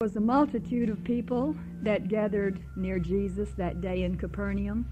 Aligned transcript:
was 0.00 0.14
a 0.14 0.20
multitude 0.20 0.88
of 0.88 1.02
people 1.02 1.56
that 1.82 2.06
gathered 2.06 2.60
near 2.76 3.00
Jesus 3.00 3.48
that 3.56 3.80
day 3.80 4.04
in 4.04 4.16
Capernaum. 4.16 4.86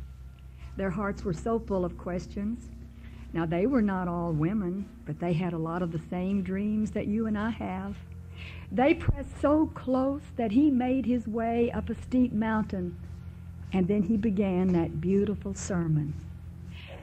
Their 0.76 0.90
hearts 0.90 1.22
were 1.22 1.32
so 1.32 1.60
full 1.60 1.84
of 1.84 1.96
questions. 1.96 2.64
Now, 3.32 3.46
they 3.46 3.66
were 3.66 3.82
not 3.82 4.08
all 4.08 4.32
women, 4.32 4.88
but 5.04 5.20
they 5.20 5.32
had 5.32 5.52
a 5.52 5.58
lot 5.58 5.80
of 5.80 5.92
the 5.92 6.00
same 6.10 6.42
dreams 6.42 6.90
that 6.90 7.06
you 7.06 7.26
and 7.26 7.38
I 7.38 7.50
have. 7.50 7.94
They 8.72 8.94
pressed 8.94 9.40
so 9.40 9.70
close 9.76 10.22
that 10.34 10.50
he 10.50 10.72
made 10.72 11.06
his 11.06 11.28
way 11.28 11.70
up 11.70 11.88
a 11.88 11.94
steep 11.94 12.32
mountain, 12.32 12.98
and 13.72 13.86
then 13.86 14.02
he 14.02 14.16
began 14.16 14.72
that 14.72 15.00
beautiful 15.00 15.54
sermon. 15.54 16.14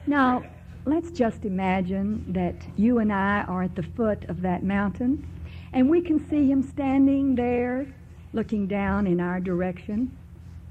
Now, 0.06 0.44
let's 0.84 1.10
just 1.10 1.46
imagine 1.46 2.30
that 2.34 2.66
you 2.76 2.98
and 2.98 3.10
I 3.10 3.44
are 3.44 3.62
at 3.62 3.76
the 3.76 3.82
foot 3.82 4.26
of 4.26 4.42
that 4.42 4.62
mountain 4.62 5.26
and 5.74 5.90
we 5.90 6.00
can 6.00 6.24
see 6.30 6.48
him 6.48 6.62
standing 6.62 7.34
there 7.34 7.86
looking 8.32 8.66
down 8.68 9.08
in 9.08 9.20
our 9.20 9.40
direction. 9.40 10.16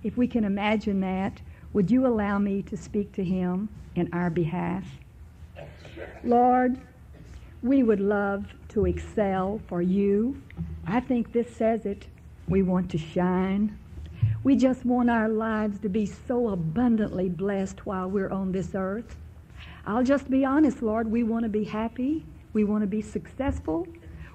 If 0.01 0.17
we 0.17 0.27
can 0.27 0.45
imagine 0.45 1.01
that, 1.01 1.41
would 1.73 1.91
you 1.91 2.07
allow 2.07 2.39
me 2.39 2.61
to 2.63 2.77
speak 2.77 3.11
to 3.13 3.23
him 3.23 3.67
in 3.95 4.09
our 4.13 4.29
behalf? 4.29 4.85
Lord, 6.23 6.79
we 7.61 7.83
would 7.83 7.99
love 7.99 8.45
to 8.69 8.85
excel 8.85 9.61
for 9.67 9.81
you. 9.81 10.41
I 10.87 11.01
think 11.01 11.33
this 11.33 11.53
says 11.53 11.85
it. 11.85 12.07
We 12.47 12.63
want 12.63 12.89
to 12.91 12.97
shine. 12.97 13.77
We 14.43 14.55
just 14.55 14.85
want 14.85 15.09
our 15.09 15.27
lives 15.27 15.79
to 15.79 15.89
be 15.89 16.05
so 16.05 16.49
abundantly 16.49 17.27
blessed 17.27 17.85
while 17.85 18.09
we're 18.09 18.31
on 18.31 18.53
this 18.53 18.71
earth. 18.73 19.17
I'll 19.85 20.03
just 20.03 20.29
be 20.29 20.45
honest, 20.45 20.81
Lord. 20.81 21.11
We 21.11 21.23
want 21.23 21.43
to 21.43 21.49
be 21.49 21.65
happy. 21.65 22.25
We 22.53 22.63
want 22.63 22.83
to 22.83 22.87
be 22.87 23.01
successful. 23.01 23.85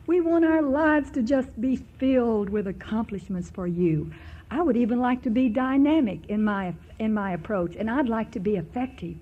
We 0.09 0.23
want 0.23 0.47
our 0.47 0.62
lives 0.62 1.11
to 1.11 1.23
just 1.23 1.61
be 1.61 1.77
filled 1.77 2.48
with 2.48 2.67
accomplishments 2.67 3.51
for 3.51 3.67
you. 3.67 4.11
I 4.50 4.62
would 4.62 4.78
even 4.78 5.00
like 5.00 5.20
to 5.25 5.31
be 5.31 5.50
dynamic 5.50 6.20
in 6.31 6.42
my, 6.42 6.73
in 6.98 7.12
my 7.12 7.33
approach, 7.33 7.77
and 7.77 7.91
I'd 7.91 8.09
like 8.09 8.31
to 8.31 8.41
be 8.41 8.56
effective. 8.56 9.17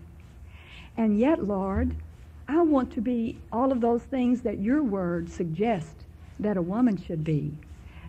And 0.97 1.19
yet, 1.19 1.43
Lord, 1.43 1.97
I 2.47 2.63
want 2.63 2.93
to 2.93 3.01
be 3.01 3.37
all 3.51 3.73
of 3.73 3.81
those 3.81 4.03
things 4.05 4.43
that 4.43 4.61
your 4.61 4.81
word 4.81 5.29
suggests 5.29 6.05
that 6.39 6.57
a 6.57 6.63
woman 6.63 6.97
should 6.97 7.25
be. 7.25 7.59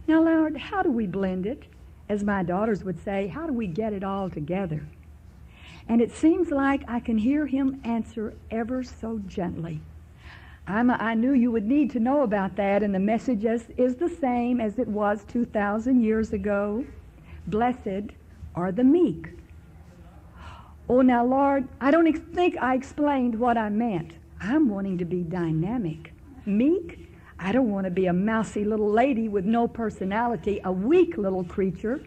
Now, 0.07 0.21
Lord, 0.21 0.55
how 0.55 0.83
do 0.83 0.91
we 0.91 1.07
blend 1.07 1.47
it? 1.47 1.63
As 2.07 2.23
my 2.23 2.43
daughters 2.43 2.83
would 2.83 3.03
say, 3.03 3.25
how 3.25 3.47
do 3.47 3.53
we 3.53 3.65
get 3.65 3.91
it 3.91 4.03
all 4.03 4.29
together? 4.29 4.85
And 5.89 5.99
it 5.99 6.11
seems 6.11 6.51
like 6.51 6.83
I 6.87 6.99
can 6.99 7.17
hear 7.17 7.47
him 7.47 7.81
answer 7.83 8.35
ever 8.51 8.83
so 8.83 9.19
gently. 9.25 9.81
I'm 10.67 10.89
a, 10.89 10.93
i 10.99 11.13
knew 11.13 11.33
you 11.33 11.49
would 11.51 11.65
need 11.65 11.91
to 11.91 11.99
know 11.99 12.23
about 12.23 12.57
that, 12.57 12.83
and 12.83 12.93
the 12.93 12.99
message 12.99 13.45
is, 13.45 13.67
is 13.77 13.95
the 13.95 14.09
same 14.09 14.59
as 14.59 14.77
it 14.79 14.87
was 14.87 15.23
2,000 15.29 16.03
years 16.03 16.33
ago. 16.33 16.85
Blessed 17.47 18.11
are 18.53 18.73
the 18.73 18.83
meek. 18.83 19.29
Oh, 20.89 21.01
now, 21.01 21.25
Lord, 21.25 21.67
I 21.79 21.89
don't 21.89 22.07
ex- 22.07 22.19
think 22.33 22.57
I 22.57 22.75
explained 22.75 23.39
what 23.39 23.57
I 23.57 23.69
meant. 23.69 24.15
I'm 24.41 24.67
wanting 24.67 24.97
to 24.97 25.05
be 25.05 25.21
dynamic. 25.23 26.13
Meek? 26.45 27.09
I 27.39 27.51
don't 27.51 27.69
want 27.69 27.85
to 27.85 27.91
be 27.91 28.07
a 28.07 28.13
mousy 28.13 28.65
little 28.65 28.89
lady 28.89 29.29
with 29.29 29.45
no 29.45 29.67
personality, 29.67 30.59
a 30.65 30.71
weak 30.71 31.17
little 31.17 31.43
creature. 31.43 32.03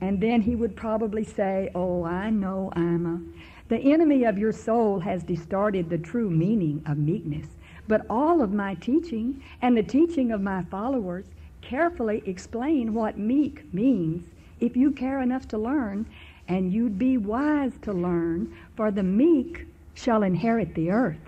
And 0.00 0.20
then 0.20 0.40
he 0.40 0.56
would 0.56 0.76
probably 0.76 1.24
say, 1.24 1.70
Oh, 1.74 2.04
I 2.04 2.30
know, 2.30 2.72
Ima. 2.76 3.20
The 3.68 3.78
enemy 3.78 4.24
of 4.24 4.38
your 4.38 4.52
soul 4.52 5.00
has 5.00 5.22
distorted 5.22 5.88
the 5.88 5.98
true 5.98 6.30
meaning 6.30 6.82
of 6.86 6.98
meekness. 6.98 7.46
But 7.88 8.06
all 8.08 8.42
of 8.42 8.52
my 8.52 8.74
teaching 8.74 9.42
and 9.60 9.76
the 9.76 9.82
teaching 9.82 10.30
of 10.30 10.40
my 10.40 10.62
followers 10.64 11.26
carefully 11.60 12.22
explain 12.26 12.94
what 12.94 13.18
meek 13.18 13.72
means 13.72 14.26
if 14.60 14.76
you 14.76 14.92
care 14.92 15.20
enough 15.20 15.48
to 15.48 15.58
learn, 15.58 16.06
and 16.48 16.72
you'd 16.72 16.98
be 16.98 17.16
wise 17.16 17.72
to 17.82 17.92
learn, 17.92 18.54
for 18.76 18.90
the 18.90 19.02
meek 19.02 19.66
shall 19.94 20.22
inherit 20.22 20.74
the 20.74 20.90
earth. 20.90 21.18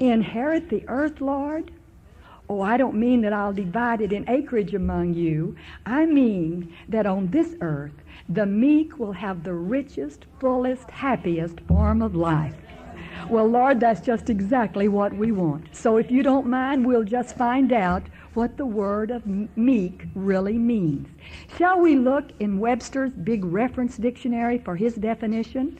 Inherit 0.00 0.68
the 0.68 0.84
earth, 0.88 1.20
Lord? 1.20 1.70
Oh, 2.48 2.62
I 2.62 2.78
don't 2.78 2.94
mean 2.94 3.20
that 3.22 3.32
I'll 3.32 3.52
divide 3.52 4.00
it 4.00 4.12
in 4.12 4.28
acreage 4.30 4.74
among 4.74 5.12
you. 5.12 5.56
I 5.84 6.06
mean 6.06 6.72
that 6.88 7.04
on 7.04 7.28
this 7.28 7.54
earth, 7.60 7.92
the 8.28 8.46
meek 8.46 8.98
will 8.98 9.12
have 9.12 9.44
the 9.44 9.52
richest, 9.52 10.24
fullest, 10.38 10.90
happiest 10.90 11.60
form 11.60 12.00
of 12.00 12.14
life. 12.14 12.54
Well, 13.28 13.46
Lord, 13.46 13.80
that's 13.80 14.00
just 14.00 14.30
exactly 14.30 14.88
what 14.88 15.12
we 15.14 15.32
want. 15.32 15.74
So 15.76 15.96
if 15.96 16.10
you 16.10 16.22
don't 16.22 16.46
mind, 16.46 16.86
we'll 16.86 17.04
just 17.04 17.36
find 17.36 17.72
out 17.72 18.04
what 18.34 18.56
the 18.56 18.66
word 18.66 19.10
of 19.10 19.26
meek 19.56 20.04
really 20.14 20.58
means. 20.58 21.08
Shall 21.56 21.80
we 21.80 21.96
look 21.96 22.30
in 22.40 22.58
Webster's 22.60 23.10
big 23.10 23.44
reference 23.44 23.96
dictionary 23.96 24.58
for 24.58 24.76
his 24.76 24.94
definition? 24.94 25.78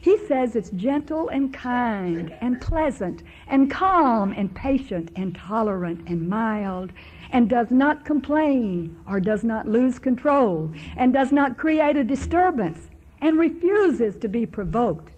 He 0.00 0.18
says 0.26 0.56
it's 0.56 0.70
gentle 0.70 1.28
and 1.28 1.52
kind 1.52 2.34
and 2.40 2.60
pleasant 2.60 3.22
and 3.46 3.70
calm 3.70 4.32
and 4.32 4.54
patient 4.54 5.10
and 5.14 5.34
tolerant 5.34 6.08
and 6.08 6.28
mild 6.28 6.92
and 7.32 7.48
does 7.48 7.70
not 7.70 8.04
complain 8.04 8.98
or 9.06 9.20
does 9.20 9.44
not 9.44 9.68
lose 9.68 9.98
control 9.98 10.72
and 10.96 11.12
does 11.12 11.32
not 11.32 11.58
create 11.58 11.96
a 11.96 12.04
disturbance 12.04 12.88
and 13.20 13.38
refuses 13.38 14.16
to 14.16 14.28
be 14.28 14.46
provoked 14.46 15.12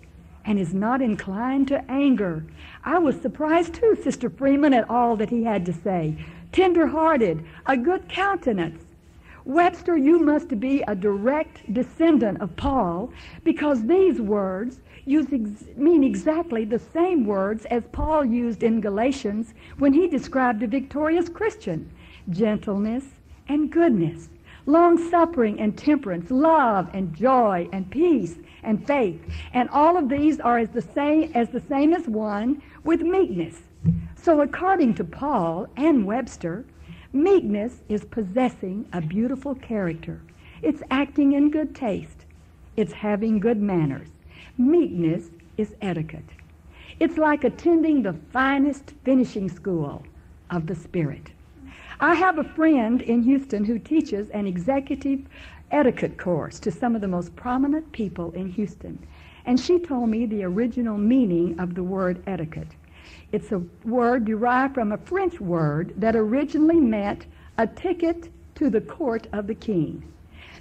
and 0.45 0.59
is 0.59 0.75
not 0.75 1.01
inclined 1.03 1.69
to 1.69 1.91
anger. 1.91 2.45
I 2.85 2.99
was 2.99 3.21
surprised 3.21 3.75
too, 3.75 3.97
Sister 4.03 4.29
Freeman, 4.29 4.75
at 4.75 4.89
all 4.91 5.17
that 5.17 5.31
he 5.31 5.45
had 5.45 5.65
to 5.67 5.73
say. 5.73 6.17
Tender-hearted, 6.53 7.45
a 7.67 7.77
good 7.77 8.09
countenance. 8.09 8.83
Webster, 9.45 9.97
you 9.97 10.19
must 10.21 10.61
be 10.61 10.83
a 10.83 10.95
direct 10.95 11.73
descendant 11.73 12.41
of 12.41 12.55
Paul 12.57 13.13
because 13.43 13.87
these 13.87 14.21
words 14.21 14.79
use 15.05 15.27
ex- 15.33 15.77
mean 15.77 16.05
exactly 16.05 16.65
the 16.65 16.79
same 16.79 17.27
words 17.27 17.65
as 17.67 17.83
Paul 17.91 18.25
used 18.25 18.63
in 18.63 18.81
Galatians 18.81 19.55
when 19.79 19.93
he 19.93 20.07
described 20.07 20.63
a 20.63 20.69
victorious 20.69 21.29
Christian 21.29 21.91
gentleness 22.31 23.05
and 23.49 23.71
goodness, 23.71 24.29
long 24.67 25.11
suffering 25.11 25.61
and 25.61 25.77
temperance, 25.77 26.31
love 26.31 26.89
and 26.93 27.15
joy 27.15 27.69
and 27.73 27.91
peace 27.91 28.37
and 28.63 28.87
faith. 28.87 29.21
And 29.53 29.69
all 29.71 29.97
of 29.97 30.09
these 30.09 30.41
are 30.41 30.59
as 30.59 30.71
the 30.71 30.83
same 30.83 31.33
as 31.35 31.49
the 31.49 31.61
same 31.61 31.93
as 31.93 32.07
one 32.07 32.63
with 32.85 33.01
meekness. 33.01 33.63
So 34.15 34.41
according 34.41 34.95
to 34.95 35.05
Paul 35.05 35.67
and 35.77 36.07
Webster, 36.07 36.65
meekness 37.13 37.83
is 37.89 38.05
possessing 38.05 38.87
a 38.93 39.01
beautiful 39.01 39.55
character. 39.57 40.21
It's 40.63 40.83
acting 40.91 41.33
in 41.33 41.51
good 41.51 41.75
taste. 41.75 42.25
It's 42.77 42.93
having 42.93 43.41
good 43.41 43.61
manners. 43.61 44.09
Meekness 44.57 45.31
is 45.57 45.75
etiquette. 45.83 46.31
It's 47.01 47.19
like 47.19 47.43
attending 47.43 48.03
the 48.03 48.15
finest 48.33 48.93
finishing 49.05 49.49
school 49.49 50.05
of 50.51 50.69
the 50.69 50.75
Spirit. 50.77 51.32
I 52.05 52.17
have 52.17 52.37
a 52.37 52.43
friend 52.43 53.01
in 53.01 53.23
Houston 53.23 53.65
who 53.65 53.79
teaches 53.79 54.29
an 54.31 54.45
executive 54.45 55.21
etiquette 55.71 56.19
course 56.19 56.59
to 56.59 56.73
some 56.73 56.97
of 56.97 57.01
the 57.01 57.07
most 57.07 57.37
prominent 57.37 57.93
people 57.93 58.33
in 58.33 58.49
Houston. 58.49 58.99
And 59.47 59.61
she 59.61 59.79
told 59.79 60.09
me 60.09 60.27
the 60.27 60.43
original 60.43 60.99
meaning 60.99 61.61
of 61.61 61.77
the 61.77 61.85
word 61.85 62.21
etiquette. 62.27 62.75
It's 63.31 63.53
a 63.53 63.63
word 63.85 64.25
derived 64.25 64.75
from 64.75 64.91
a 64.91 64.99
French 64.99 65.41
word 65.41 65.95
that 65.97 66.17
originally 66.17 66.81
meant 66.81 67.27
a 67.57 67.69
ticket 67.69 68.31
to 68.57 68.69
the 68.69 68.81
court 68.81 69.29
of 69.33 69.47
the 69.47 69.55
king. 69.55 70.03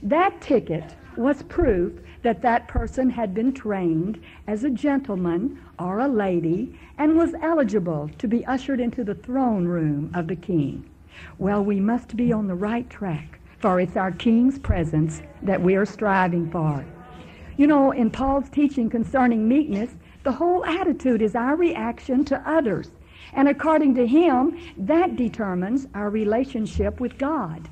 That 0.03 0.39
ticket 0.41 0.95
was 1.17 1.41
proof 1.41 1.93
that 2.21 2.43
that 2.43 2.67
person 2.67 3.09
had 3.09 3.33
been 3.33 3.51
trained 3.51 4.21
as 4.45 4.63
a 4.63 4.69
gentleman 4.69 5.59
or 5.79 6.01
a 6.01 6.07
lady 6.07 6.77
and 6.99 7.17
was 7.17 7.33
eligible 7.41 8.11
to 8.19 8.27
be 8.27 8.45
ushered 8.45 8.79
into 8.79 9.03
the 9.03 9.15
throne 9.15 9.65
room 9.65 10.11
of 10.13 10.27
the 10.27 10.35
king. 10.35 10.85
Well, 11.37 11.63
we 11.63 11.79
must 11.79 12.15
be 12.15 12.31
on 12.31 12.47
the 12.47 12.55
right 12.55 12.89
track 12.89 13.39
for 13.61 13.79
it's 13.79 13.95
our 13.95 14.11
King's 14.11 14.57
presence 14.57 15.21
that 15.43 15.61
we 15.61 15.75
are 15.75 15.85
striving 15.85 16.49
for. 16.49 16.83
You 17.57 17.67
know, 17.67 17.91
in 17.91 18.09
Paul's 18.09 18.49
teaching 18.49 18.89
concerning 18.89 19.47
meekness, 19.47 19.91
the 20.23 20.31
whole 20.31 20.65
attitude 20.65 21.21
is 21.21 21.35
our 21.35 21.55
reaction 21.55 22.25
to 22.25 22.49
others. 22.49 22.89
And 23.33 23.47
according 23.47 23.95
to 23.95 24.07
him, 24.07 24.59
that 24.77 25.15
determines 25.15 25.87
our 25.93 26.09
relationship 26.09 26.99
with 26.99 27.17
God. 27.17 27.69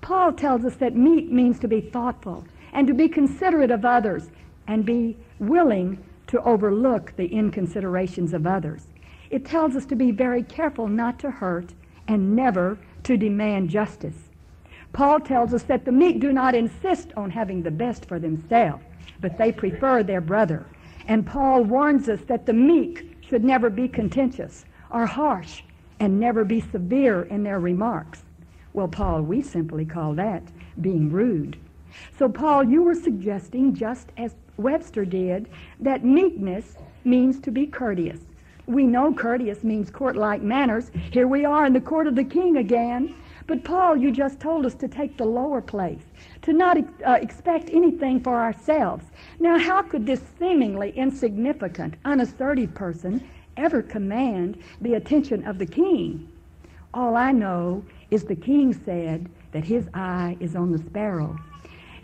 Paul 0.00 0.32
tells 0.32 0.64
us 0.64 0.76
that 0.76 0.96
meek 0.96 1.30
means 1.30 1.60
to 1.60 1.68
be 1.68 1.80
thoughtful 1.80 2.44
and 2.72 2.86
to 2.86 2.94
be 2.94 3.08
considerate 3.08 3.70
of 3.70 3.84
others 3.84 4.30
and 4.66 4.84
be 4.84 5.16
willing 5.38 6.02
to 6.26 6.42
overlook 6.42 7.14
the 7.16 7.28
inconsiderations 7.28 8.32
of 8.32 8.46
others. 8.46 8.86
It 9.30 9.44
tells 9.44 9.76
us 9.76 9.86
to 9.86 9.96
be 9.96 10.10
very 10.10 10.42
careful 10.42 10.88
not 10.88 11.18
to 11.20 11.30
hurt 11.30 11.72
and 12.08 12.34
never 12.34 12.78
to 13.04 13.16
demand 13.16 13.70
justice. 13.70 14.30
Paul 14.92 15.20
tells 15.20 15.54
us 15.54 15.62
that 15.64 15.84
the 15.84 15.92
meek 15.92 16.20
do 16.20 16.32
not 16.32 16.54
insist 16.54 17.12
on 17.16 17.30
having 17.30 17.62
the 17.62 17.70
best 17.70 18.06
for 18.06 18.18
themselves, 18.18 18.82
but 19.20 19.38
they 19.38 19.52
prefer 19.52 20.02
their 20.02 20.20
brother. 20.20 20.66
And 21.06 21.26
Paul 21.26 21.64
warns 21.64 22.08
us 22.08 22.20
that 22.26 22.46
the 22.46 22.52
meek 22.52 23.16
should 23.20 23.44
never 23.44 23.70
be 23.70 23.88
contentious 23.88 24.64
or 24.90 25.06
harsh 25.06 25.62
and 26.00 26.18
never 26.18 26.44
be 26.44 26.60
severe 26.60 27.22
in 27.22 27.42
their 27.42 27.60
remarks. 27.60 28.24
Well, 28.72 28.88
Paul, 28.88 29.22
we 29.22 29.42
simply 29.42 29.84
call 29.84 30.14
that 30.14 30.42
being 30.80 31.10
rude. 31.10 31.56
So, 32.18 32.28
Paul, 32.28 32.64
you 32.64 32.82
were 32.82 32.94
suggesting, 32.94 33.74
just 33.74 34.10
as 34.16 34.34
Webster 34.56 35.04
did, 35.04 35.48
that 35.80 36.04
meekness 36.04 36.76
means 37.04 37.40
to 37.40 37.50
be 37.50 37.66
courteous. 37.66 38.20
We 38.66 38.86
know 38.86 39.12
courteous 39.12 39.64
means 39.64 39.90
court 39.90 40.16
like 40.16 40.42
manners. 40.42 40.90
Here 41.10 41.26
we 41.26 41.44
are 41.44 41.66
in 41.66 41.72
the 41.72 41.80
court 41.80 42.06
of 42.06 42.14
the 42.14 42.24
king 42.24 42.56
again. 42.56 43.14
But, 43.46 43.64
Paul, 43.64 43.96
you 43.96 44.12
just 44.12 44.38
told 44.38 44.64
us 44.64 44.74
to 44.74 44.86
take 44.86 45.16
the 45.16 45.24
lower 45.24 45.60
place, 45.60 46.04
to 46.42 46.52
not 46.52 46.78
uh, 47.04 47.18
expect 47.20 47.70
anything 47.70 48.20
for 48.20 48.36
ourselves. 48.36 49.04
Now, 49.40 49.58
how 49.58 49.82
could 49.82 50.06
this 50.06 50.20
seemingly 50.38 50.90
insignificant, 50.90 51.94
unassertive 52.04 52.72
person 52.74 53.28
ever 53.56 53.82
command 53.82 54.62
the 54.80 54.94
attention 54.94 55.44
of 55.46 55.58
the 55.58 55.66
king? 55.66 56.28
All 56.94 57.16
I 57.16 57.32
know 57.32 57.84
is 58.10 58.24
the 58.24 58.36
king 58.36 58.72
said 58.72 59.28
that 59.52 59.64
his 59.64 59.88
eye 59.94 60.36
is 60.38 60.54
on 60.54 60.70
the 60.70 60.78
sparrow. 60.78 61.36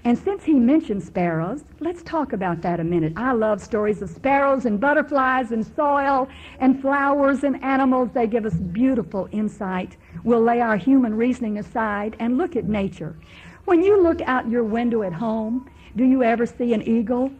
And 0.06 0.16
since 0.16 0.44
he 0.44 0.54
mentioned 0.54 1.02
sparrows, 1.02 1.64
let's 1.80 2.00
talk 2.04 2.32
about 2.32 2.62
that 2.62 2.78
a 2.78 2.84
minute. 2.84 3.12
I 3.16 3.32
love 3.32 3.60
stories 3.60 4.02
of 4.02 4.08
sparrows 4.08 4.64
and 4.64 4.78
butterflies 4.78 5.50
and 5.50 5.66
soil 5.66 6.28
and 6.60 6.80
flowers 6.80 7.42
and 7.42 7.60
animals. 7.64 8.10
They 8.14 8.28
give 8.28 8.46
us 8.46 8.54
beautiful 8.54 9.28
insight. 9.32 9.96
We'll 10.22 10.42
lay 10.42 10.60
our 10.60 10.76
human 10.76 11.16
reasoning 11.16 11.58
aside 11.58 12.14
and 12.20 12.38
look 12.38 12.54
at 12.54 12.66
nature. 12.66 13.16
When 13.64 13.82
you 13.82 14.00
look 14.00 14.20
out 14.20 14.48
your 14.48 14.62
window 14.62 15.02
at 15.02 15.12
home, 15.12 15.68
do 15.96 16.04
you 16.04 16.22
ever 16.22 16.46
see 16.46 16.72
an 16.72 16.82
eagle? 16.82 17.32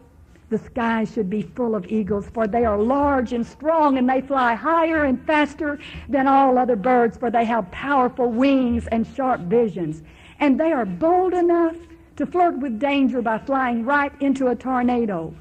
The 0.49 0.57
sky 0.57 1.05
should 1.05 1.29
be 1.29 1.43
full 1.43 1.73
of 1.73 1.87
eagles, 1.87 2.27
for 2.27 2.47
they 2.47 2.65
are 2.65 2.77
large 2.77 3.31
and 3.31 3.47
strong, 3.47 3.97
and 3.97 4.09
they 4.09 4.19
fly 4.19 4.55
higher 4.55 5.05
and 5.05 5.25
faster 5.25 5.79
than 6.09 6.27
all 6.27 6.57
other 6.57 6.75
birds, 6.75 7.17
for 7.17 7.31
they 7.31 7.45
have 7.45 7.71
powerful 7.71 8.29
wings 8.29 8.87
and 8.87 9.07
sharp 9.07 9.39
visions. 9.43 10.03
And 10.41 10.59
they 10.59 10.73
are 10.73 10.85
bold 10.85 11.33
enough 11.33 11.77
to 12.17 12.25
flirt 12.25 12.57
with 12.57 12.79
danger 12.79 13.21
by 13.21 13.37
flying 13.37 13.85
right 13.85 14.11
into 14.21 14.47
a 14.47 14.55
tornado. 14.55 15.33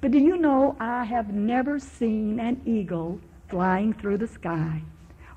But 0.00 0.10
do 0.10 0.18
you 0.18 0.36
know 0.36 0.76
I 0.80 1.04
have 1.04 1.32
never 1.32 1.78
seen 1.78 2.40
an 2.40 2.60
eagle 2.66 3.20
flying 3.48 3.92
through 3.92 4.18
the 4.18 4.26
sky? 4.26 4.82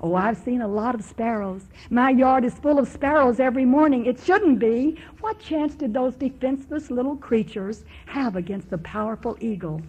Oh, 0.00 0.14
I've 0.14 0.38
seen 0.38 0.62
a 0.62 0.68
lot 0.68 0.94
of 0.94 1.04
sparrows. 1.04 1.64
My 1.90 2.10
yard 2.10 2.44
is 2.44 2.54
full 2.54 2.78
of 2.78 2.88
sparrows 2.88 3.40
every 3.40 3.64
morning. 3.64 4.06
It 4.06 4.20
shouldn't 4.20 4.58
be. 4.58 4.98
What 5.20 5.38
chance 5.38 5.74
did 5.74 5.94
those 5.94 6.16
defenseless 6.16 6.90
little 6.90 7.16
creatures 7.16 7.84
have 8.06 8.36
against 8.36 8.70
the 8.70 8.78
powerful 8.78 9.36
eagle? 9.40 9.82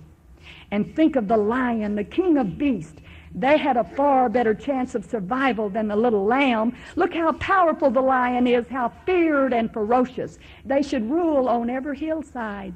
And 0.71 0.95
think 0.95 1.15
of 1.15 1.27
the 1.27 1.37
lion, 1.37 1.95
the 1.95 2.03
king 2.03 2.37
of 2.37 2.57
beasts. 2.57 3.01
They 3.37 3.59
had 3.59 3.77
a 3.77 3.83
far 3.83 4.29
better 4.29 4.55
chance 4.55 4.95
of 4.95 5.05
survival 5.05 5.69
than 5.69 5.87
the 5.87 5.95
little 5.95 6.25
lamb. 6.25 6.75
Look 6.95 7.13
how 7.13 7.33
powerful 7.33 7.91
the 7.91 8.01
lion 8.01 8.47
is, 8.47 8.67
how 8.67 8.91
feared 9.05 9.53
and 9.53 9.71
ferocious. 9.71 10.39
They 10.65 10.81
should 10.81 11.07
rule 11.07 11.47
on 11.47 11.69
every 11.69 11.95
hillside. 11.95 12.73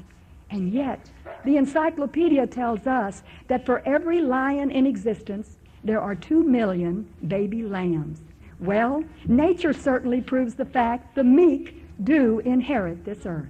And 0.52 0.72
yet, 0.72 1.10
the 1.46 1.58
encyclopedia 1.58 2.46
tells 2.46 2.86
us 2.86 3.24
that 3.48 3.66
for 3.66 3.82
every 3.88 4.22
lion 4.22 4.70
in 4.70 4.86
existence, 4.86 5.58
there 5.84 6.00
are 6.00 6.14
two 6.14 6.44
million 6.44 7.12
baby 7.28 7.64
lambs. 7.64 8.22
Well, 8.60 9.04
nature 9.26 9.74
certainly 9.74 10.22
proves 10.22 10.54
the 10.54 10.66
fact 10.66 11.16
the 11.16 11.24
meek 11.24 11.84
do 12.04 12.38
inherit 12.46 13.04
this 13.04 13.26
earth. 13.26 13.50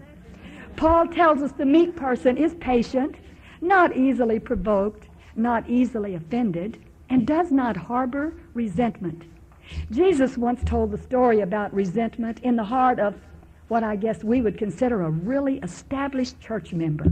Paul 0.78 1.08
tells 1.08 1.42
us 1.42 1.52
the 1.52 1.66
meek 1.66 1.98
person 1.98 2.38
is 2.38 2.54
patient, 2.56 3.16
not 3.60 3.98
easily 3.98 4.40
provoked, 4.40 5.10
not 5.36 5.70
easily 5.70 6.16
offended, 6.16 6.80
and 7.12 7.28
does 7.28 7.52
not 7.52 7.76
harbor 7.76 8.34
resentment. 8.54 9.24
Jesus 9.92 10.38
once 10.38 10.64
told 10.64 10.92
the 10.92 10.98
story 10.98 11.42
about 11.42 11.74
resentment 11.74 12.40
in 12.40 12.56
the 12.56 12.64
heart 12.64 13.00
of 13.00 13.16
what 13.68 13.84
I 13.84 13.98
guess 13.98 14.24
we 14.24 14.42
would 14.42 14.58
consider 14.58 15.02
a 15.02 15.10
really 15.10 15.58
established 15.60 16.40
church 16.40 16.72
member. 16.72 17.06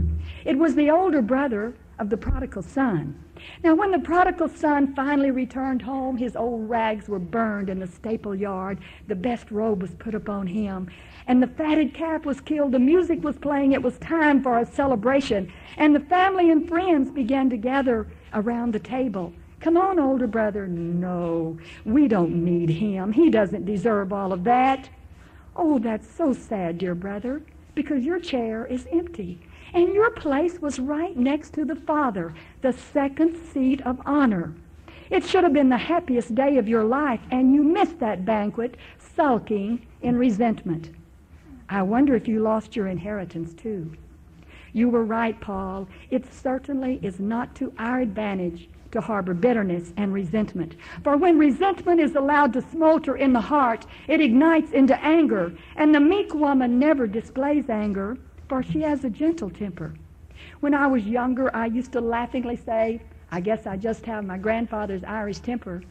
It 0.46 0.56
was 0.56 0.74
the 0.74 0.90
older 0.90 1.20
brother 1.20 1.74
of 1.98 2.08
the 2.08 2.16
prodigal 2.16 2.62
son. 2.62 3.22
Now, 3.62 3.74
when 3.74 3.90
the 3.90 3.98
prodigal 3.98 4.48
son 4.48 4.94
finally 4.94 5.30
returned 5.30 5.82
home, 5.82 6.16
his 6.16 6.34
old 6.34 6.68
rags 6.68 7.06
were 7.06 7.18
burned 7.18 7.68
in 7.68 7.78
the 7.78 7.86
staple 7.86 8.34
yard. 8.34 8.78
The 9.06 9.14
best 9.14 9.50
robe 9.50 9.82
was 9.82 9.94
put 9.94 10.14
upon 10.14 10.46
him. 10.46 10.88
And 11.26 11.42
the 11.42 11.46
fatted 11.46 11.92
calf 11.92 12.24
was 12.24 12.40
killed. 12.40 12.72
The 12.72 12.78
music 12.78 13.22
was 13.22 13.36
playing. 13.38 13.72
It 13.72 13.82
was 13.82 13.98
time 13.98 14.42
for 14.42 14.58
a 14.58 14.66
celebration. 14.66 15.52
And 15.76 15.94
the 15.94 16.00
family 16.00 16.50
and 16.50 16.66
friends 16.66 17.10
began 17.10 17.50
to 17.50 17.58
gather 17.58 18.06
around 18.32 18.72
the 18.72 18.78
table. 18.78 19.32
Come 19.60 19.76
on, 19.76 19.98
older 19.98 20.26
brother. 20.26 20.66
No, 20.66 21.58
we 21.84 22.08
don't 22.08 22.44
need 22.44 22.70
him. 22.70 23.12
He 23.12 23.28
doesn't 23.28 23.66
deserve 23.66 24.10
all 24.10 24.32
of 24.32 24.44
that. 24.44 24.88
Oh, 25.54 25.78
that's 25.78 26.10
so 26.10 26.32
sad, 26.32 26.78
dear 26.78 26.94
brother, 26.94 27.42
because 27.74 28.04
your 28.04 28.18
chair 28.18 28.64
is 28.64 28.86
empty. 28.90 29.38
And 29.74 29.92
your 29.92 30.10
place 30.10 30.60
was 30.60 30.78
right 30.78 31.14
next 31.14 31.52
to 31.54 31.66
the 31.66 31.76
Father, 31.76 32.32
the 32.62 32.72
second 32.72 33.36
seat 33.36 33.82
of 33.82 34.00
honor. 34.06 34.54
It 35.10 35.24
should 35.24 35.44
have 35.44 35.52
been 35.52 35.68
the 35.68 35.76
happiest 35.76 36.34
day 36.34 36.56
of 36.56 36.68
your 36.68 36.84
life, 36.84 37.20
and 37.30 37.52
you 37.52 37.62
missed 37.62 37.98
that 37.98 38.24
banquet, 38.24 38.76
sulking 38.98 39.86
in 40.00 40.16
resentment. 40.16 40.90
I 41.68 41.82
wonder 41.82 42.16
if 42.16 42.26
you 42.26 42.40
lost 42.40 42.74
your 42.74 42.86
inheritance 42.86 43.52
too. 43.52 43.92
You 44.72 44.88
were 44.88 45.04
right, 45.04 45.38
Paul. 45.40 45.86
It 46.10 46.32
certainly 46.32 46.98
is 47.02 47.20
not 47.20 47.54
to 47.56 47.72
our 47.78 48.00
advantage 48.00 48.68
to 48.92 49.00
harbor 49.00 49.34
bitterness 49.34 49.92
and 49.96 50.12
resentment. 50.12 50.76
For 51.04 51.16
when 51.16 51.38
resentment 51.38 52.00
is 52.00 52.14
allowed 52.14 52.52
to 52.54 52.62
smolter 52.62 53.18
in 53.18 53.32
the 53.32 53.40
heart, 53.40 53.86
it 54.08 54.20
ignites 54.20 54.72
into 54.72 54.98
anger, 55.04 55.52
and 55.76 55.94
the 55.94 56.00
meek 56.00 56.34
woman 56.34 56.78
never 56.78 57.06
displays 57.06 57.68
anger 57.68 58.16
for 58.50 58.64
she 58.64 58.80
has 58.80 59.04
a 59.04 59.10
gentle 59.10 59.48
temper. 59.48 59.94
When 60.58 60.74
I 60.74 60.88
was 60.88 61.04
younger, 61.04 61.54
I 61.54 61.66
used 61.66 61.92
to 61.92 62.00
laughingly 62.00 62.56
say, 62.56 63.00
I 63.30 63.40
guess 63.40 63.64
I 63.64 63.76
just 63.76 64.04
have 64.06 64.24
my 64.24 64.38
grandfather's 64.38 65.04
Irish 65.04 65.38
temper. 65.38 65.82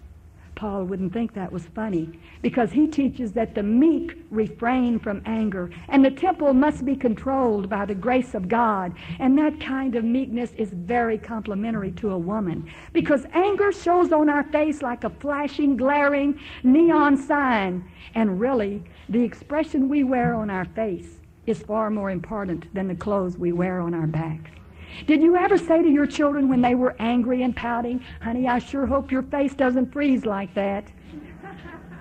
Paul 0.59 0.83
wouldn't 0.83 1.13
think 1.13 1.33
that 1.35 1.53
was 1.53 1.67
funny 1.67 2.19
because 2.41 2.73
he 2.73 2.85
teaches 2.85 3.31
that 3.31 3.55
the 3.55 3.63
meek 3.63 4.17
refrain 4.29 4.99
from 4.99 5.21
anger 5.25 5.71
and 5.87 6.03
the 6.03 6.11
temple 6.11 6.53
must 6.53 6.83
be 6.83 6.97
controlled 6.97 7.69
by 7.69 7.85
the 7.85 7.95
grace 7.95 8.33
of 8.33 8.49
God. 8.49 8.93
And 9.19 9.37
that 9.37 9.61
kind 9.61 9.95
of 9.95 10.03
meekness 10.03 10.51
is 10.57 10.71
very 10.71 11.17
complimentary 11.17 11.93
to 11.93 12.11
a 12.11 12.17
woman 12.17 12.69
because 12.91 13.25
anger 13.31 13.71
shows 13.71 14.11
on 14.11 14.29
our 14.29 14.43
face 14.43 14.81
like 14.81 15.05
a 15.05 15.09
flashing, 15.09 15.77
glaring 15.77 16.37
neon 16.63 17.15
sign. 17.15 17.89
And 18.13 18.37
really, 18.37 18.83
the 19.07 19.23
expression 19.23 19.87
we 19.87 20.03
wear 20.03 20.33
on 20.33 20.49
our 20.49 20.65
face 20.65 21.21
is 21.45 21.59
far 21.59 21.89
more 21.89 22.11
important 22.11 22.65
than 22.73 22.89
the 22.89 22.95
clothes 22.95 23.37
we 23.37 23.53
wear 23.53 23.79
on 23.79 23.93
our 23.93 24.07
back. 24.07 24.58
Did 25.05 25.21
you 25.21 25.35
ever 25.35 25.57
say 25.57 25.81
to 25.81 25.89
your 25.89 26.05
children 26.05 26.49
when 26.49 26.61
they 26.61 26.75
were 26.75 26.95
angry 26.99 27.43
and 27.43 27.55
pouting, 27.55 28.03
honey, 28.21 28.47
I 28.47 28.59
sure 28.59 28.85
hope 28.85 29.11
your 29.11 29.23
face 29.23 29.53
doesn't 29.53 29.91
freeze 29.91 30.25
like 30.25 30.53
that? 30.53 30.85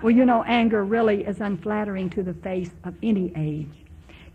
Well, 0.01 0.11
you 0.11 0.25
know, 0.25 0.43
anger 0.43 0.85
really 0.85 1.25
is 1.25 1.41
unflattering 1.41 2.09
to 2.11 2.23
the 2.23 2.33
face 2.33 2.71
of 2.83 2.95
any 3.03 3.33
age. 3.35 3.67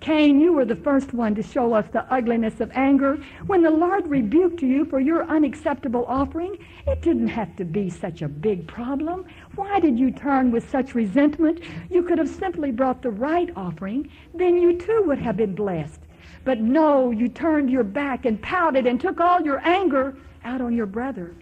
Cain, 0.01 0.39
you 0.39 0.53
were 0.53 0.67
the 0.67 0.77
first 0.77 1.15
one 1.15 1.35
to 1.35 1.43
show 1.43 1.73
us 1.73 1.87
the 1.91 2.05
ugliness 2.13 2.61
of 2.61 2.71
anger. 2.75 3.17
When 3.47 3.63
the 3.63 3.71
Lord 3.71 4.07
rebuked 4.07 4.61
you 4.61 4.85
for 4.85 5.01
your 5.01 5.25
unacceptable 5.25 6.05
offering, 6.07 6.59
it 6.87 7.01
didn't 7.01 7.29
have 7.29 7.57
to 7.57 7.65
be 7.65 7.89
such 7.89 8.21
a 8.21 8.29
big 8.29 8.67
problem. 8.67 9.25
Why 9.55 9.81
did 9.81 9.99
you 9.99 10.11
turn 10.11 10.51
with 10.51 10.69
such 10.69 10.95
resentment? 10.95 11.61
You 11.91 12.03
could 12.03 12.19
have 12.19 12.29
simply 12.29 12.71
brought 12.71 13.01
the 13.01 13.13
right 13.13 13.49
offering. 13.57 14.11
Then 14.35 14.61
you 14.61 14.79
too 14.79 15.05
would 15.07 15.21
have 15.21 15.39
been 15.39 15.55
blessed. 15.55 16.01
But 16.45 16.61
no, 16.61 17.11
you 17.11 17.29
turned 17.29 17.71
your 17.71 17.85
back 17.85 18.27
and 18.27 18.41
pouted 18.41 18.87
and 18.87 19.01
took 19.01 19.21
all 19.21 19.41
your 19.41 19.67
anger 19.67 20.17
out 20.45 20.61
on 20.61 20.75
your 20.75 20.87
brother. 20.87 21.35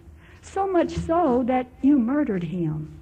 So 0.42 0.66
much 0.66 0.96
so 0.96 1.42
that 1.46 1.66
you 1.82 1.98
murdered 1.98 2.44
him. 2.44 3.00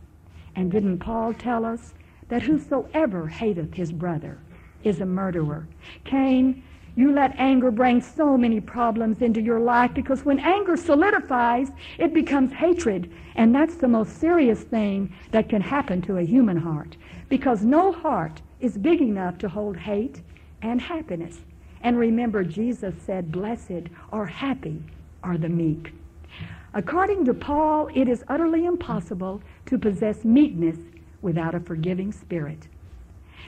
And 0.57 0.71
didn't 0.71 0.99
Paul 0.99 1.35
tell 1.35 1.65
us 1.65 1.95
that 2.29 2.43
whosoever 2.43 3.27
hateth 3.27 3.75
his 3.75 3.93
brother 3.93 4.39
is 4.83 5.01
a 5.01 5.07
murderer. 5.07 5.67
Cain, 6.05 6.63
you 6.97 7.13
let 7.13 7.35
anger 7.39 7.71
bring 7.71 8.01
so 8.01 8.37
many 8.37 8.61
problems 8.61 9.23
into 9.23 9.41
your 9.41 9.61
life 9.61 9.95
because 9.95 10.25
when 10.25 10.39
anger 10.39 10.77
solidifies, 10.77 11.71
it 11.99 12.13
becomes 12.13 12.53
hatred. 12.53 13.13
And 13.37 13.55
that's 13.55 13.77
the 13.77 13.89
most 13.89 14.19
serious 14.19 14.61
thing 14.63 15.15
that 15.31 15.49
can 15.49 15.63
happen 15.63 16.03
to 16.03 16.19
a 16.19 16.23
human 16.23 16.57
heart 16.57 16.97
because 17.29 17.63
no 17.63 17.93
heart 17.93 18.43
is 18.61 18.77
big 18.77 19.01
enough 19.01 19.39
to 19.39 19.49
hold 19.49 19.77
hate 19.77 20.21
and 20.63 20.81
happiness. 20.81 21.39
And 21.83 21.99
remember, 21.99 22.45
Jesus 22.45 22.95
said, 23.05 23.33
Blessed 23.33 23.89
or 24.13 24.27
happy 24.27 24.83
are 25.23 25.39
the 25.39 25.49
meek. 25.49 25.93
According 26.73 27.25
to 27.25 27.35
Paul, 27.35 27.89
it 27.95 28.09
is 28.09 28.25
utterly 28.29 28.65
impossible 28.65 29.43
to 29.67 29.79
possess 29.79 30.25
meekness 30.25 30.79
without 31.23 31.55
a 31.55 31.61
forgiving 31.61 32.13
spirit. 32.13 32.69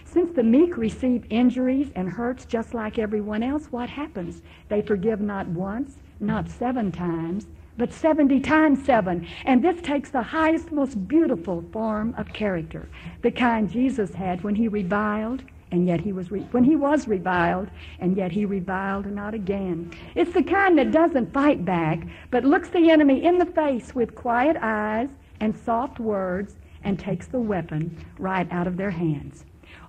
Since 0.04 0.34
the 0.34 0.42
meek 0.42 0.76
receive 0.76 1.24
injuries 1.30 1.90
and 1.94 2.08
hurts 2.08 2.44
just 2.44 2.74
like 2.74 2.98
everyone 2.98 3.42
else, 3.42 3.66
what 3.70 3.88
happens? 3.88 4.42
They 4.68 4.82
forgive 4.82 5.20
not 5.20 5.46
once, 5.48 5.96
not 6.20 6.48
seven 6.48 6.90
times, 6.90 7.44
but 7.44 7.52
but 7.78 7.92
70 7.92 8.40
times 8.40 8.84
7. 8.84 9.26
And 9.44 9.64
this 9.64 9.80
takes 9.82 10.10
the 10.10 10.22
highest, 10.22 10.72
most 10.72 11.08
beautiful 11.08 11.64
form 11.72 12.14
of 12.16 12.32
character, 12.32 12.88
the 13.22 13.30
kind 13.30 13.70
Jesus 13.70 14.14
had 14.14 14.44
when 14.44 14.54
he 14.54 14.68
reviled 14.68 15.42
and 15.72 15.86
yet 15.86 16.00
he 16.00 16.12
was 16.12 16.30
re- 16.30 16.46
when 16.52 16.62
he 16.62 16.76
was 16.76 17.08
reviled 17.08 17.68
and 17.98 18.16
yet 18.16 18.30
he 18.30 18.44
reviled 18.44 19.06
not 19.06 19.34
again 19.34 19.90
it's 20.14 20.32
the 20.32 20.42
kind 20.42 20.78
that 20.78 20.92
doesn't 20.92 21.32
fight 21.32 21.64
back 21.64 22.06
but 22.30 22.44
looks 22.44 22.68
the 22.68 22.90
enemy 22.90 23.24
in 23.24 23.38
the 23.38 23.46
face 23.46 23.94
with 23.94 24.14
quiet 24.14 24.56
eyes 24.60 25.08
and 25.40 25.56
soft 25.56 25.98
words 25.98 26.54
and 26.84 26.98
takes 26.98 27.26
the 27.26 27.40
weapon 27.40 27.96
right 28.18 28.46
out 28.52 28.66
of 28.68 28.76
their 28.76 28.90
hands 28.90 29.44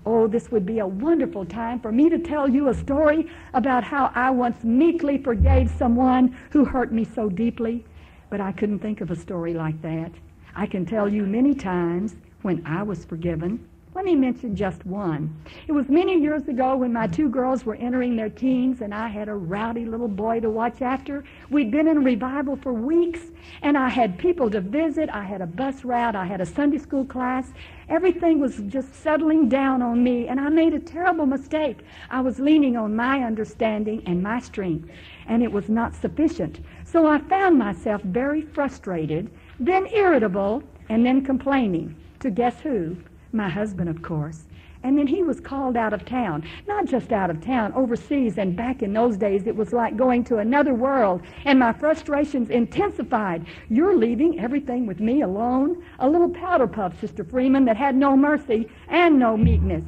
Oh, 0.05 0.27
this 0.27 0.51
would 0.51 0.65
be 0.65 0.79
a 0.79 0.87
wonderful 0.87 1.45
time 1.45 1.79
for 1.79 1.91
me 1.91 2.09
to 2.09 2.19
tell 2.19 2.49
you 2.49 2.67
a 2.67 2.73
story 2.73 3.31
about 3.53 3.85
how 3.85 4.11
I 4.13 4.31
once 4.31 4.61
meekly 4.63 5.17
forgave 5.17 5.71
someone 5.71 6.37
who 6.51 6.65
hurt 6.65 6.91
me 6.91 7.05
so 7.05 7.29
deeply. 7.29 7.85
But 8.29 8.41
I 8.41 8.51
couldn't 8.51 8.79
think 8.79 8.99
of 8.99 9.11
a 9.11 9.15
story 9.15 9.53
like 9.53 9.81
that. 9.81 10.11
I 10.55 10.65
can 10.65 10.85
tell 10.85 11.07
you 11.07 11.25
many 11.25 11.53
times 11.53 12.15
when 12.41 12.65
I 12.65 12.83
was 12.83 13.05
forgiven. 13.05 13.65
Let 13.95 14.05
me 14.05 14.15
mention 14.15 14.55
just 14.55 14.88
one. 14.88 15.39
It 15.67 15.71
was 15.71 15.88
many 15.88 16.19
years 16.19 16.47
ago 16.47 16.75
when 16.77 16.91
my 16.93 17.05
two 17.05 17.29
girls 17.29 17.63
were 17.63 17.75
entering 17.75 18.15
their 18.15 18.29
teens 18.29 18.81
and 18.81 18.91
I 18.91 19.07
had 19.07 19.29
a 19.29 19.35
rowdy 19.35 19.85
little 19.85 20.07
boy 20.07 20.39
to 20.39 20.50
watch 20.50 20.81
after. 20.81 21.23
We'd 21.51 21.69
been 21.69 21.88
in 21.88 22.03
revival 22.03 22.55
for 22.55 22.73
weeks 22.73 23.19
and 23.62 23.77
I 23.77 23.89
had 23.89 24.17
people 24.17 24.50
to 24.50 24.62
visit. 24.62 25.12
I 25.12 25.23
had 25.23 25.41
a 25.41 25.45
bus 25.45 25.85
route. 25.85 26.15
I 26.15 26.25
had 26.25 26.41
a 26.41 26.45
Sunday 26.45 26.79
school 26.79 27.05
class. 27.05 27.53
Everything 27.88 28.39
was 28.39 28.57
just 28.67 28.95
settling 28.95 29.47
down 29.47 29.83
on 29.83 30.03
me 30.03 30.27
and 30.27 30.39
I 30.39 30.50
made 30.50 30.73
a 30.73 30.79
terrible 30.79 31.27
mistake. 31.27 31.81
I 32.09 32.21
was 32.21 32.39
leaning 32.39 32.75
on 32.75 32.95
my 32.95 33.21
understanding 33.21 34.01
and 34.07 34.23
my 34.23 34.39
strength 34.39 34.89
and 35.27 35.43
it 35.43 35.51
was 35.51 35.69
not 35.69 35.93
sufficient. 35.93 36.62
So 36.83 37.05
I 37.05 37.19
found 37.19 37.59
myself 37.59 38.01
very 38.01 38.41
frustrated, 38.41 39.29
then 39.59 39.85
irritable, 39.93 40.63
and 40.89 41.05
then 41.05 41.23
complaining 41.23 41.95
to 42.21 42.31
guess 42.31 42.59
who? 42.62 42.97
My 43.33 43.49
husband, 43.49 43.89
of 43.89 44.01
course. 44.01 44.45
And 44.83 44.97
then 44.97 45.07
he 45.07 45.23
was 45.23 45.39
called 45.39 45.77
out 45.77 45.93
of 45.93 46.05
town. 46.05 46.43
Not 46.67 46.85
just 46.85 47.13
out 47.13 47.29
of 47.29 47.39
town, 47.41 47.71
overseas. 47.73 48.37
And 48.37 48.55
back 48.55 48.83
in 48.83 48.91
those 48.91 49.15
days, 49.15 49.47
it 49.47 49.55
was 49.55 49.71
like 49.71 49.95
going 49.95 50.25
to 50.25 50.39
another 50.39 50.73
world. 50.73 51.21
And 51.45 51.57
my 51.57 51.71
frustrations 51.71 52.49
intensified. 52.49 53.45
You're 53.69 53.95
leaving 53.95 54.39
everything 54.41 54.85
with 54.85 54.99
me 54.99 55.21
alone? 55.21 55.81
A 55.99 56.09
little 56.09 56.29
powder 56.29 56.67
puff, 56.67 56.99
Sister 56.99 57.23
Freeman, 57.23 57.63
that 57.65 57.77
had 57.77 57.95
no 57.95 58.17
mercy 58.17 58.69
and 58.89 59.17
no 59.17 59.37
meekness. 59.37 59.85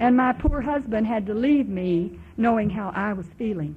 And 0.00 0.16
my 0.16 0.32
poor 0.32 0.62
husband 0.62 1.06
had 1.06 1.26
to 1.26 1.34
leave 1.34 1.68
me 1.68 2.18
knowing 2.38 2.70
how 2.70 2.92
I 2.94 3.12
was 3.12 3.26
feeling. 3.38 3.76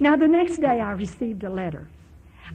Now, 0.00 0.16
the 0.16 0.26
next 0.26 0.56
day, 0.56 0.80
I 0.80 0.92
received 0.92 1.44
a 1.44 1.50
letter. 1.50 1.86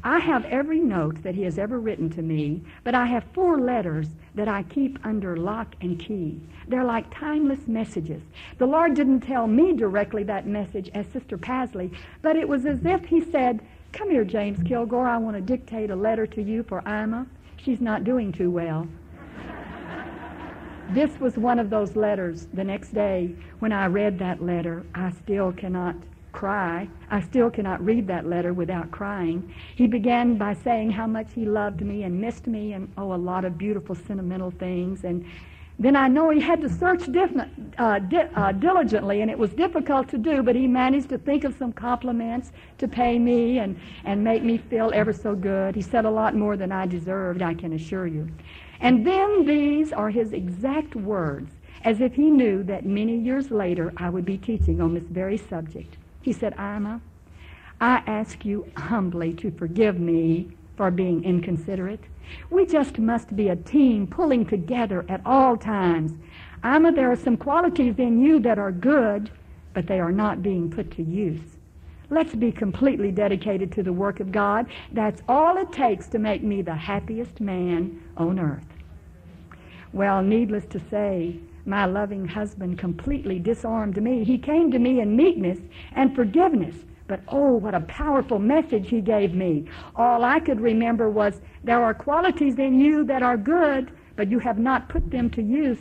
I 0.04 0.20
have 0.20 0.46
every 0.46 0.80
note 0.80 1.24
that 1.24 1.36
he 1.36 1.44
has 1.44 1.60
ever 1.60 1.80
written 1.80 2.10
to 2.12 2.22
me, 2.22 2.62
but 2.84 2.96
I 2.96 3.06
have 3.08 3.24
four 3.34 3.60
letters 3.60 4.08
that 4.36 4.48
I 4.48 4.64
keep 4.64 4.98
under 5.04 5.36
lock 5.36 5.76
and 5.82 6.00
key. 6.00 6.40
They're 6.68 6.86
like 6.86 7.14
timeless 7.14 7.68
messages. 7.68 8.22
The 8.58 8.66
Lord 8.66 8.94
didn't 8.94 9.22
tell 9.22 9.48
me 9.48 9.74
directly 9.74 10.24
that 10.24 10.48
message 10.48 10.90
as 10.94 11.06
Sister 11.08 11.38
Pasley, 11.38 11.92
but 12.22 12.38
it 12.38 12.48
was 12.48 12.66
as 12.66 12.86
if 12.86 13.06
he 13.06 13.20
said, 13.20 13.62
Come 13.92 14.10
here, 14.10 14.24
James 14.24 14.62
Kilgore, 14.64 15.08
I 15.08 15.18
want 15.18 15.36
to 15.36 15.42
dictate 15.42 15.90
a 15.90 15.96
letter 15.96 16.28
to 16.28 16.42
you 16.42 16.64
for 16.64 16.80
Ima. 16.86 17.26
She's 17.58 17.82
not 17.82 18.04
doing 18.04 18.32
too 18.32 18.52
well. 18.52 18.88
this 20.92 21.20
was 21.20 21.38
one 21.38 21.60
of 21.60 21.70
those 21.70 21.96
letters. 21.96 22.48
The 22.54 22.64
next 22.64 22.94
day, 22.94 23.36
when 23.60 23.74
I 23.74 23.88
read 23.88 24.20
that 24.20 24.42
letter, 24.42 24.86
I 24.94 25.12
still 25.12 25.52
cannot 25.52 25.96
cry. 26.40 26.88
I 27.12 27.20
still 27.20 27.50
cannot 27.50 27.84
read 27.84 28.08
that 28.08 28.26
letter 28.26 28.54
without 28.54 28.92
crying. 28.92 29.54
He 29.76 29.88
began 29.88 30.38
by 30.38 30.54
saying 30.54 30.90
how 30.90 31.06
much 31.06 31.28
he 31.36 31.44
loved 31.44 31.82
me 31.82 32.04
and 32.04 32.22
missed 32.22 32.48
me 32.48 32.72
and, 32.72 32.90
oh, 32.98 33.14
a 33.14 33.22
lot 33.32 33.44
of 33.44 33.58
beautiful 33.58 33.94
sentimental 33.94 34.52
things. 34.52 35.04
And 35.04 35.26
then 35.80 35.98
I 35.98 36.08
know 36.08 36.30
he 36.30 36.40
had 36.40 36.62
to 36.62 36.70
search 36.70 37.04
uh, 37.10 38.00
di- 38.00 38.30
uh, 38.42 38.54
diligently, 38.54 39.20
and 39.22 39.30
it 39.30 39.38
was 39.38 39.52
difficult 39.52 40.08
to 40.12 40.18
do, 40.18 40.42
but 40.42 40.56
he 40.56 40.66
managed 40.66 41.10
to 41.10 41.18
think 41.18 41.44
of 41.44 41.58
some 41.58 41.74
compliments 41.74 42.54
to 42.78 42.88
pay 42.88 43.20
me 43.20 43.60
and, 43.60 43.78
and 44.06 44.24
make 44.24 44.42
me 44.42 44.58
feel 44.58 44.92
ever 44.94 45.12
so 45.12 45.36
good. 45.36 45.76
He 45.76 45.82
said 45.82 46.06
a 46.06 46.10
lot 46.10 46.36
more 46.36 46.56
than 46.56 46.72
I 46.72 46.86
deserved, 46.86 47.42
I 47.42 47.54
can 47.54 47.74
assure 47.74 48.08
you. 48.08 48.30
And 48.80 49.06
then 49.06 49.46
these 49.46 49.92
are 49.92 50.10
his 50.10 50.32
exact 50.32 50.96
words, 50.96 51.52
as 51.84 52.00
if 52.00 52.14
he 52.14 52.30
knew 52.30 52.64
that 52.64 52.86
many 52.86 53.18
years 53.18 53.52
later 53.52 53.92
I 53.98 54.10
would 54.10 54.24
be 54.24 54.38
teaching 54.38 54.80
on 54.80 54.94
this 54.94 55.04
very 55.04 55.36
subject. 55.36 55.98
He 56.22 56.34
said, 56.34 56.54
Ima, 56.54 57.02
I 57.82 58.04
ask 58.06 58.44
you 58.44 58.70
humbly 58.76 59.34
to 59.36 59.52
forgive 59.52 60.00
me 60.00 60.50
for 60.76 60.92
being 60.92 61.24
inconsiderate. 61.24 62.04
We 62.50 62.66
just 62.66 63.00
must 63.00 63.36
be 63.36 63.50
a 63.50 63.56
team 63.56 64.06
pulling 64.06 64.46
together 64.46 65.06
at 65.10 65.22
all 65.26 65.58
times. 65.58 66.14
Ima, 66.64 66.92
there 66.92 67.12
are 67.12 67.16
some 67.16 67.38
qualities 67.38 67.96
in 67.98 68.22
you 68.22 68.40
that 68.42 68.60
are 68.60 68.72
good, 68.72 69.32
but 69.74 69.88
they 69.88 70.00
are 70.00 70.12
not 70.12 70.44
being 70.44 70.70
put 70.70 70.92
to 70.92 71.04
use. 71.04 71.42
Let's 72.10 72.34
be 72.36 72.52
completely 72.52 73.12
dedicated 73.12 73.72
to 73.74 73.84
the 73.84 73.94
work 73.94 74.20
of 74.20 74.32
God. 74.32 74.66
That's 74.92 75.22
all 75.30 75.58
it 75.58 75.72
takes 75.72 76.08
to 76.08 76.20
make 76.20 76.44
me 76.44 76.62
the 76.62 76.76
happiest 76.76 77.40
man 77.40 78.02
on 78.18 78.40
earth. 78.40 78.64
Well, 79.94 80.22
needless 80.22 80.66
to 80.68 80.82
say, 80.90 81.40
my 81.66 81.86
loving 81.86 82.28
husband 82.28 82.80
completely 82.80 83.40
disarmed 83.40 84.02
me. 84.02 84.24
He 84.24 84.38
came 84.38 84.72
to 84.72 84.80
me 84.80 85.02
in 85.02 85.16
meekness 85.16 85.60
and 85.94 86.16
forgiveness. 86.16 86.76
But 87.08 87.22
oh, 87.28 87.54
what 87.54 87.74
a 87.74 87.82
powerful 87.82 88.38
message 88.38 88.90
he 88.90 89.02
gave 89.02 89.34
me. 89.34 89.66
All 89.96 90.24
I 90.24 90.40
could 90.40 90.62
remember 90.62 91.10
was 91.10 91.42
there 91.64 91.84
are 91.84 91.94
qualities 91.94 92.60
in 92.60 92.80
you 92.80 93.04
that 93.06 93.24
are 93.24 93.38
good, 93.38 93.92
but 94.16 94.30
you 94.30 94.38
have 94.40 94.60
not 94.60 94.90
put 94.90 95.10
them 95.10 95.30
to 95.32 95.42
use. 95.42 95.80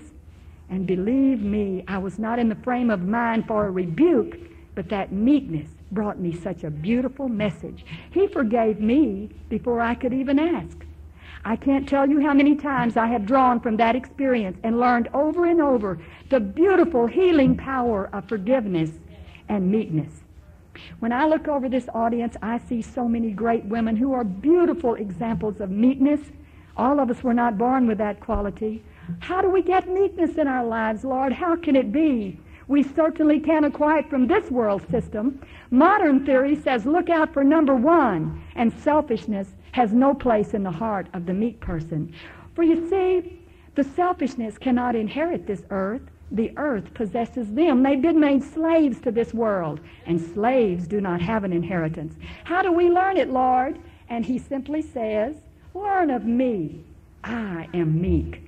And 0.71 0.87
believe 0.87 1.43
me, 1.43 1.85
I 1.87 1.99
was 1.99 2.19
not 2.19 2.39
in 2.39 2.49
the 2.49 2.55
frame 2.55 2.91
of 2.91 3.03
mind 3.03 3.47
for 3.47 3.67
a 3.67 3.71
rebuke, 3.71 4.39
but 4.75 4.89
that 4.89 5.13
meekness 5.13 5.69
brought 5.93 6.19
me 6.19 6.33
such 6.33 6.65
a 6.65 6.71
beautiful 6.71 7.29
message. 7.29 7.85
He 8.11 8.27
forgave 8.29 8.81
me 8.81 9.31
before 9.49 9.81
I 9.81 9.95
could 9.95 10.15
even 10.15 10.39
ask. 10.39 10.85
I 11.45 11.57
can't 11.57 11.89
tell 11.89 12.09
you 12.09 12.21
how 12.21 12.35
many 12.35 12.55
times 12.55 12.97
I 12.97 13.07
have 13.07 13.27
drawn 13.27 13.61
from 13.61 13.77
that 13.77 13.97
experience 13.97 14.59
and 14.63 14.81
learned 14.81 15.09
over 15.15 15.47
and 15.47 15.61
over 15.61 15.99
the 16.31 16.41
beautiful 16.41 17.07
healing 17.07 17.57
power 17.57 18.11
of 18.13 18.29
forgiveness 18.29 18.91
and 19.49 19.71
meekness. 19.71 20.13
When 21.01 21.13
I 21.13 21.27
look 21.27 21.49
over 21.49 21.69
this 21.69 21.89
audience, 21.95 22.37
I 22.43 22.59
see 22.59 22.83
so 22.83 23.09
many 23.09 23.31
great 23.31 23.65
women 23.65 23.97
who 23.97 24.13
are 24.13 24.25
beautiful 24.25 24.95
examples 24.95 25.61
of 25.61 25.71
meekness. 25.71 26.21
All 26.77 27.01
of 27.01 27.11
us 27.11 27.23
were 27.23 27.35
not 27.35 27.59
born 27.59 27.87
with 27.87 27.99
that 27.99 28.21
quality. 28.21 28.83
How 29.21 29.41
do 29.41 29.51
we 29.51 29.63
get 29.63 29.89
meekness 29.89 30.37
in 30.37 30.47
our 30.47 30.65
lives, 30.65 31.05
Lord? 31.05 31.33
How 31.33 31.57
can 31.57 31.75
it 31.77 31.91
be? 31.93 32.39
We 32.69 32.83
certainly 32.83 33.41
can't 33.41 33.65
acquire 33.65 34.01
it 34.01 34.11
from 34.11 34.27
this 34.27 34.51
world 34.51 34.83
system. 34.91 35.41
Modern 35.71 36.27
theory 36.27 36.55
says 36.55 36.85
look 36.85 37.09
out 37.09 37.33
for 37.33 37.43
number 37.43 37.75
one, 37.75 38.43
and 38.55 38.73
selfishness 38.73 39.49
has 39.73 39.93
no 39.93 40.15
place 40.15 40.55
in 40.55 40.63
the 40.63 40.71
heart 40.71 41.07
of 41.13 41.27
the 41.27 41.35
meek 41.35 41.61
person. 41.61 42.13
For 42.55 42.63
you 42.63 42.89
see, 42.89 43.41
the 43.75 43.85
selfishness 43.85 44.59
cannot 44.59 44.97
inherit 44.97 45.47
this 45.47 45.63
earth. 45.71 46.03
The 46.33 46.53
earth 46.57 46.93
possesses 46.95 47.53
them. 47.55 47.83
They've 47.83 48.03
been 48.03 48.21
made 48.21 48.43
slaves 48.43 49.01
to 49.03 49.13
this 49.13 49.33
world, 49.33 49.81
and 50.07 50.21
slaves 50.21 50.87
do 50.87 51.01
not 51.01 51.21
have 51.21 51.45
an 51.45 51.53
inheritance. 51.53 52.15
How 52.45 52.63
do 52.63 52.73
we 52.73 52.91
learn 52.91 53.17
it, 53.17 53.31
Lord? 53.31 53.79
And 54.09 54.25
he 54.27 54.39
simply 54.39 54.83
says, 54.83 55.37
Learn 55.75 56.11
of 56.11 56.25
me. 56.25 56.85
I 57.25 57.69
am 57.75 58.01
meek. 58.01 58.43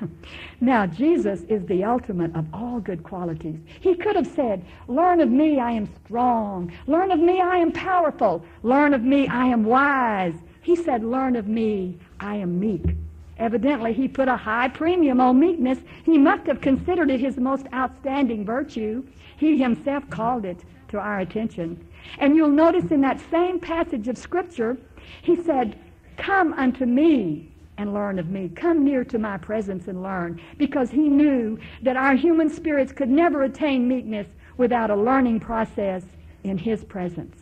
now, 0.60 0.86
Jesus 0.86 1.42
is 1.42 1.64
the 1.66 1.84
ultimate 1.84 2.34
of 2.34 2.46
all 2.52 2.80
good 2.80 3.02
qualities. 3.02 3.60
He 3.80 3.94
could 3.94 4.16
have 4.16 4.26
said, 4.26 4.64
Learn 4.88 5.20
of 5.20 5.30
me, 5.30 5.58
I 5.58 5.72
am 5.72 5.88
strong. 6.04 6.72
Learn 6.86 7.10
of 7.10 7.20
me, 7.20 7.40
I 7.40 7.56
am 7.56 7.72
powerful. 7.72 8.44
Learn 8.62 8.94
of 8.94 9.02
me, 9.02 9.28
I 9.28 9.46
am 9.46 9.64
wise. 9.64 10.34
He 10.62 10.76
said, 10.76 11.04
Learn 11.04 11.36
of 11.36 11.48
me, 11.48 11.98
I 12.20 12.36
am 12.36 12.58
meek. 12.58 12.96
Evidently, 13.38 13.92
he 13.92 14.06
put 14.06 14.28
a 14.28 14.36
high 14.36 14.68
premium 14.68 15.20
on 15.20 15.40
meekness. 15.40 15.78
He 16.04 16.16
must 16.16 16.46
have 16.46 16.60
considered 16.60 17.10
it 17.10 17.20
his 17.20 17.36
most 17.36 17.66
outstanding 17.74 18.44
virtue. 18.44 19.04
He 19.36 19.58
himself 19.58 20.08
called 20.08 20.44
it 20.44 20.64
to 20.88 20.98
our 20.98 21.20
attention. 21.20 21.84
And 22.18 22.36
you'll 22.36 22.48
notice 22.48 22.90
in 22.92 23.00
that 23.00 23.20
same 23.30 23.58
passage 23.58 24.06
of 24.06 24.16
Scripture, 24.16 24.76
he 25.22 25.34
said, 25.34 25.76
Come 26.16 26.52
unto 26.52 26.86
me 26.86 27.50
and 27.78 27.92
learn 27.92 28.20
of 28.20 28.28
me. 28.28 28.48
Come 28.54 28.84
near 28.84 29.02
to 29.04 29.18
my 29.18 29.38
presence 29.38 29.88
and 29.88 30.02
learn. 30.02 30.40
Because 30.58 30.90
he 30.90 31.08
knew 31.08 31.58
that 31.82 31.96
our 31.96 32.14
human 32.14 32.48
spirits 32.48 32.92
could 32.92 33.08
never 33.08 33.42
attain 33.42 33.88
meekness 33.88 34.28
without 34.56 34.90
a 34.90 34.96
learning 34.96 35.40
process 35.40 36.04
in 36.44 36.58
his 36.58 36.84
presence. 36.84 37.41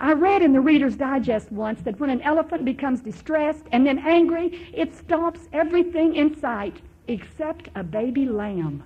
I 0.00 0.14
read 0.14 0.40
in 0.40 0.54
the 0.54 0.62
Reader's 0.62 0.96
Digest 0.96 1.52
once 1.52 1.82
that 1.82 2.00
when 2.00 2.08
an 2.08 2.22
elephant 2.22 2.64
becomes 2.64 3.02
distressed 3.02 3.64
and 3.70 3.86
then 3.86 3.98
angry, 3.98 4.70
it 4.72 4.94
stomps 4.94 5.46
everything 5.52 6.16
in 6.16 6.40
sight 6.40 6.80
except 7.06 7.68
a 7.74 7.84
baby 7.84 8.24
lamb. 8.24 8.82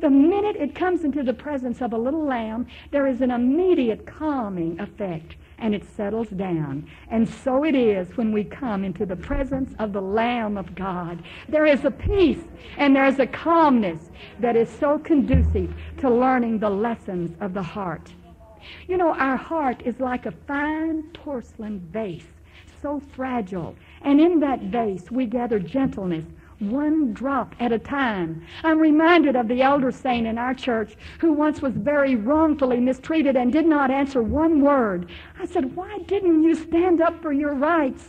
The 0.00 0.10
minute 0.10 0.54
it 0.54 0.74
comes 0.74 1.02
into 1.02 1.24
the 1.24 1.32
presence 1.32 1.82
of 1.82 1.92
a 1.92 1.98
little 1.98 2.24
lamb, 2.24 2.68
there 2.92 3.08
is 3.08 3.22
an 3.22 3.32
immediate 3.32 4.06
calming 4.06 4.78
effect 4.78 5.34
and 5.58 5.74
it 5.74 5.84
settles 5.96 6.28
down. 6.28 6.88
And 7.10 7.28
so 7.28 7.64
it 7.64 7.74
is 7.74 8.16
when 8.16 8.30
we 8.30 8.44
come 8.44 8.84
into 8.84 9.04
the 9.04 9.16
presence 9.16 9.74
of 9.80 9.92
the 9.92 10.02
Lamb 10.02 10.56
of 10.56 10.76
God. 10.76 11.24
There 11.48 11.66
is 11.66 11.84
a 11.84 11.90
peace 11.90 12.44
and 12.76 12.94
there's 12.94 13.18
a 13.18 13.26
calmness 13.26 14.10
that 14.38 14.54
is 14.54 14.68
so 14.68 14.98
conducive 14.98 15.74
to 15.98 16.08
learning 16.08 16.60
the 16.60 16.70
lessons 16.70 17.36
of 17.40 17.52
the 17.52 17.62
heart. 17.62 18.12
You 18.88 18.96
know, 18.96 19.14
our 19.14 19.36
heart 19.36 19.82
is 19.84 20.00
like 20.00 20.26
a 20.26 20.32
fine 20.32 21.02
porcelain 21.12 21.80
vase, 21.92 22.26
so 22.80 23.00
fragile. 23.14 23.74
And 24.02 24.20
in 24.20 24.40
that 24.40 24.62
vase, 24.62 25.10
we 25.10 25.26
gather 25.26 25.58
gentleness, 25.58 26.24
one 26.58 27.12
drop 27.12 27.54
at 27.58 27.72
a 27.72 27.78
time. 27.78 28.44
I'm 28.62 28.78
reminded 28.78 29.36
of 29.36 29.48
the 29.48 29.62
elder 29.62 29.90
saint 29.90 30.26
in 30.26 30.38
our 30.38 30.54
church 30.54 30.96
who 31.18 31.32
once 31.32 31.60
was 31.60 31.74
very 31.74 32.14
wrongfully 32.14 32.80
mistreated 32.80 33.36
and 33.36 33.52
did 33.52 33.66
not 33.66 33.90
answer 33.90 34.22
one 34.22 34.60
word. 34.62 35.10
I 35.38 35.46
said, 35.46 35.74
Why 35.74 35.98
didn't 36.06 36.42
you 36.42 36.54
stand 36.54 37.00
up 37.00 37.20
for 37.20 37.32
your 37.32 37.54
rights? 37.54 38.08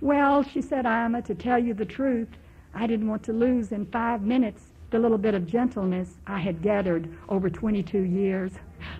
Well, 0.00 0.42
she 0.42 0.60
said, 0.60 0.86
Ima, 0.86 1.22
to 1.22 1.34
tell 1.34 1.58
you 1.58 1.74
the 1.74 1.84
truth, 1.84 2.28
I 2.74 2.86
didn't 2.86 3.08
want 3.08 3.22
to 3.24 3.32
lose 3.32 3.72
in 3.72 3.86
five 3.86 4.22
minutes 4.22 4.73
the 4.90 4.98
little 4.98 5.18
bit 5.18 5.34
of 5.34 5.46
gentleness 5.46 6.14
I 6.26 6.38
had 6.38 6.62
gathered 6.62 7.08
over 7.28 7.50
22 7.50 7.98
years. 7.98 8.52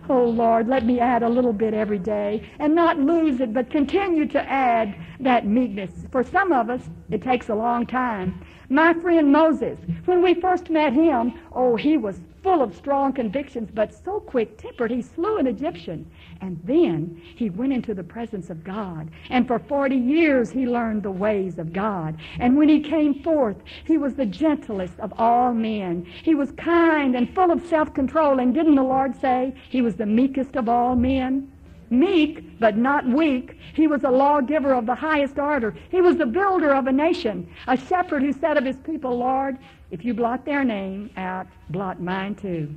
Oh 0.09 0.25
Lord, 0.25 0.69
let 0.69 0.85
me 0.85 1.00
add 1.00 1.23
a 1.23 1.29
little 1.29 1.53
bit 1.53 1.75
every 1.75 1.99
day 1.99 2.49
and 2.59 2.75
not 2.75 2.99
lose 2.99 3.41
it, 3.41 3.53
but 3.53 3.71
continue 3.71 4.26
to 4.26 4.50
add 4.50 4.95
that 5.21 5.47
meekness. 5.47 5.91
For 6.11 6.23
some 6.23 6.53
of 6.53 6.71
us, 6.71 6.83
it 7.11 7.23
takes 7.23 7.49
a 7.49 7.55
long 7.55 7.87
time. 7.87 8.45
My 8.69 8.95
friend 8.95 9.31
Moses, 9.31 9.79
when 10.07 10.23
we 10.23 10.35
first 10.35 10.71
met 10.71 10.93
him, 10.93 11.35
oh, 11.53 11.76
he 11.76 11.97
was 11.97 12.19
full 12.45 12.63
of 12.63 12.77
strong 12.77 13.11
convictions, 13.11 13.71
but 13.73 13.95
so 14.05 14.21
quick 14.21 14.59
tempered 14.59 14.91
he 14.91 15.01
slew 15.01 15.39
an 15.39 15.47
Egyptian. 15.47 16.09
And 16.43 16.61
then 16.63 17.21
he 17.35 17.49
went 17.49 17.73
into 17.73 17.95
the 17.95 18.05
presence 18.05 18.51
of 18.51 18.63
God. 18.63 19.11
And 19.31 19.49
for 19.49 19.59
40 19.59 19.97
years 19.97 20.51
he 20.51 20.67
learned 20.67 21.03
the 21.03 21.11
ways 21.11 21.59
of 21.59 21.73
God. 21.73 22.19
And 22.39 22.57
when 22.59 22.69
he 22.69 22.81
came 22.81 23.23
forth, 23.23 23.57
he 23.87 23.97
was 23.97 24.15
the 24.15 24.27
gentlest 24.27 25.01
of 25.01 25.15
all 25.19 25.55
men. 25.55 26.05
He 26.23 26.35
was 26.35 26.53
kind 26.53 27.17
and 27.17 27.35
full 27.35 27.51
of 27.51 27.67
self 27.67 27.95
control. 27.95 28.39
And 28.39 28.53
didn't 28.53 28.75
the 28.75 28.83
Lord 28.83 29.19
say 29.19 29.55
he 29.71 29.81
was 29.81 29.97
the 29.97 30.07
meekest 30.07 30.55
of 30.55 30.69
all 30.69 30.95
men? 30.95 31.51
Meek, 31.91 32.59
but 32.59 32.76
not 32.76 33.07
weak. 33.07 33.59
He 33.75 33.87
was 33.87 34.05
a 34.05 34.11
lawgiver 34.11 34.73
of 34.75 34.87
the 34.87 34.95
highest 34.95 35.38
order. 35.38 35.75
He 35.91 36.00
was 36.00 36.17
the 36.17 36.26
builder 36.26 36.75
of 36.75 36.87
a 36.87 36.93
nation, 36.93 37.49
a 37.67 37.76
shepherd 37.76 38.23
who 38.23 38.33
said 38.33 38.57
of 38.57 38.64
his 38.64 38.76
people, 38.79 39.19
Lord, 39.19 39.59
if 39.91 40.05
you 40.05 40.14
blot 40.14 40.45
their 40.45 40.64
name 40.64 41.11
out, 41.17 41.47
blot 41.71 42.00
mine 42.00 42.35
too. 42.35 42.75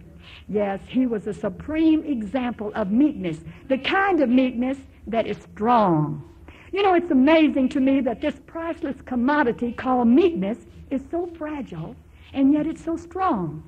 Yes, 0.50 0.80
he 0.88 1.06
was 1.06 1.28
a 1.28 1.34
supreme 1.34 2.04
example 2.04 2.72
of 2.76 2.92
meekness, 2.92 3.40
the 3.68 3.78
kind 3.78 4.22
of 4.22 4.30
meekness 4.30 4.78
that 5.08 5.28
is 5.28 5.38
strong. 5.54 6.24
You 6.72 6.84
know, 6.84 6.94
it's 6.94 7.12
amazing 7.12 7.70
to 7.70 7.80
me 7.80 8.02
that 8.02 8.22
this 8.22 8.36
priceless 8.46 8.98
commodity 9.06 9.72
called 9.72 10.10
meekness 10.10 10.58
is 10.92 11.02
so 11.10 11.28
fragile, 11.38 11.96
and 12.34 12.54
yet 12.54 12.68
it's 12.68 12.84
so 12.84 12.98
strong. 12.98 13.64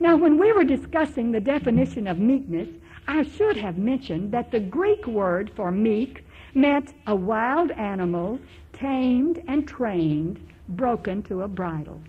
Now, 0.00 0.16
when 0.16 0.38
we 0.38 0.52
were 0.52 0.64
discussing 0.64 1.32
the 1.32 1.40
definition 1.40 2.06
of 2.06 2.18
meekness, 2.18 2.68
I 3.06 3.22
should 3.22 3.56
have 3.56 3.78
mentioned 3.78 4.32
that 4.32 4.50
the 4.50 4.60
Greek 4.60 5.06
word 5.06 5.50
for 5.54 5.70
meek 5.70 6.24
meant 6.54 6.94
a 7.06 7.14
wild 7.14 7.70
animal 7.72 8.38
tamed 8.72 9.42
and 9.48 9.66
trained, 9.66 10.38
broken 10.68 11.22
to 11.24 11.42
a 11.42 11.48
bridle 11.48 12.00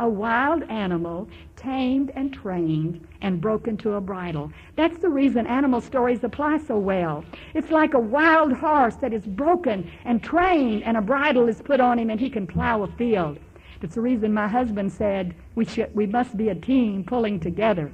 a 0.00 0.08
wild 0.08 0.62
animal 0.70 1.28
tamed 1.56 2.10
and 2.16 2.32
trained 2.32 3.06
and 3.20 3.38
broken 3.38 3.76
to 3.76 3.92
a 3.92 4.00
bridle. 4.00 4.50
That's 4.74 4.96
the 4.96 5.10
reason 5.10 5.46
animal 5.46 5.82
stories 5.82 6.24
apply 6.24 6.58
so 6.58 6.78
well. 6.78 7.22
It's 7.52 7.70
like 7.70 7.92
a 7.92 8.00
wild 8.00 8.54
horse 8.54 8.96
that 8.96 9.12
is 9.12 9.26
broken 9.26 9.90
and 10.06 10.22
trained 10.22 10.84
and 10.84 10.96
a 10.96 11.02
bridle 11.02 11.48
is 11.48 11.60
put 11.60 11.80
on 11.80 11.98
him 11.98 12.08
and 12.08 12.18
he 12.18 12.30
can 12.30 12.46
plow 12.46 12.82
a 12.82 12.86
field. 12.86 13.38
That's 13.82 13.94
the 13.94 14.00
reason 14.00 14.32
my 14.32 14.48
husband 14.48 14.90
said 14.90 15.34
we, 15.54 15.66
should, 15.66 15.94
we 15.94 16.06
must 16.06 16.34
be 16.34 16.48
a 16.48 16.54
team 16.54 17.04
pulling 17.04 17.38
together. 17.38 17.92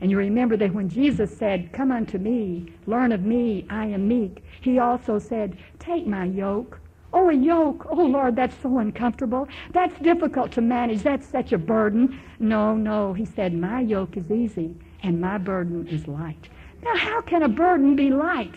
And 0.00 0.10
you 0.10 0.18
remember 0.18 0.56
that 0.56 0.74
when 0.74 0.88
Jesus 0.88 1.36
said, 1.36 1.72
Come 1.72 1.90
unto 1.90 2.18
me, 2.18 2.72
learn 2.86 3.12
of 3.12 3.22
me, 3.22 3.66
I 3.70 3.86
am 3.86 4.08
meek, 4.08 4.44
he 4.60 4.78
also 4.78 5.18
said, 5.18 5.56
Take 5.78 6.06
my 6.06 6.24
yoke 6.24 6.80
Oh, 7.12 7.30
a 7.30 7.32
yoke. 7.32 7.86
Oh, 7.88 8.04
Lord, 8.04 8.36
that's 8.36 8.56
so 8.60 8.76
uncomfortable. 8.78 9.48
That's 9.72 9.98
difficult 10.00 10.52
to 10.52 10.60
manage. 10.60 11.02
That's 11.02 11.26
such 11.26 11.52
a 11.52 11.58
burden. 11.58 12.20
No, 12.38 12.76
no. 12.76 13.14
He 13.14 13.24
said, 13.24 13.54
My 13.54 13.80
yoke 13.80 14.18
is 14.18 14.30
easy 14.30 14.76
and 15.02 15.18
my 15.18 15.38
burden 15.38 15.86
is 15.88 16.06
light. 16.08 16.50
Now, 16.82 16.94
how 16.94 17.22
can 17.22 17.42
a 17.42 17.48
burden 17.48 17.96
be 17.96 18.10
light? 18.10 18.54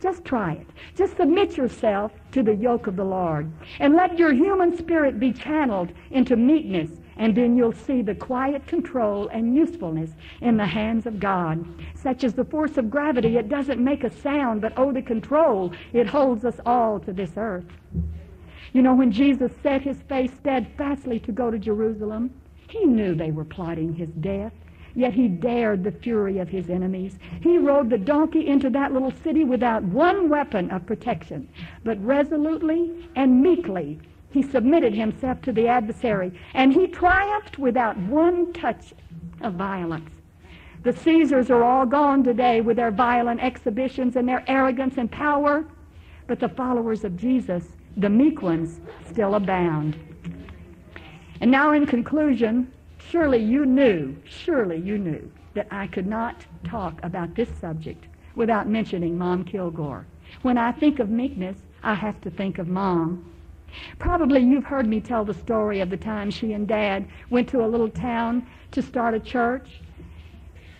Just 0.00 0.24
try 0.24 0.52
it. 0.52 0.66
Just 0.96 1.18
submit 1.18 1.58
yourself 1.58 2.12
to 2.32 2.42
the 2.42 2.54
yoke 2.54 2.86
of 2.86 2.96
the 2.96 3.04
Lord 3.04 3.52
and 3.80 3.94
let 3.94 4.18
your 4.18 4.32
human 4.32 4.78
spirit 4.78 5.20
be 5.20 5.30
channeled 5.30 5.92
into 6.10 6.36
meekness 6.36 6.90
and 7.20 7.36
then 7.36 7.54
you'll 7.54 7.70
see 7.70 8.00
the 8.00 8.14
quiet 8.14 8.66
control 8.66 9.28
and 9.28 9.54
usefulness 9.54 10.10
in 10.40 10.56
the 10.56 10.66
hands 10.66 11.04
of 11.04 11.20
God. 11.20 11.62
Such 11.94 12.24
as 12.24 12.32
the 12.32 12.46
force 12.46 12.78
of 12.78 12.90
gravity, 12.90 13.36
it 13.36 13.50
doesn't 13.50 13.78
make 13.78 14.04
a 14.04 14.10
sound, 14.10 14.62
but 14.62 14.72
oh, 14.78 14.90
the 14.90 15.02
control, 15.02 15.70
it 15.92 16.06
holds 16.06 16.46
us 16.46 16.58
all 16.64 16.98
to 17.00 17.12
this 17.12 17.32
earth. 17.36 17.66
You 18.72 18.80
know, 18.80 18.94
when 18.94 19.12
Jesus 19.12 19.52
set 19.62 19.82
his 19.82 19.98
face 20.08 20.32
steadfastly 20.32 21.20
to 21.20 21.30
go 21.30 21.50
to 21.50 21.58
Jerusalem, 21.58 22.30
he 22.68 22.86
knew 22.86 23.14
they 23.14 23.32
were 23.32 23.44
plotting 23.44 23.94
his 23.94 24.08
death. 24.20 24.54
Yet 24.94 25.12
he 25.12 25.28
dared 25.28 25.84
the 25.84 25.92
fury 25.92 26.38
of 26.38 26.48
his 26.48 26.70
enemies. 26.70 27.18
He 27.42 27.58
rode 27.58 27.90
the 27.90 27.98
donkey 27.98 28.46
into 28.46 28.70
that 28.70 28.94
little 28.94 29.12
city 29.22 29.44
without 29.44 29.82
one 29.82 30.30
weapon 30.30 30.70
of 30.70 30.86
protection, 30.86 31.50
but 31.84 32.02
resolutely 32.02 33.08
and 33.14 33.42
meekly 33.42 34.00
he 34.30 34.42
submitted 34.42 34.94
himself 34.94 35.42
to 35.42 35.52
the 35.52 35.66
adversary, 35.66 36.32
and 36.54 36.72
he 36.72 36.86
triumphed 36.86 37.58
without 37.58 37.96
one 37.98 38.52
touch 38.52 38.94
of 39.40 39.54
violence. 39.54 40.10
The 40.82 40.92
Caesars 40.92 41.50
are 41.50 41.62
all 41.62 41.84
gone 41.84 42.24
today 42.24 42.60
with 42.60 42.76
their 42.76 42.90
violent 42.90 43.42
exhibitions 43.42 44.16
and 44.16 44.28
their 44.28 44.44
arrogance 44.48 44.96
and 44.96 45.10
power, 45.10 45.64
but 46.26 46.40
the 46.40 46.48
followers 46.48 47.04
of 47.04 47.16
Jesus, 47.16 47.64
the 47.96 48.08
meek 48.08 48.40
ones, 48.40 48.80
still 49.10 49.34
abound. 49.34 49.98
And 51.40 51.50
now, 51.50 51.72
in 51.72 51.86
conclusion, 51.86 52.72
surely 53.10 53.38
you 53.38 53.66
knew, 53.66 54.16
surely 54.24 54.78
you 54.78 54.96
knew 54.96 55.30
that 55.54 55.66
I 55.70 55.86
could 55.86 56.06
not 56.06 56.46
talk 56.64 57.00
about 57.02 57.34
this 57.34 57.48
subject 57.60 58.06
without 58.36 58.68
mentioning 58.68 59.18
Mom 59.18 59.44
Kilgore. 59.44 60.06
When 60.42 60.56
I 60.56 60.72
think 60.72 61.00
of 61.00 61.10
meekness, 61.10 61.56
I 61.82 61.94
have 61.94 62.20
to 62.20 62.30
think 62.30 62.58
of 62.58 62.68
Mom. 62.68 63.34
Probably 63.98 64.40
you've 64.40 64.64
heard 64.64 64.86
me 64.86 65.00
tell 65.00 65.24
the 65.24 65.34
story 65.34 65.80
of 65.80 65.90
the 65.90 65.96
time 65.96 66.30
she 66.30 66.52
and 66.52 66.66
Dad 66.66 67.06
went 67.28 67.48
to 67.50 67.64
a 67.64 67.68
little 67.68 67.88
town 67.88 68.46
to 68.72 68.82
start 68.82 69.14
a 69.14 69.20
church. 69.20 69.80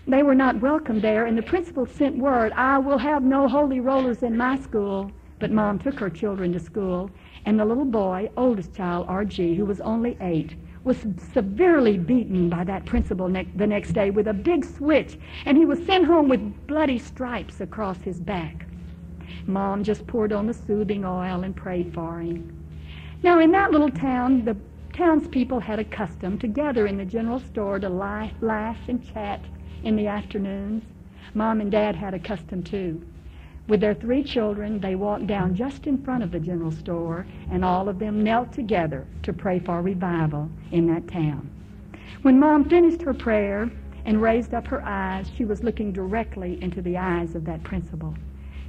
They 0.07 0.23
were 0.23 0.35
not 0.35 0.61
welcome 0.61 1.01
there, 1.01 1.27
and 1.27 1.39
the 1.39 1.43
principal 1.43 1.87
sent 1.87 2.17
word, 2.17 2.53
I 2.53 2.79
will 2.79 2.99
have 2.99 3.23
no 3.23 3.47
holy 3.47 3.81
rollers 3.81 4.23
in 4.23 4.37
my 4.37 4.59
school. 4.59 5.13
But 5.39 5.53
Mom 5.53 5.79
took 5.79 5.99
her 6.01 6.11
children 6.11 6.53
to 6.53 6.59
school, 6.59 7.11
and 7.47 7.59
the 7.59 7.65
little 7.65 7.85
boy, 7.85 8.31
oldest 8.37 8.75
child, 8.75 9.07
R.G., 9.09 9.55
who 9.55 9.65
was 9.65 9.81
only 9.81 10.17
eight, 10.21 10.55
was 10.85 11.07
severely 11.33 11.97
beaten 11.97 12.49
by 12.49 12.65
that 12.65 12.87
principal 12.87 13.29
ne- 13.29 13.49
the 13.55 13.67
next 13.67 13.93
day 13.93 14.11
with 14.11 14.29
a 14.29 14.35
big 14.35 14.65
switch, 14.65 15.19
and 15.45 15.57
he 15.57 15.65
was 15.65 15.85
sent 15.87 16.07
home 16.07 16.29
with 16.29 16.67
bloody 16.67 16.99
stripes 16.99 17.61
across 17.61 18.03
his 18.03 18.21
back. 18.21 18.67
Mom 19.47 19.85
just 19.85 20.07
poured 20.07 20.33
on 20.33 20.47
the 20.47 20.55
soothing 20.55 21.05
oil 21.05 21.43
and 21.45 21.57
prayed 21.57 21.95
for 21.95 22.21
him. 22.21 22.60
Now, 23.23 23.39
in 23.39 23.53
that 23.53 23.71
little 23.71 23.91
town, 23.91 24.47
the 24.47 24.57
townspeople 24.95 25.61
had 25.61 25.79
a 25.79 25.85
custom 25.85 26.39
to 26.39 26.47
gather 26.47 26.87
in 26.87 26.97
the 26.97 27.05
general 27.05 27.39
store 27.39 27.79
to 27.79 27.89
lie, 27.89 28.33
laugh 28.41 28.79
and 28.89 29.05
chat 29.13 29.41
in 29.83 29.97
the 29.97 30.07
afternoons. 30.07 30.85
Mom 31.35 31.61
and 31.61 31.71
Dad 31.71 31.97
had 31.97 32.15
a 32.15 32.19
custom 32.19 32.63
too. 32.63 33.05
With 33.69 33.81
their 33.81 33.95
three 33.95 34.25
children, 34.25 34.81
they 34.81 34.95
walked 34.95 35.27
down 35.27 35.55
just 35.55 35.87
in 35.87 36.03
front 36.03 36.23
of 36.23 36.33
the 36.33 36.41
general 36.41 36.71
store, 36.71 37.27
and 37.51 37.63
all 37.63 37.89
of 37.89 37.99
them 37.99 38.25
knelt 38.25 38.53
together 38.53 39.07
to 39.23 39.33
pray 39.33 39.59
for 39.59 39.83
revival 39.83 40.49
in 40.73 40.87
that 40.87 41.07
town. 41.07 41.51
When 42.23 42.41
Mom 42.41 42.69
finished 42.69 43.03
her 43.03 43.15
prayer 43.15 43.71
and 44.07 44.23
raised 44.23 44.55
up 44.55 44.67
her 44.67 44.83
eyes, 44.85 45.31
she 45.37 45.45
was 45.45 45.63
looking 45.63 45.93
directly 45.93 46.61
into 46.63 46.81
the 46.81 46.97
eyes 46.97 47.35
of 47.35 47.45
that 47.45 47.63
principal. 47.65 48.15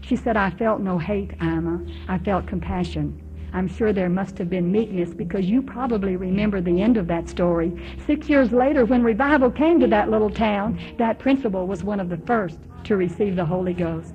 She 0.01 0.17
said, 0.17 0.35
I 0.35 0.49
felt 0.51 0.81
no 0.81 0.97
hate, 0.97 1.31
Ima. 1.41 1.81
I 2.09 2.17
felt 2.17 2.47
compassion. 2.47 3.19
I'm 3.53 3.67
sure 3.67 3.91
there 3.91 4.09
must 4.09 4.37
have 4.37 4.49
been 4.49 4.71
meekness 4.71 5.13
because 5.13 5.45
you 5.45 5.61
probably 5.61 6.15
remember 6.15 6.61
the 6.61 6.81
end 6.81 6.97
of 6.97 7.07
that 7.07 7.27
story. 7.27 7.71
Six 8.07 8.29
years 8.29 8.51
later, 8.51 8.85
when 8.85 9.03
revival 9.03 9.51
came 9.51 9.79
to 9.81 9.87
that 9.87 10.09
little 10.09 10.29
town, 10.29 10.79
that 10.97 11.19
principal 11.19 11.67
was 11.67 11.83
one 11.83 11.99
of 11.99 12.09
the 12.09 12.17
first 12.17 12.59
to 12.85 12.95
receive 12.95 13.35
the 13.35 13.45
Holy 13.45 13.73
Ghost. 13.73 14.13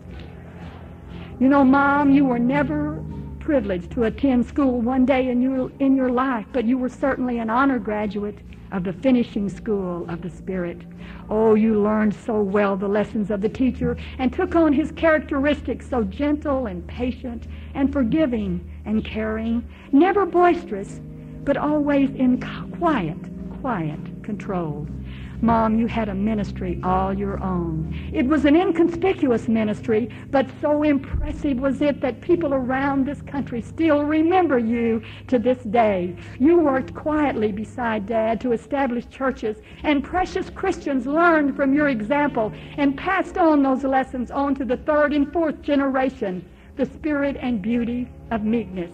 You 1.38 1.48
know, 1.48 1.64
Mom, 1.64 2.10
you 2.10 2.24
were 2.24 2.38
never 2.38 3.04
privileged 3.40 3.92
to 3.92 4.04
attend 4.04 4.46
school 4.46 4.80
one 4.80 5.04
day 5.04 5.28
in 5.28 5.42
your, 5.42 5.70
in 5.80 5.94
your 5.94 6.10
life, 6.10 6.46
but 6.52 6.64
you 6.64 6.78
were 6.78 6.88
certainly 6.88 7.38
an 7.38 7.50
honor 7.50 7.78
graduate. 7.78 8.38
of 8.72 8.84
the 8.84 8.92
finishing 8.92 9.48
school 9.48 10.08
of 10.10 10.22
the 10.22 10.30
Spirit. 10.30 10.82
Oh, 11.30 11.54
you 11.54 11.80
learned 11.80 12.14
so 12.14 12.42
well 12.42 12.76
the 12.76 12.88
lessons 12.88 13.30
of 13.30 13.40
the 13.40 13.48
teacher 13.48 13.96
and 14.18 14.32
took 14.32 14.56
on 14.56 14.72
his 14.72 14.90
characteristics 14.92 15.88
so 15.88 16.02
gentle 16.04 16.66
and 16.66 16.86
patient 16.86 17.46
and 17.76 17.92
forgiving 17.92 18.68
and 18.86 19.04
caring, 19.04 19.62
never 19.92 20.26
boisterous, 20.26 21.00
but 21.44 21.56
always 21.56 22.10
in 22.10 22.40
quiet, 22.78 23.18
quiet 23.60 24.00
control. 24.24 24.88
Mom, 25.42 25.78
you 25.78 25.86
had 25.86 26.08
a 26.08 26.14
ministry 26.14 26.80
all 26.82 27.12
your 27.12 27.38
own. 27.42 27.94
It 28.10 28.26
was 28.26 28.46
an 28.46 28.56
inconspicuous 28.56 29.48
ministry, 29.48 30.08
but 30.30 30.48
so 30.62 30.82
impressive 30.82 31.58
was 31.58 31.82
it 31.82 32.00
that 32.00 32.22
people 32.22 32.54
around 32.54 33.04
this 33.04 33.20
country 33.20 33.60
still 33.60 34.02
remember 34.02 34.58
you 34.58 35.02
to 35.28 35.38
this 35.38 35.58
day. 35.58 36.16
You 36.38 36.58
worked 36.58 36.94
quietly 36.94 37.52
beside 37.52 38.06
Dad 38.06 38.40
to 38.40 38.52
establish 38.52 39.06
churches, 39.10 39.58
and 39.82 40.02
precious 40.02 40.48
Christians 40.48 41.06
learned 41.06 41.54
from 41.54 41.74
your 41.74 41.90
example 41.90 42.54
and 42.78 42.96
passed 42.96 43.36
on 43.36 43.62
those 43.62 43.84
lessons 43.84 44.30
on 44.30 44.54
to 44.54 44.64
the 44.64 44.78
third 44.78 45.12
and 45.12 45.30
fourth 45.30 45.60
generation, 45.60 46.42
the 46.76 46.86
spirit 46.86 47.36
and 47.40 47.62
beauty 47.62 48.08
of 48.30 48.44
meekness. 48.44 48.92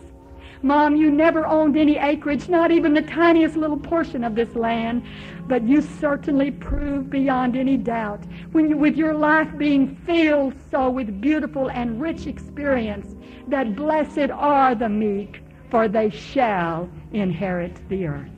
Mom, 0.64 0.94
you 0.94 1.10
never 1.10 1.44
owned 1.44 1.76
any 1.76 1.98
acreage, 1.98 2.48
not 2.48 2.70
even 2.70 2.94
the 2.94 3.02
tiniest 3.02 3.56
little 3.56 3.76
portion 3.76 4.22
of 4.22 4.36
this 4.36 4.54
land, 4.54 5.02
but 5.48 5.64
you 5.64 5.82
certainly 5.82 6.52
proved 6.52 7.10
beyond 7.10 7.56
any 7.56 7.76
doubt, 7.76 8.22
when 8.52 8.68
you, 8.68 8.76
with 8.76 8.96
your 8.96 9.14
life 9.14 9.48
being 9.58 9.96
filled 10.06 10.54
so 10.70 10.88
with 10.88 11.20
beautiful 11.20 11.68
and 11.70 12.00
rich 12.00 12.28
experience, 12.28 13.16
that 13.48 13.74
blessed 13.74 14.30
are 14.30 14.76
the 14.76 14.88
meek, 14.88 15.42
for 15.68 15.88
they 15.88 16.10
shall 16.10 16.88
inherit 17.12 17.76
the 17.88 18.06
earth. 18.06 18.30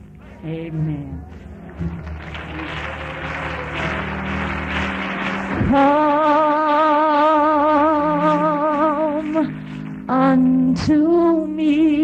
Amen. 0.43 1.23
Come 5.65 5.75
unto 10.07 11.45
me, 11.47 11.94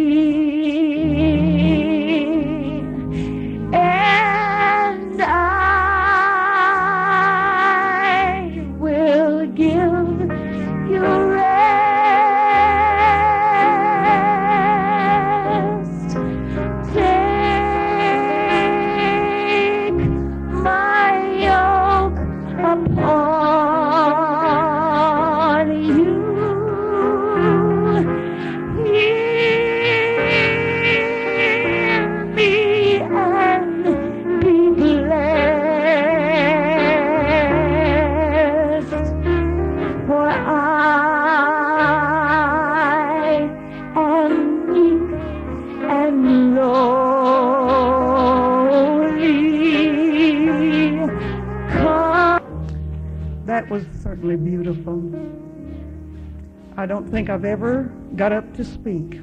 don't 56.91 57.10
think 57.10 57.30
I've 57.30 57.45
ever 57.45 57.84
got 58.17 58.34
up 58.34 58.54
to 58.58 58.65
speak 58.65 59.21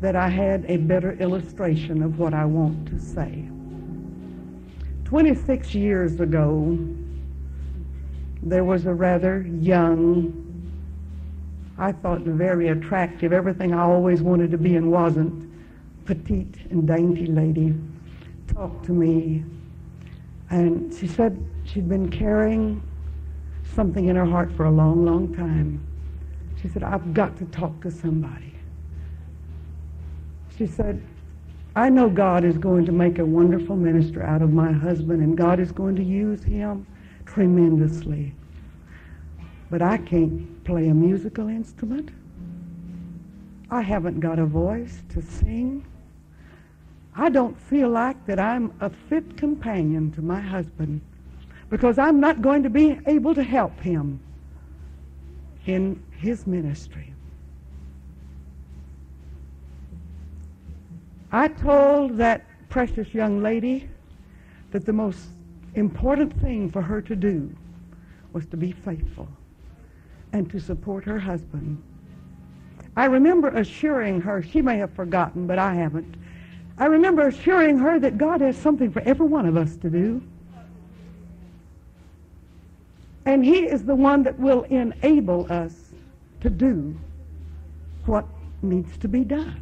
that 0.00 0.14
I 0.14 0.28
had 0.28 0.64
a 0.68 0.76
better 0.76 1.14
illustration 1.14 2.00
of 2.00 2.20
what 2.20 2.32
I 2.32 2.44
want 2.44 2.86
to 2.90 3.00
say. 3.00 3.48
26 5.04 5.74
years 5.74 6.20
ago, 6.20 6.78
there 8.40 8.62
was 8.62 8.86
a 8.86 8.94
rather 8.94 9.42
young, 9.58 10.32
I 11.76 11.90
thought 11.90 12.20
very 12.20 12.68
attractive, 12.68 13.32
everything 13.32 13.74
I 13.74 13.82
always 13.82 14.22
wanted 14.22 14.52
to 14.52 14.58
be 14.58 14.76
and 14.76 14.92
wasn't, 14.92 15.50
petite 16.04 16.54
and 16.70 16.86
dainty 16.86 17.26
lady 17.26 17.74
talked 18.46 18.84
to 18.84 18.92
me. 18.92 19.44
And 20.50 20.94
she 20.94 21.08
said 21.08 21.36
she'd 21.64 21.88
been 21.88 22.08
carrying 22.12 22.80
something 23.74 24.06
in 24.06 24.14
her 24.14 24.24
heart 24.24 24.52
for 24.52 24.66
a 24.66 24.70
long, 24.70 25.04
long 25.04 25.34
time. 25.34 25.84
She 26.64 26.70
said, 26.70 26.82
I've 26.82 27.12
got 27.12 27.36
to 27.36 27.44
talk 27.44 27.78
to 27.82 27.90
somebody. 27.90 28.54
She 30.56 30.66
said, 30.66 31.02
I 31.76 31.90
know 31.90 32.08
God 32.08 32.42
is 32.42 32.56
going 32.56 32.86
to 32.86 32.92
make 32.92 33.18
a 33.18 33.24
wonderful 33.24 33.76
minister 33.76 34.22
out 34.22 34.40
of 34.40 34.50
my 34.50 34.72
husband, 34.72 35.20
and 35.20 35.36
God 35.36 35.60
is 35.60 35.72
going 35.72 35.94
to 35.96 36.02
use 36.02 36.42
him 36.42 36.86
tremendously. 37.26 38.34
But 39.70 39.82
I 39.82 39.98
can't 39.98 40.64
play 40.64 40.88
a 40.88 40.94
musical 40.94 41.48
instrument. 41.48 42.08
I 43.70 43.82
haven't 43.82 44.20
got 44.20 44.38
a 44.38 44.46
voice 44.46 45.02
to 45.10 45.20
sing. 45.20 45.84
I 47.14 47.28
don't 47.28 47.60
feel 47.60 47.90
like 47.90 48.24
that 48.24 48.38
I'm 48.38 48.72
a 48.80 48.88
fit 48.88 49.36
companion 49.36 50.12
to 50.12 50.22
my 50.22 50.40
husband 50.40 51.02
because 51.68 51.98
I'm 51.98 52.20
not 52.20 52.40
going 52.40 52.62
to 52.62 52.70
be 52.70 52.98
able 53.06 53.34
to 53.34 53.42
help 53.42 53.78
him 53.80 54.18
in 55.66 56.02
his 56.10 56.46
ministry. 56.46 57.12
I 61.32 61.48
told 61.48 62.16
that 62.18 62.44
precious 62.68 63.12
young 63.12 63.42
lady 63.42 63.88
that 64.70 64.84
the 64.84 64.92
most 64.92 65.20
important 65.74 66.32
thing 66.40 66.70
for 66.70 66.82
her 66.82 67.00
to 67.02 67.16
do 67.16 67.54
was 68.32 68.46
to 68.46 68.56
be 68.56 68.72
faithful 68.72 69.28
and 70.32 70.50
to 70.50 70.60
support 70.60 71.04
her 71.04 71.18
husband. 71.18 71.82
I 72.96 73.06
remember 73.06 73.48
assuring 73.48 74.20
her, 74.20 74.42
she 74.42 74.62
may 74.62 74.76
have 74.78 74.92
forgotten, 74.92 75.46
but 75.46 75.58
I 75.58 75.74
haven't. 75.74 76.16
I 76.78 76.86
remember 76.86 77.28
assuring 77.28 77.78
her 77.78 77.98
that 78.00 78.18
God 78.18 78.40
has 78.40 78.56
something 78.56 78.90
for 78.90 79.00
every 79.00 79.26
one 79.26 79.46
of 79.46 79.56
us 79.56 79.76
to 79.76 79.90
do. 79.90 80.22
And 83.26 83.44
He 83.44 83.64
is 83.64 83.84
the 83.84 83.94
one 83.94 84.22
that 84.24 84.38
will 84.38 84.62
enable 84.64 85.50
us 85.50 85.74
to 86.40 86.50
do 86.50 86.98
what 88.06 88.26
needs 88.62 88.96
to 88.98 89.08
be 89.08 89.24
done. 89.24 89.60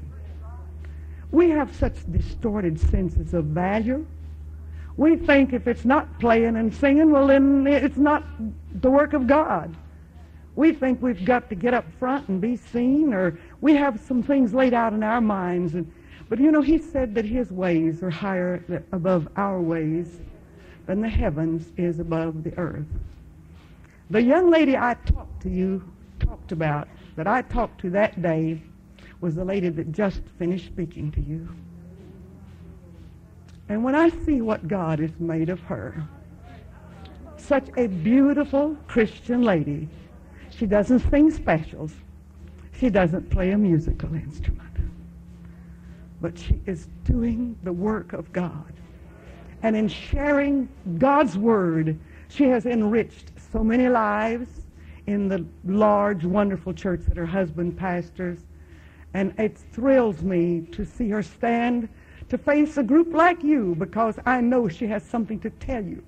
We 1.31 1.51
have 1.51 1.75
such 1.75 1.95
distorted 2.13 2.79
senses 2.79 3.35
of 3.35 3.47
value. 3.47 4.05
We 4.97 5.17
think 5.17 5.53
if 5.53 5.67
it's 5.67 5.85
not 5.85 6.21
playing 6.21 6.57
and 6.57 6.75
singing, 6.75 7.11
well, 7.11 7.29
then 7.29 7.67
it's 7.67 7.97
not 7.97 8.25
the 8.81 8.91
work 8.91 9.15
of 9.15 9.27
God. 9.27 9.75
We 10.55 10.73
think 10.73 11.01
we've 11.01 11.25
got 11.25 11.49
to 11.49 11.55
get 11.55 11.73
up 11.73 11.87
front 11.99 12.29
and 12.29 12.41
be 12.41 12.57
seen, 12.57 13.15
or 13.15 13.39
we 13.63 13.75
have 13.75 13.99
some 14.01 14.23
things 14.23 14.53
laid 14.53 14.75
out 14.75 14.93
in 14.93 15.03
our 15.03 15.23
minds. 15.23 15.75
And, 15.75 15.91
but 16.29 16.39
you 16.39 16.51
know, 16.51 16.61
he 16.61 16.77
said 16.77 17.15
that 17.15 17.25
his 17.25 17.51
ways 17.51 18.03
are 18.03 18.11
higher 18.11 18.63
above 18.93 19.29
our 19.37 19.61
ways 19.61 20.21
than 20.87 21.01
the 21.01 21.09
heavens 21.09 21.71
is 21.79 22.01
above 22.01 22.45
the 22.45 22.57
earth. 22.59 22.85
The 24.13 24.21
young 24.21 24.51
lady 24.51 24.77
I 24.77 24.93
talked 25.07 25.41
to 25.41 25.49
you, 25.49 25.83
talked 26.21 26.53
about, 26.53 26.87
that 27.17 27.27
I 27.27 27.41
talked 27.41 27.81
to 27.81 27.89
that 27.91 28.21
day, 28.21 28.61
was 29.23 29.35
the 29.35 29.45
lady 29.45 29.71
that 29.71 29.91
just 29.91 30.21
finished 30.39 30.67
speaking 30.67 31.11
to 31.13 31.21
you. 31.23 31.49
And 33.71 33.83
when 33.83 33.95
I 33.95 34.11
see 34.11 34.43
what 34.43 34.69
God 34.69 34.99
has 34.99 35.19
made 35.19 35.49
of 35.49 35.61
her, 35.61 36.07
such 37.39 37.71
a 37.79 37.87
beautiful 37.87 38.77
Christian 38.87 39.45
lady, 39.45 39.89
she 40.51 40.67
doesn't 40.67 41.11
sing 41.11 41.31
specials. 41.31 41.95
She 42.79 42.91
doesn't 42.91 43.31
play 43.31 43.53
a 43.53 43.59
musical 43.59 44.15
instrument. 44.15 44.77
But 46.21 46.39
she 46.39 46.61
is 46.67 46.87
doing 47.05 47.57
the 47.63 47.73
work 47.73 48.13
of 48.13 48.31
God. 48.31 48.75
And 49.63 49.75
in 49.75 49.89
sharing 49.89 50.69
God's 50.99 51.39
word, 51.39 51.99
she 52.29 52.45
has 52.45 52.67
enriched 52.67 53.32
so 53.53 53.63
many 53.63 53.89
lives 53.89 54.49
in 55.07 55.29
the 55.29 55.45
large, 55.65 56.25
wonderful 56.25 56.73
church 56.73 57.01
that 57.09 57.17
her 57.17 57.27
husband 57.27 57.77
pastors. 57.77 58.39
And 59.15 59.39
it 59.39 59.59
thrills 59.73 60.23
me 60.23 60.67
to 60.73 60.87
see 60.87 61.11
her 61.11 61.23
stand 61.23 61.89
to 62.31 62.39
face 62.39 62.79
a 62.79 62.83
group 62.83 63.13
like 63.13 63.43
you 63.43 63.75
because 63.79 64.19
I 64.25 64.41
know 64.41 64.69
she 64.69 64.87
has 64.87 65.03
something 65.03 65.39
to 65.41 65.51
tell 65.51 65.85
you. 65.85 66.03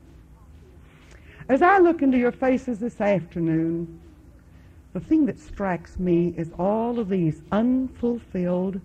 As 1.49 1.61
I 1.61 1.79
look 1.79 2.01
into 2.01 2.17
your 2.17 2.33
faces 2.33 2.79
this 2.79 3.01
afternoon, 3.01 4.01
the 4.95 5.01
thing 5.01 5.27
that 5.27 5.39
strikes 5.39 5.99
me 5.99 6.33
is 6.39 6.51
all 6.59 6.99
of 6.99 7.11
these 7.11 7.43
unfulfilled 7.53 8.81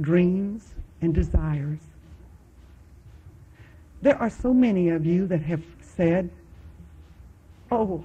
dreams 0.00 0.74
and 1.02 1.12
desires. 1.12 1.80
There 4.00 4.16
are 4.16 4.30
so 4.30 4.54
many 4.54 4.88
of 4.88 5.04
you 5.04 5.26
that 5.26 5.42
have 5.42 5.64
said, 5.80 6.30
oh, 7.70 8.04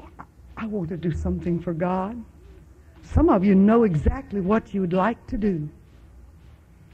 I 0.57 0.65
want 0.67 0.89
to 0.89 0.97
do 0.97 1.11
something 1.11 1.59
for 1.59 1.73
God. 1.73 2.21
Some 3.03 3.29
of 3.29 3.43
you 3.43 3.55
know 3.55 3.83
exactly 3.83 4.41
what 4.41 4.73
you'd 4.73 4.93
like 4.93 5.25
to 5.27 5.37
do, 5.37 5.67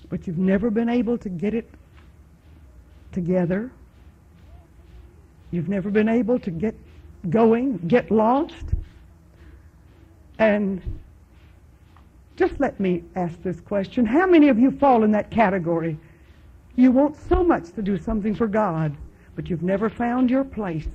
but 0.10 0.26
you've 0.26 0.38
never 0.38 0.70
been 0.70 0.90
able 0.90 1.18
to 1.20 1.30
get 1.30 1.54
it 1.54 1.70
together. 3.12 3.72
You've 5.52 5.70
never 5.70 5.90
been 5.90 6.10
able 6.10 6.40
to 6.40 6.52
get 6.52 6.76
going, 7.30 7.78
get 7.88 8.12
launched. 8.12 8.66
And 10.38 10.82
just 12.38 12.60
let 12.60 12.80
me 12.80 13.04
ask 13.16 13.42
this 13.44 13.60
question. 13.60 14.06
How 14.06 14.26
many 14.26 14.50
of 14.50 14.58
you 14.58 14.72
fall 14.72 15.04
in 15.04 15.12
that 15.12 15.30
category? 15.30 15.98
You 16.76 16.92
want 16.92 17.18
so 17.28 17.44
much 17.44 17.72
to 17.74 17.82
do 17.82 17.98
something 17.98 18.34
for 18.34 18.48
God, 18.48 18.96
but 19.36 19.50
you've 19.50 19.64
never 19.64 19.90
found 19.90 20.30
your 20.30 20.46
place. 20.46 20.88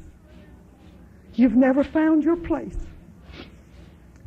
You've 1.35 1.57
never 1.57 1.83
found 1.83 2.25
your 2.25 2.37
place. 2.37 2.77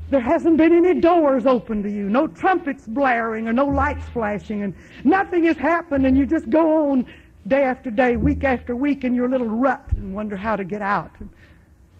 There 0.09 0.21
hasn't 0.21 0.57
been 0.57 0.73
any 0.73 0.99
doors 1.01 1.45
open 1.45 1.83
to 1.83 1.89
you, 1.89 2.09
no 2.09 2.27
trumpets 2.27 2.87
blaring 2.87 3.47
or 3.47 3.53
no 3.53 3.65
lights 3.65 4.05
flashing, 4.09 4.63
and 4.63 4.73
nothing 5.03 5.43
has 5.45 5.57
happened, 5.57 6.05
and 6.05 6.17
you 6.17 6.25
just 6.25 6.49
go 6.49 6.91
on 6.91 7.05
day 7.47 7.63
after 7.63 7.91
day, 7.91 8.15
week 8.15 8.43
after 8.43 8.75
week 8.75 9.03
in 9.03 9.13
your 9.13 9.29
little 9.29 9.47
rut 9.47 9.83
and 9.91 10.13
wonder 10.13 10.37
how 10.37 10.55
to 10.55 10.63
get 10.63 10.81
out. 10.81 11.11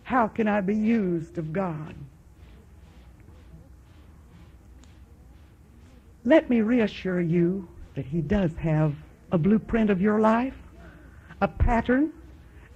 How 0.03 0.27
can 0.27 0.47
I 0.47 0.61
be 0.61 0.75
used 0.75 1.37
of 1.37 1.51
God? 1.51 1.95
Let 6.23 6.49
me 6.49 6.61
reassure 6.61 7.21
you 7.21 7.67
that 7.95 8.05
He 8.05 8.21
does 8.21 8.53
have 8.55 8.95
a 9.31 9.37
blueprint 9.37 9.89
of 9.89 10.01
your 10.01 10.19
life, 10.19 10.55
a 11.41 11.47
pattern, 11.47 12.13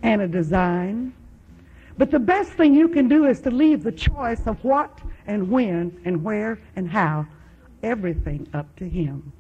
and 0.04 0.22
a 0.22 0.28
design. 0.28 1.14
But 1.98 2.12
the 2.12 2.20
best 2.20 2.52
thing 2.52 2.74
you 2.74 2.88
can 2.88 3.08
do 3.08 3.26
is 3.26 3.42
to 3.42 3.52
leave 3.52 3.84
the 3.84 3.92
choice 3.92 4.46
of 4.48 4.64
what 4.64 5.00
and 5.28 5.50
when 5.50 6.00
and 6.06 6.24
where 6.24 6.60
and 6.76 6.90
how, 6.90 7.26
everything 7.84 8.48
up 8.54 8.76
to 8.78 8.88
Him. 8.88 9.32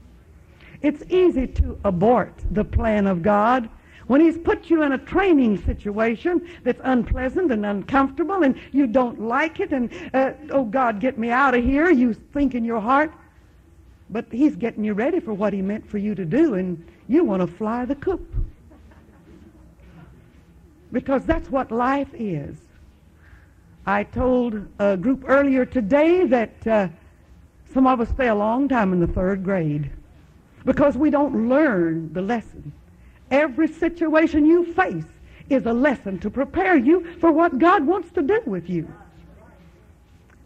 It's 0.81 1.03
easy 1.09 1.47
to 1.47 1.79
abort 1.83 2.33
the 2.51 2.63
plan 2.63 3.07
of 3.07 3.21
God 3.21 3.69
when 4.07 4.19
He's 4.19 4.37
put 4.37 4.69
you 4.69 4.83
in 4.83 4.91
a 4.91 4.97
training 4.97 5.63
situation 5.63 6.47
that's 6.63 6.81
unpleasant 6.83 7.51
and 7.51 7.65
uncomfortable 7.65 8.43
and 8.43 8.59
you 8.71 8.87
don't 8.87 9.21
like 9.21 9.59
it 9.59 9.71
and, 9.71 9.91
uh, 10.13 10.33
oh 10.49 10.65
God, 10.65 10.99
get 10.99 11.17
me 11.17 11.29
out 11.29 11.55
of 11.55 11.63
here, 11.63 11.89
you 11.89 12.13
think 12.13 12.55
in 12.55 12.65
your 12.65 12.81
heart. 12.81 13.13
But 14.09 14.25
He's 14.31 14.55
getting 14.55 14.83
you 14.83 14.93
ready 14.93 15.19
for 15.19 15.33
what 15.33 15.53
He 15.53 15.61
meant 15.61 15.87
for 15.87 15.97
you 15.97 16.15
to 16.15 16.25
do 16.25 16.55
and 16.55 16.85
you 17.07 17.23
want 17.23 17.41
to 17.41 17.47
fly 17.47 17.85
the 17.85 17.95
coop. 17.95 18.27
Because 20.91 21.25
that's 21.25 21.49
what 21.49 21.71
life 21.71 22.09
is. 22.13 22.57
I 23.85 24.03
told 24.03 24.67
a 24.79 24.97
group 24.97 25.23
earlier 25.27 25.65
today 25.65 26.25
that 26.25 26.67
uh, 26.67 26.87
some 27.73 27.87
of 27.87 27.99
us 27.99 28.09
stay 28.09 28.27
a 28.27 28.35
long 28.35 28.67
time 28.67 28.93
in 28.93 28.99
the 28.99 29.07
third 29.07 29.43
grade 29.43 29.89
because 30.65 30.97
we 30.97 31.09
don't 31.09 31.49
learn 31.49 32.11
the 32.13 32.21
lesson. 32.21 32.71
Every 33.31 33.67
situation 33.67 34.45
you 34.45 34.73
face 34.73 35.05
is 35.49 35.65
a 35.65 35.73
lesson 35.73 36.19
to 36.19 36.29
prepare 36.29 36.77
you 36.77 37.15
for 37.19 37.31
what 37.31 37.57
God 37.57 37.85
wants 37.85 38.11
to 38.11 38.21
do 38.21 38.41
with 38.45 38.69
you. 38.69 38.91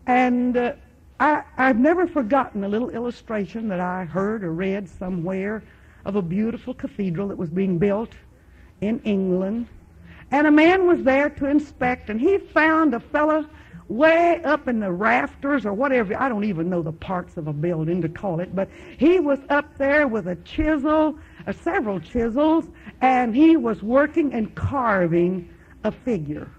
And 0.07 0.55
uh, 0.55 0.73
I, 1.19 1.43
I've 1.57 1.79
never 1.79 2.07
forgotten 2.07 2.63
a 2.63 2.67
little 2.67 2.89
illustration 2.89 3.67
that 3.69 3.79
I 3.79 4.05
heard 4.05 4.43
or 4.43 4.53
read 4.53 4.87
somewhere 4.87 5.63
of 6.05 6.15
a 6.15 6.21
beautiful 6.21 6.73
cathedral 6.73 7.27
that 7.29 7.37
was 7.37 7.49
being 7.49 7.77
built 7.77 8.13
in 8.81 8.99
England. 9.03 9.67
And 10.31 10.47
a 10.47 10.51
man 10.51 10.87
was 10.87 11.03
there 11.03 11.29
to 11.29 11.45
inspect, 11.45 12.09
and 12.09 12.19
he 12.19 12.37
found 12.37 12.93
a 12.93 12.99
fellow 12.99 13.45
way 13.87 14.41
up 14.43 14.67
in 14.67 14.79
the 14.79 14.91
rafters 14.91 15.65
or 15.65 15.73
whatever. 15.73 16.19
I 16.19 16.27
don't 16.27 16.43
even 16.43 16.69
know 16.69 16.81
the 16.81 16.91
parts 16.91 17.37
of 17.37 17.47
a 17.47 17.53
building 17.53 18.01
to 18.01 18.09
call 18.09 18.39
it, 18.39 18.55
but 18.55 18.69
he 18.97 19.19
was 19.19 19.39
up 19.49 19.77
there 19.77 20.07
with 20.07 20.27
a 20.27 20.35
chisel, 20.37 21.19
uh, 21.45 21.51
several 21.51 21.99
chisels, 21.99 22.65
and 23.01 23.35
he 23.35 23.57
was 23.57 23.83
working 23.83 24.33
and 24.33 24.53
carving 24.55 25.49
a 25.83 25.91
figure. 25.91 26.49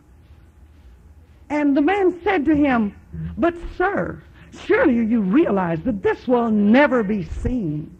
And 1.51 1.77
the 1.77 1.83
man 1.83 2.21
said 2.23 2.45
to 2.47 2.55
him, 2.55 2.95
But, 3.37 3.55
sir, 3.77 4.23
surely 4.67 4.95
you 4.95 5.21
realize 5.21 5.81
that 5.83 6.03
this 6.03 6.27
will 6.27 6.51
never 6.51 7.03
be 7.03 7.25
seen. 7.25 7.96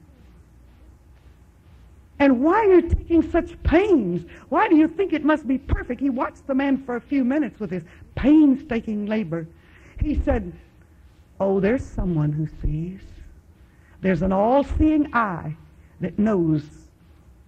And 2.19 2.43
why 2.43 2.67
are 2.67 2.75
you 2.75 2.83
taking 2.89 3.31
such 3.31 3.63
pains? 3.63 4.27
Why 4.49 4.69
do 4.69 4.77
you 4.77 4.89
think 4.89 5.13
it 5.13 5.25
must 5.25 5.47
be 5.47 5.59
perfect? 5.59 6.01
He 6.01 6.11
watched 6.11 6.47
the 6.47 6.55
man 6.55 6.83
for 6.85 6.97
a 6.97 7.01
few 7.01 7.25
minutes 7.25 7.61
with 7.61 7.71
his 7.71 7.85
painstaking 8.15 9.07
labor. 9.07 9.47
He 10.01 10.21
said, 10.23 10.53
Oh, 11.39 11.61
there's 11.61 11.85
someone 11.85 12.33
who 12.33 12.49
sees. 12.63 13.01
There's 14.01 14.23
an 14.23 14.33
all-seeing 14.33 15.15
eye 15.15 15.55
that 16.01 16.19
knows 16.19 16.63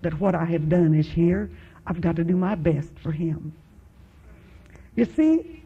that 0.02 0.18
what 0.20 0.34
I 0.34 0.44
have 0.44 0.68
done 0.68 0.94
is 0.94 1.06
here. 1.06 1.50
I've 1.86 2.00
got 2.00 2.16
to 2.16 2.24
do 2.24 2.36
my 2.36 2.54
best 2.54 2.98
for 2.98 3.12
him. 3.12 3.52
You 4.96 5.06
see, 5.06 5.62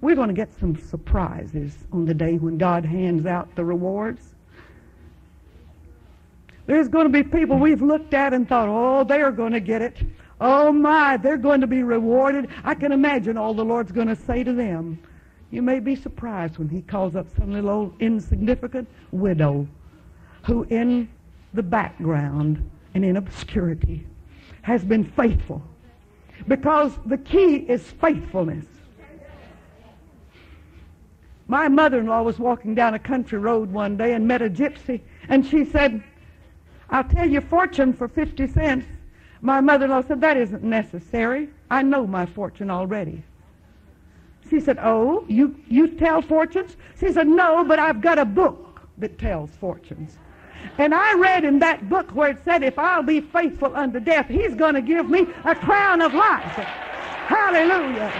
we're 0.00 0.14
going 0.14 0.28
to 0.28 0.34
get 0.34 0.52
some 0.58 0.76
surprises 0.76 1.76
on 1.92 2.04
the 2.04 2.14
day 2.14 2.36
when 2.36 2.56
God 2.58 2.84
hands 2.84 3.26
out 3.26 3.54
the 3.56 3.64
rewards. 3.64 4.34
There's 6.70 6.86
going 6.86 7.06
to 7.06 7.10
be 7.10 7.24
people 7.24 7.58
we've 7.58 7.82
looked 7.82 8.14
at 8.14 8.32
and 8.32 8.48
thought, 8.48 8.68
oh, 8.68 9.02
they're 9.02 9.32
going 9.32 9.54
to 9.54 9.58
get 9.58 9.82
it. 9.82 9.96
Oh, 10.40 10.70
my, 10.70 11.16
they're 11.16 11.36
going 11.36 11.60
to 11.62 11.66
be 11.66 11.82
rewarded. 11.82 12.48
I 12.62 12.76
can 12.76 12.92
imagine 12.92 13.36
all 13.36 13.54
the 13.54 13.64
Lord's 13.64 13.90
going 13.90 14.06
to 14.06 14.14
say 14.14 14.44
to 14.44 14.52
them. 14.52 15.02
You 15.50 15.62
may 15.62 15.80
be 15.80 15.96
surprised 15.96 16.58
when 16.58 16.68
he 16.68 16.82
calls 16.82 17.16
up 17.16 17.26
some 17.36 17.52
little 17.52 17.70
old 17.70 17.94
insignificant 17.98 18.86
widow 19.10 19.66
who 20.44 20.62
in 20.70 21.08
the 21.54 21.62
background 21.64 22.70
and 22.94 23.04
in 23.04 23.16
obscurity 23.16 24.06
has 24.62 24.84
been 24.84 25.02
faithful. 25.02 25.60
Because 26.46 26.96
the 27.04 27.18
key 27.18 27.56
is 27.56 27.82
faithfulness. 27.82 28.66
My 31.48 31.66
mother-in-law 31.66 32.22
was 32.22 32.38
walking 32.38 32.76
down 32.76 32.94
a 32.94 33.00
country 33.00 33.40
road 33.40 33.72
one 33.72 33.96
day 33.96 34.12
and 34.12 34.28
met 34.28 34.40
a 34.40 34.48
gypsy, 34.48 35.00
and 35.28 35.44
she 35.44 35.64
said, 35.64 36.04
I'll 36.90 37.04
tell 37.04 37.28
you 37.28 37.40
fortune 37.40 37.92
for 37.92 38.08
50 38.08 38.46
cents. 38.48 38.86
My 39.40 39.60
mother-in-law 39.60 40.02
said, 40.02 40.20
that 40.20 40.36
isn't 40.36 40.62
necessary. 40.62 41.48
I 41.70 41.82
know 41.82 42.06
my 42.06 42.26
fortune 42.26 42.70
already. 42.70 43.22
She 44.50 44.60
said, 44.60 44.78
oh, 44.80 45.24
you, 45.28 45.56
you 45.68 45.88
tell 45.88 46.20
fortunes? 46.20 46.76
She 46.98 47.12
said, 47.12 47.28
no, 47.28 47.64
but 47.64 47.78
I've 47.78 48.00
got 48.00 48.18
a 48.18 48.24
book 48.24 48.80
that 48.98 49.18
tells 49.18 49.50
fortunes. 49.52 50.18
And 50.78 50.92
I 50.92 51.14
read 51.14 51.44
in 51.44 51.58
that 51.60 51.88
book 51.88 52.10
where 52.10 52.30
it 52.30 52.38
said, 52.44 52.62
if 52.62 52.78
I'll 52.78 53.02
be 53.02 53.20
faithful 53.20 53.74
unto 53.74 54.00
death, 54.00 54.26
he's 54.26 54.54
going 54.54 54.74
to 54.74 54.82
give 54.82 55.08
me 55.08 55.26
a 55.44 55.54
crown 55.54 56.02
of 56.02 56.12
life. 56.12 56.52
Hallelujah. 57.30 58.12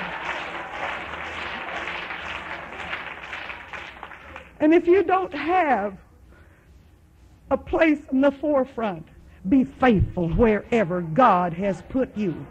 And 4.60 4.72
if 4.72 4.86
you 4.86 5.02
don't 5.02 5.34
have 5.34 5.96
a 7.50 7.56
place 7.56 8.00
in 8.12 8.20
the 8.20 8.30
forefront, 8.30 9.06
be 9.48 9.64
faithful 9.64 10.28
wherever 10.28 11.00
God 11.00 11.52
has 11.54 11.82
put 11.88 12.16
you. 12.16 12.46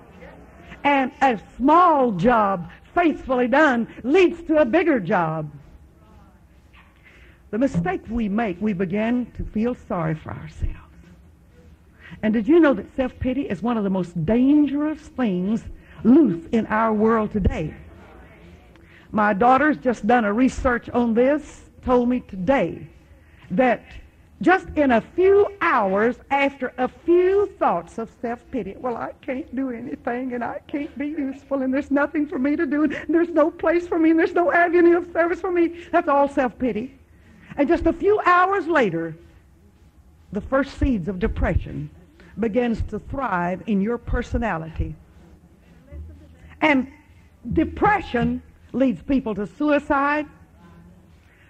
And 0.83 1.11
a 1.21 1.39
small 1.57 2.11
job 2.11 2.69
faithfully 2.95 3.47
done 3.47 3.87
leads 4.03 4.41
to 4.43 4.57
a 4.57 4.65
bigger 4.65 4.99
job. 4.99 5.51
The 7.51 7.57
mistake 7.57 8.01
we 8.09 8.29
make, 8.29 8.61
we 8.61 8.73
begin 8.73 9.31
to 9.37 9.43
feel 9.43 9.75
sorry 9.75 10.15
for 10.15 10.31
ourselves. 10.31 10.75
And 12.21 12.33
did 12.33 12.47
you 12.47 12.59
know 12.59 12.73
that 12.73 12.95
self-pity 12.95 13.43
is 13.43 13.61
one 13.61 13.77
of 13.77 13.83
the 13.83 13.89
most 13.89 14.25
dangerous 14.25 14.99
things 14.99 15.63
loose 16.03 16.45
in 16.51 16.65
our 16.67 16.93
world 16.93 17.31
today? 17.31 17.73
My 19.11 19.33
daughter's 19.33 19.77
just 19.77 20.05
done 20.05 20.25
a 20.25 20.33
research 20.33 20.89
on 20.89 21.13
this, 21.13 21.69
told 21.83 22.09
me 22.09 22.19
today 22.21 22.87
that 23.51 23.83
just 24.41 24.67
in 24.75 24.91
a 24.91 25.01
few 25.01 25.47
hours 25.59 26.17
after 26.31 26.73
a 26.77 26.87
few 26.87 27.47
thoughts 27.59 27.97
of 27.97 28.09
self-pity. 28.21 28.75
Well, 28.77 28.95
I 28.95 29.11
can't 29.21 29.53
do 29.53 29.69
anything 29.69 30.33
and 30.33 30.43
I 30.43 30.59
can't 30.67 30.97
be 30.97 31.07
useful 31.07 31.61
and 31.61 31.73
there's 31.73 31.91
nothing 31.91 32.25
for 32.25 32.39
me 32.39 32.55
to 32.55 32.65
do 32.65 32.83
and 32.83 32.95
there's 33.09 33.29
no 33.29 33.51
place 33.51 33.87
for 33.87 33.99
me 33.99 34.11
and 34.11 34.19
there's 34.19 34.33
no 34.33 34.51
avenue 34.51 34.97
of 34.97 35.11
service 35.11 35.41
for 35.41 35.51
me. 35.51 35.83
That's 35.91 36.07
all 36.07 36.29
self-pity. 36.29 36.97
And 37.57 37.67
just 37.67 37.85
a 37.85 37.93
few 37.93 38.21
hours 38.25 38.67
later, 38.67 39.13
the 40.31 40.41
first 40.41 40.77
seeds 40.79 41.09
of 41.09 41.19
depression 41.19 41.89
begins 42.39 42.81
to 42.83 42.99
thrive 42.99 43.61
in 43.67 43.81
your 43.81 43.97
personality. 43.97 44.95
And 46.61 46.89
depression 47.51 48.41
leads 48.71 49.01
people 49.01 49.35
to 49.35 49.47
suicide, 49.47 50.27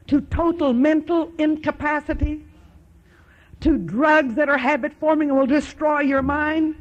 to 0.08 0.22
total 0.22 0.74
mental 0.74 1.32
incapacity, 1.38 2.46
to 3.62 3.78
drugs 3.78 4.36
that 4.36 4.50
are 4.50 4.58
habit 4.58 4.94
forming 5.00 5.30
and 5.30 5.38
will 5.38 5.48
destroy 5.48 6.02
your 6.02 6.22
mind. 6.22 6.76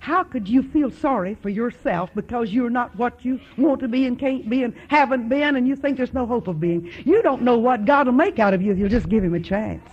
how 0.00 0.22
could 0.22 0.46
you 0.46 0.62
feel 0.62 0.90
sorry 0.90 1.34
for 1.36 1.48
yourself 1.48 2.10
because 2.14 2.50
you're 2.50 2.68
not 2.68 2.94
what 2.96 3.24
you 3.24 3.40
want 3.56 3.80
to 3.80 3.88
be 3.88 4.04
and 4.06 4.18
can't 4.18 4.50
be 4.50 4.62
and 4.62 4.74
haven't 4.88 5.30
been 5.30 5.56
and 5.56 5.66
you 5.66 5.74
think 5.74 5.96
there's 5.96 6.12
no 6.12 6.26
hope 6.26 6.46
of 6.46 6.60
being? 6.60 6.90
You 7.04 7.22
don't 7.22 7.42
know 7.42 7.56
what 7.56 7.86
God 7.86 8.06
will 8.06 8.12
make 8.12 8.38
out 8.38 8.52
of 8.52 8.60
you 8.60 8.70
if 8.72 8.78
you'll 8.78 8.90
just 8.90 9.08
give 9.08 9.24
him 9.24 9.34
a 9.34 9.40
chance. 9.40 9.88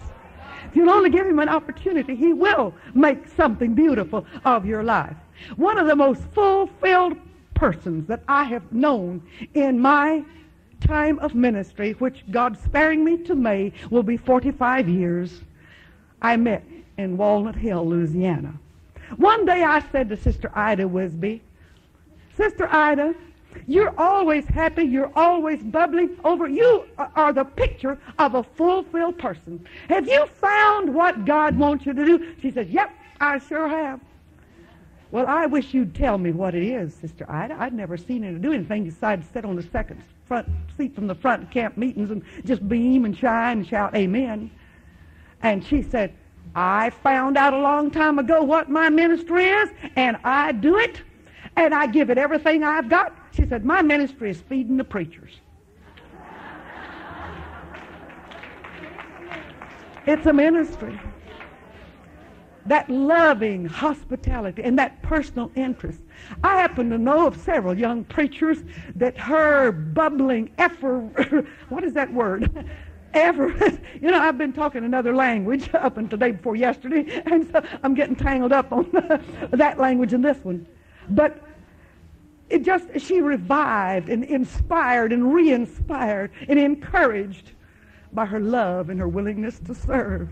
If 0.68 0.76
you'll 0.76 0.90
only 0.90 1.10
give 1.10 1.26
him 1.26 1.40
an 1.40 1.50
opportunity, 1.50 2.16
he 2.16 2.34
will 2.34 2.74
make 2.94 3.28
something 3.28 3.74
beautiful 3.74 4.26
of 4.44 4.66
your 4.66 4.84
life. 4.84 5.16
One 5.56 5.78
of 5.78 5.88
the 5.88 5.96
most 5.96 6.22
fulfilled 6.34 7.16
persons 7.54 8.08
that 8.08 8.24
I 8.28 8.44
have 8.46 8.72
known 8.74 9.22
in 9.54 9.80
my 9.80 10.24
time 10.82 11.20
of 11.20 11.36
ministry, 11.36 11.94
which 12.00 12.24
God 12.32 12.58
sparing 12.58 13.06
me 13.06 13.18
to 13.24 13.36
May 13.36 13.72
will 13.90 14.04
be 14.04 14.18
45 14.18 14.90
years, 14.90 15.42
I 16.22 16.38
met 16.38 16.64
in 16.98 17.18
Walnut 17.18 17.56
Hill, 17.56 17.88
Louisiana. 17.88 18.54
One 19.18 19.46
day 19.46 19.64
I 19.64 19.84
said 19.92 20.10
to 20.10 20.18
Sister 20.18 20.52
Ida 20.54 20.84
Wisby, 20.84 21.42
Sister 22.36 22.68
Ida, 22.72 23.14
you're 23.68 23.94
always 24.00 24.46
happy. 24.46 24.84
You're 24.84 25.12
always 25.16 25.62
bubbling 25.62 26.18
over. 26.24 26.48
You 26.48 26.86
are 26.98 27.34
the 27.34 27.44
picture 27.44 28.00
of 28.18 28.36
a 28.36 28.44
fulfilled 28.44 29.18
person. 29.18 29.66
Have 29.90 30.08
you 30.08 30.26
found 30.26 30.94
what 30.94 31.26
God 31.26 31.58
wants 31.58 31.86
you 31.86 31.94
to 31.94 32.06
do? 32.06 32.34
She 32.42 32.52
said, 32.52 32.70
Yep, 32.70 32.92
I 33.20 33.40
sure 33.40 33.68
have. 33.68 34.00
Well, 35.12 35.28
I 35.28 35.46
wish 35.46 35.74
you'd 35.74 35.94
tell 35.94 36.18
me 36.18 36.32
what 36.32 36.56
it 36.56 36.64
is, 36.64 36.94
Sister 36.94 37.30
Ida. 37.30 37.58
I'd 37.60 37.74
never 37.74 37.98
seen 37.98 38.24
her 38.24 38.32
do 38.32 38.54
anything 38.54 38.86
besides 38.86 39.28
sit 39.34 39.44
on 39.44 39.58
the 39.58 39.64
second 39.64 40.02
front 40.26 40.48
seat 40.78 40.96
from 40.96 41.08
the 41.08 41.16
front 41.16 41.52
camp 41.52 41.76
meetings 41.76 42.10
and 42.10 42.24
just 42.46 42.68
beam 42.70 43.04
and 43.04 43.18
shine 43.18 43.58
and 43.58 43.68
shout 43.68 43.94
amen. 43.94 44.50
And 45.44 45.66
she 45.66 45.82
said, 45.82 46.14
I 46.56 46.90
found 46.90 47.38
out 47.38 47.54
a 47.54 47.60
long 47.60 47.92
time 47.92 48.20
ago 48.20 48.44
what 48.44 48.70
my 48.70 48.90
ministry 48.90 49.46
is, 49.46 49.70
and 49.96 50.18
I 50.24 50.52
do 50.52 50.78
it, 50.78 51.02
and 51.56 51.74
I 51.74 51.88
give 51.88 52.10
it 52.10 52.18
everything 52.18 52.64
I've 52.64 52.90
got. 52.90 53.16
She 53.32 53.48
said, 53.48 53.66
my 53.66 53.82
ministry 53.82 54.30
is 54.30 54.42
feeding 54.42 54.78
the 54.78 54.84
preachers. 54.84 55.32
It's 60.08 60.26
a 60.26 60.34
ministry 60.34 61.00
that 62.66 62.90
loving 62.90 63.66
hospitality 63.66 64.64
and 64.64 64.78
that 64.78 65.02
personal 65.02 65.52
interest. 65.56 66.02
I 66.44 66.58
happen 66.58 66.90
to 66.90 66.98
know 66.98 67.28
of 67.28 67.38
several 67.38 67.78
young 67.78 68.04
preachers 68.04 68.64
that 68.96 69.18
her 69.18 69.72
bubbling 69.72 70.52
effort, 70.58 71.46
what 71.70 71.84
is 71.84 71.94
that 71.94 72.12
word? 72.12 72.66
Ever, 73.14 73.48
you 74.02 74.12
know, 74.12 74.20
I've 74.20 74.38
been 74.38 74.54
talking 74.54 74.84
another 74.84 75.16
language 75.16 75.70
up 75.74 75.98
until 75.98 76.18
day 76.18 76.32
before 76.32 76.56
yesterday, 76.56 77.22
and 77.26 77.50
so 77.52 77.64
I'm 77.84 77.94
getting 77.94 78.16
tangled 78.16 78.52
up 78.52 78.72
on 78.72 78.90
that 79.52 79.80
language 79.80 80.14
and 80.14 80.24
this 80.24 80.38
one. 80.44 80.68
But 81.10 81.42
it 82.50 82.64
just, 82.64 83.00
she 83.00 83.22
revived 83.22 84.10
and 84.10 84.24
inspired 84.24 85.14
and 85.14 85.34
re-inspired 85.34 86.32
and 86.50 86.60
encouraged 86.60 87.52
by 88.14 88.26
her 88.26 88.40
love 88.40 88.90
and 88.90 89.00
her 89.00 89.08
willingness 89.08 89.60
to 89.60 89.74
serve. 89.74 90.30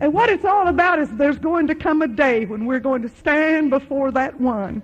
And 0.00 0.12
what 0.12 0.28
it's 0.28 0.44
all 0.44 0.66
about 0.66 0.98
is 0.98 1.08
there's 1.10 1.38
going 1.38 1.66
to 1.68 1.74
come 1.74 2.02
a 2.02 2.08
day 2.08 2.46
when 2.46 2.66
we're 2.66 2.80
going 2.80 3.02
to 3.02 3.08
stand 3.08 3.70
before 3.70 4.10
that 4.12 4.40
one. 4.40 4.82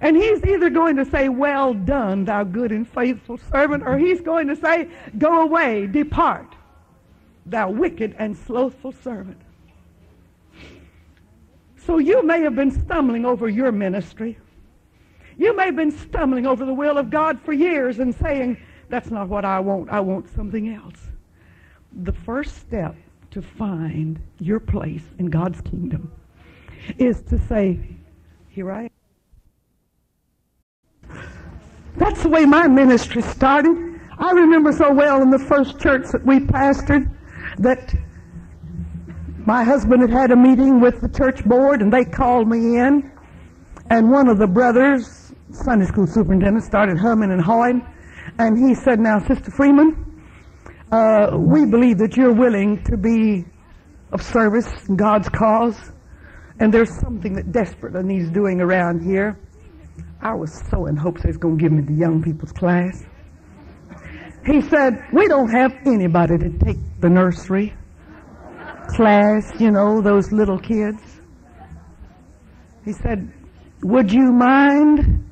And 0.00 0.16
he's 0.16 0.44
either 0.44 0.70
going 0.70 0.96
to 0.96 1.04
say, 1.04 1.28
Well 1.28 1.74
done, 1.74 2.24
thou 2.24 2.44
good 2.44 2.72
and 2.72 2.88
faithful 2.88 3.38
servant, 3.50 3.82
or 3.86 3.98
he's 3.98 4.20
going 4.20 4.46
to 4.48 4.56
say, 4.56 4.88
Go 5.16 5.42
away, 5.42 5.86
depart, 5.86 6.54
thou 7.46 7.70
wicked 7.70 8.14
and 8.18 8.36
slothful 8.36 8.92
servant. 8.92 9.40
So 11.76 11.98
you 11.98 12.22
may 12.22 12.42
have 12.42 12.54
been 12.54 12.70
stumbling 12.70 13.24
over 13.24 13.48
your 13.48 13.72
ministry. 13.72 14.38
You 15.38 15.56
may 15.56 15.66
have 15.66 15.76
been 15.76 15.96
stumbling 15.96 16.46
over 16.46 16.64
the 16.64 16.74
will 16.74 16.98
of 16.98 17.10
God 17.10 17.40
for 17.40 17.52
years 17.52 17.98
and 17.98 18.14
saying, 18.14 18.58
That's 18.88 19.10
not 19.10 19.28
what 19.28 19.44
I 19.44 19.60
want. 19.60 19.90
I 19.90 20.00
want 20.00 20.28
something 20.34 20.74
else. 20.74 20.98
The 22.02 22.12
first 22.12 22.56
step 22.58 22.94
to 23.30 23.42
find 23.42 24.20
your 24.38 24.60
place 24.60 25.04
in 25.18 25.26
God's 25.26 25.60
kingdom 25.62 26.12
is 26.98 27.22
to 27.22 27.38
say, 27.38 27.80
Here 28.48 28.70
I 28.70 28.82
am. 28.84 28.97
That's 31.98 32.22
the 32.22 32.28
way 32.28 32.44
my 32.44 32.68
ministry 32.68 33.22
started. 33.22 34.00
I 34.18 34.32
remember 34.32 34.72
so 34.72 34.92
well 34.92 35.22
in 35.22 35.30
the 35.30 35.38
first 35.38 35.78
church 35.78 36.06
that 36.12 36.24
we 36.24 36.40
pastored 36.40 37.10
that 37.58 37.94
my 39.46 39.64
husband 39.64 40.02
had 40.02 40.10
had 40.10 40.30
a 40.30 40.36
meeting 40.36 40.80
with 40.80 41.00
the 41.00 41.08
church 41.08 41.44
board 41.44 41.82
and 41.82 41.92
they 41.92 42.04
called 42.04 42.48
me 42.48 42.78
in 42.78 43.10
and 43.90 44.10
one 44.10 44.28
of 44.28 44.38
the 44.38 44.46
brothers, 44.46 45.32
Sunday 45.50 45.86
school 45.86 46.06
superintendent, 46.06 46.64
started 46.64 46.98
humming 46.98 47.30
and 47.30 47.40
hawing 47.40 47.86
and 48.38 48.58
he 48.58 48.74
said, 48.74 49.00
now 49.00 49.18
Sister 49.20 49.50
Freeman, 49.50 50.22
uh, 50.92 51.36
we 51.36 51.66
believe 51.66 51.98
that 51.98 52.16
you're 52.16 52.34
willing 52.34 52.82
to 52.84 52.96
be 52.96 53.44
of 54.12 54.22
service 54.22 54.88
in 54.88 54.96
God's 54.96 55.28
cause, 55.28 55.92
and 56.60 56.72
there's 56.72 56.98
something 57.00 57.34
that 57.34 57.52
desperately 57.52 58.02
needs 58.02 58.30
doing 58.30 58.60
around 58.60 59.04
here. 59.04 59.38
I 60.20 60.34
was 60.34 60.62
so 60.70 60.86
in 60.86 60.96
hopes 60.96 61.22
he 61.22 61.28
was 61.28 61.36
going 61.36 61.58
to 61.58 61.62
give 61.62 61.72
me 61.72 61.82
the 61.82 61.94
young 61.94 62.22
people's 62.22 62.52
class. 62.52 63.04
He 64.44 64.60
said, 64.62 65.04
we 65.12 65.28
don't 65.28 65.50
have 65.50 65.72
anybody 65.86 66.38
to 66.38 66.50
take 66.58 66.78
the 67.00 67.08
nursery 67.08 67.74
class, 68.88 69.52
you 69.60 69.70
know, 69.70 70.00
those 70.00 70.32
little 70.32 70.58
kids. 70.58 71.20
He 72.84 72.92
said, 72.92 73.30
would 73.82 74.10
you 74.10 74.32
mind? 74.32 75.24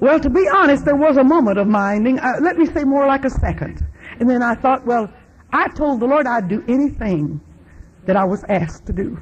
Well, 0.00 0.18
to 0.18 0.28
be 0.28 0.46
honest, 0.52 0.84
there 0.84 0.96
was 0.96 1.16
a 1.16 1.24
moment 1.24 1.58
of 1.58 1.66
minding. 1.66 2.18
Uh, 2.18 2.32
let 2.42 2.56
me 2.56 2.66
say 2.66 2.84
more 2.84 3.06
like 3.06 3.24
a 3.24 3.30
second. 3.30 3.86
And 4.18 4.28
then 4.28 4.42
I 4.42 4.54
thought, 4.54 4.84
well, 4.84 5.10
I 5.52 5.68
told 5.68 6.00
the 6.00 6.06
Lord 6.06 6.26
I'd 6.26 6.48
do 6.48 6.62
anything 6.68 7.40
that 8.06 8.16
I 8.16 8.24
was 8.24 8.44
asked 8.48 8.86
to 8.86 8.92
do. 8.92 9.18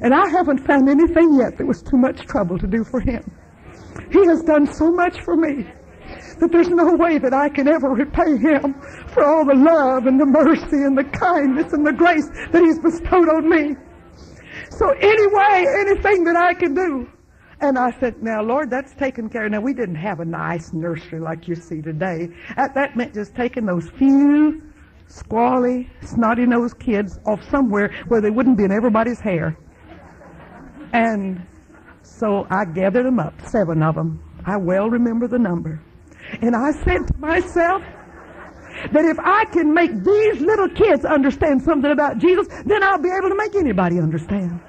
And 0.00 0.14
I 0.14 0.28
haven't 0.28 0.66
found 0.66 0.88
anything 0.88 1.38
yet 1.38 1.56
that 1.58 1.66
was 1.66 1.82
too 1.82 1.96
much 1.96 2.26
trouble 2.26 2.58
to 2.58 2.66
do 2.66 2.84
for 2.84 3.00
him. 3.00 3.22
He 4.10 4.24
has 4.26 4.42
done 4.42 4.66
so 4.72 4.90
much 4.90 5.20
for 5.22 5.36
me 5.36 5.66
that 6.40 6.50
there's 6.52 6.68
no 6.68 6.94
way 6.94 7.18
that 7.18 7.34
I 7.34 7.48
can 7.48 7.68
ever 7.68 7.90
repay 7.90 8.36
him 8.36 8.74
for 9.08 9.24
all 9.24 9.44
the 9.44 9.54
love 9.54 10.06
and 10.06 10.20
the 10.20 10.26
mercy 10.26 10.84
and 10.84 10.96
the 10.96 11.04
kindness 11.04 11.72
and 11.72 11.86
the 11.86 11.92
grace 11.92 12.28
that 12.52 12.62
he's 12.62 12.78
bestowed 12.78 13.28
on 13.28 13.48
me. 13.48 13.76
So 14.70 14.90
anyway, 14.90 15.66
anything 15.80 16.24
that 16.24 16.36
I 16.36 16.54
can 16.54 16.74
do. 16.74 17.08
And 17.60 17.76
I 17.76 17.90
said, 17.98 18.22
now 18.22 18.40
Lord, 18.40 18.70
that's 18.70 18.94
taken 18.94 19.28
care 19.28 19.46
of. 19.46 19.52
Now 19.52 19.60
we 19.60 19.74
didn't 19.74 19.96
have 19.96 20.20
a 20.20 20.24
nice 20.24 20.72
nursery 20.72 21.18
like 21.18 21.48
you 21.48 21.56
see 21.56 21.82
today. 21.82 22.28
That, 22.56 22.74
that 22.74 22.96
meant 22.96 23.14
just 23.14 23.34
taking 23.34 23.66
those 23.66 23.90
few 23.90 24.62
squally, 25.08 25.90
snotty-nosed 26.02 26.78
kids 26.78 27.18
off 27.26 27.42
somewhere 27.50 27.92
where 28.06 28.20
they 28.20 28.30
wouldn't 28.30 28.56
be 28.56 28.64
in 28.64 28.70
everybody's 28.70 29.18
hair. 29.18 29.58
And 30.92 31.44
so 32.08 32.46
I 32.50 32.64
gathered 32.64 33.06
them 33.06 33.18
up, 33.18 33.34
seven 33.46 33.82
of 33.82 33.94
them. 33.94 34.22
I 34.44 34.56
well 34.56 34.88
remember 34.88 35.28
the 35.28 35.38
number. 35.38 35.80
And 36.42 36.56
I 36.56 36.72
said 36.72 37.06
to 37.06 37.16
myself 37.18 37.82
that 38.92 39.04
if 39.04 39.18
I 39.20 39.44
can 39.46 39.72
make 39.72 39.92
these 39.92 40.40
little 40.40 40.68
kids 40.68 41.04
understand 41.04 41.62
something 41.62 41.90
about 41.90 42.18
Jesus, 42.18 42.48
then 42.64 42.82
I'll 42.82 43.02
be 43.02 43.10
able 43.10 43.28
to 43.28 43.36
make 43.36 43.54
anybody 43.54 43.98
understand. 43.98 44.60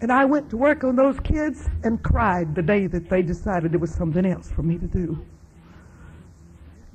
And 0.00 0.10
I 0.10 0.24
went 0.24 0.48
to 0.50 0.56
work 0.56 0.82
on 0.84 0.96
those 0.96 1.20
kids 1.20 1.68
and 1.84 2.02
cried 2.02 2.54
the 2.54 2.62
day 2.62 2.86
that 2.86 3.10
they 3.10 3.22
decided 3.22 3.72
there 3.72 3.78
was 3.78 3.94
something 3.94 4.24
else 4.24 4.50
for 4.50 4.62
me 4.62 4.78
to 4.78 4.86
do. 4.86 5.24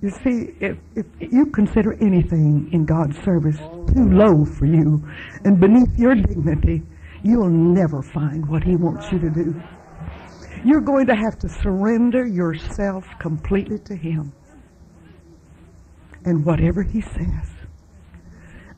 You 0.01 0.09
see, 0.09 0.55
if, 0.59 0.77
if 0.95 1.05
you 1.19 1.47
consider 1.47 1.93
anything 2.01 2.69
in 2.71 2.85
God's 2.85 3.17
service 3.23 3.57
too 3.57 4.09
low 4.11 4.45
for 4.45 4.65
you 4.65 5.07
and 5.45 5.59
beneath 5.59 5.97
your 5.97 6.15
dignity, 6.15 6.83
you'll 7.25 7.49
never 7.49 8.03
find 8.03 8.47
what 8.47 8.63
He 8.63 8.75
wants 8.75 9.11
you 9.11 9.19
to 9.19 9.29
do. 9.29 9.61
You're 10.63 10.81
going 10.81 11.07
to 11.07 11.15
have 11.15 11.39
to 11.39 11.49
surrender 11.49 12.25
yourself 12.25 13.05
completely 13.19 13.79
to 13.79 13.95
Him 13.95 14.31
and 16.23 16.45
whatever 16.45 16.83
He 16.83 17.01
says. 17.01 17.49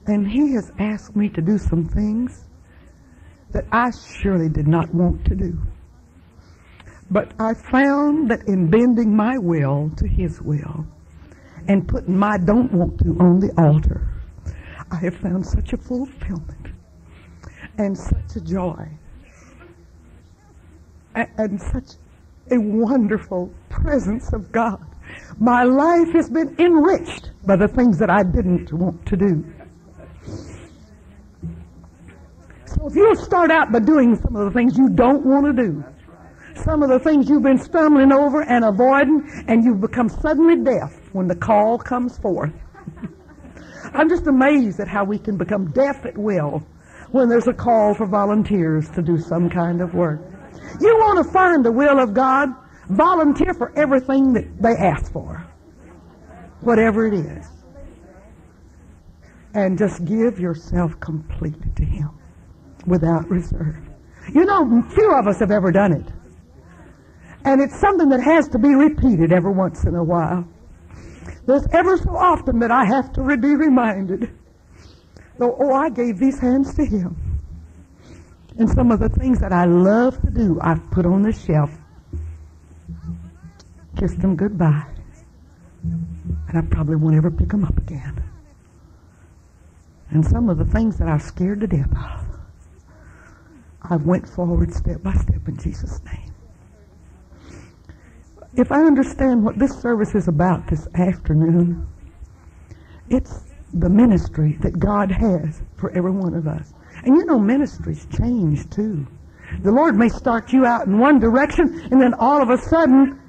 And 0.08 0.26
He 0.26 0.54
has 0.54 0.72
asked 0.80 1.16
me 1.16 1.28
to 1.30 1.42
do 1.42 1.58
some 1.58 1.86
things 1.90 2.46
that 3.52 3.66
I 3.72 3.92
surely 4.22 4.50
did 4.50 4.68
not 4.68 4.94
want 4.94 5.26
to 5.26 5.36
do. 5.36 5.60
But 7.12 7.34
I 7.40 7.54
found 7.54 8.30
that 8.32 8.48
in 8.48 8.70
bending 8.70 9.16
my 9.16 9.38
will 9.38 9.92
to 9.98 10.08
His 10.08 10.42
will, 10.42 10.86
and 11.68 11.88
putting 11.88 12.18
my 12.18 12.38
don't 12.38 12.72
want 12.72 12.98
to 13.00 13.18
on 13.20 13.40
the 13.40 13.52
altar, 13.58 14.10
I 14.90 14.96
have 14.98 15.16
found 15.18 15.46
such 15.46 15.74
a 15.74 15.78
fulfillment 15.78 16.77
and 17.78 17.98
such 17.98 18.36
a 18.36 18.42
joy 18.42 18.88
and, 21.38 21.62
such 21.62 21.98
a 22.52 22.58
wonderful 22.60 23.52
presence 23.70 24.32
of 24.34 24.52
God. 24.52 24.84
My 25.40 25.64
life 25.64 26.12
has 26.14 26.30
been 26.30 26.56
enriched 26.60 27.32
by 27.46 27.56
the 27.56 27.68
things 27.68 27.98
that 28.00 28.10
I 28.10 28.24
didn't 28.24 28.72
want 28.74 29.06
to 29.08 29.18
do. 29.18 29.46
So 32.66 32.88
If 32.88 32.96
you'll 32.96 33.16
start 33.16 33.52
out 33.52 33.72
by 33.72 33.80
doing 33.80 34.16
some 34.16 34.36
of 34.36 34.46
the 34.46 34.52
things 34.52 34.78
you 34.78 34.90
don't 34.90 35.26
want 35.26 35.46
to 35.46 35.64
do, 35.64 35.84
some 36.64 36.84
of 36.84 36.90
the 36.90 37.00
things 37.00 37.30
you've 37.30 37.44
been 37.44 37.60
stumbling 37.60 38.12
over 38.12 38.44
and 38.44 38.66
avoiding, 38.66 39.28
and 39.48 39.64
you've 39.64 39.82
become 39.82 40.10
suddenly 40.10 40.58
deaf 40.64 40.94
when 41.14 41.28
the 41.28 41.36
call 41.36 41.78
comes 41.78 42.18
forth. 42.18 42.54
I'm 43.94 44.10
just 44.10 44.28
amazed 44.28 44.80
at 44.80 44.88
how 44.88 45.04
we 45.04 45.18
can 45.18 45.38
become 45.38 45.72
deaf 45.72 46.06
at 46.06 46.18
will 46.18 46.64
when 47.18 47.30
there's 47.30 47.48
a 47.48 47.54
call 47.54 47.96
for 47.96 48.06
volunteers 48.06 48.90
to 48.92 49.02
do 49.02 49.18
some 49.18 49.50
kind 49.50 49.82
of 49.82 49.94
work. 49.96 50.22
You 50.80 50.96
want 50.98 51.26
to 51.26 51.34
find 51.34 51.66
the 51.66 51.72
will 51.72 52.00
of 52.00 52.14
God, 52.14 52.50
volunteer 52.90 53.56
for 53.56 53.78
everything 53.78 54.34
that 54.34 54.62
they 54.62 54.76
ask 54.78 55.12
for, 55.12 55.44
whatever 56.62 57.08
it 57.08 57.16
is. 57.16 57.48
And 59.56 59.78
just 59.78 60.06
give 60.06 60.40
yourself 60.40 61.00
completely 61.00 61.72
to 61.76 61.84
Him 61.84 62.10
without 62.86 63.28
reserve. 63.30 63.78
You 64.34 64.46
know, 64.46 64.84
few 64.90 65.12
of 65.16 65.26
us 65.26 65.40
have 65.40 65.50
ever 65.52 65.72
done 65.72 65.94
it. 65.94 66.06
And 67.46 67.62
it's 67.62 67.80
something 67.80 68.10
that 68.10 68.22
has 68.22 68.48
to 68.50 68.60
be 68.60 68.76
repeated 68.76 69.32
every 69.32 69.54
once 69.54 69.86
in 69.86 69.96
a 69.96 70.04
while. 70.04 70.48
There's 71.48 71.66
ever 71.74 71.98
so 71.98 72.16
often 72.16 72.60
that 72.60 72.72
I 72.72 72.86
have 72.86 73.12
to 73.14 73.38
be 73.38 73.56
reminded, 73.56 74.37
though, 75.38 75.56
oh, 75.60 75.74
I 75.74 75.90
gave 75.90 76.20
these 76.20 76.40
hands 76.40 76.74
to 76.76 76.86
Him. 76.86 77.16
And 78.58 78.70
some 78.70 78.92
of 78.92 79.00
the 79.00 79.10
things 79.10 79.40
that 79.40 79.54
I 79.54 79.66
love 79.66 80.20
to 80.22 80.32
do, 80.32 80.60
I've 80.62 80.90
put 80.92 81.06
on 81.06 81.22
the 81.22 81.32
shelf. 81.32 81.72
Kissed 83.98 84.20
them 84.20 84.36
goodbye. 84.36 84.86
And 85.84 86.58
I 86.58 86.62
probably 86.62 86.96
won't 86.96 87.16
ever 87.16 87.30
pick 87.30 87.50
them 87.50 87.64
up 87.64 87.78
again. 87.78 88.24
And 90.10 90.26
some 90.26 90.50
of 90.50 90.58
the 90.58 90.66
things 90.66 90.98
that 90.98 91.08
I 91.08 91.18
scared 91.18 91.60
to 91.62 91.68
death 91.68 91.92
of, 91.92 92.26
I've 93.90 94.06
went 94.06 94.28
forward 94.28 94.74
step 94.74 95.04
by 95.04 95.14
step 95.14 95.48
in 95.48 95.58
Jesus' 95.58 96.00
name. 96.06 96.34
If 98.56 98.72
I 98.72 98.82
understand 98.82 99.44
what 99.44 99.60
this 99.60 99.80
service 99.80 100.16
is 100.16 100.28
about 100.28 100.68
this 100.68 100.88
afternoon, 100.96 101.88
it's 103.10 103.47
the 103.74 103.90
ministry 103.90 104.58
that 104.62 104.80
God 104.80 105.12
has 105.12 105.62
for 105.76 105.92
every 105.92 106.12
one 106.12 106.34
of 106.34 106.48
us. 106.48 106.74
And 107.04 107.16
you 107.16 107.26
know, 107.26 107.40
ministries 107.40 108.08
change 108.18 108.70
too. 108.70 109.06
The 109.62 109.72
Lord 109.72 109.96
may 109.96 110.10
start 110.10 110.52
you 110.52 110.66
out 110.66 110.88
in 110.88 111.00
one 111.00 111.20
direction, 111.20 111.88
and 111.92 112.02
then 112.02 112.14
all 112.16 112.42
of 112.42 112.50
a 112.50 112.58
sudden, 112.58 113.20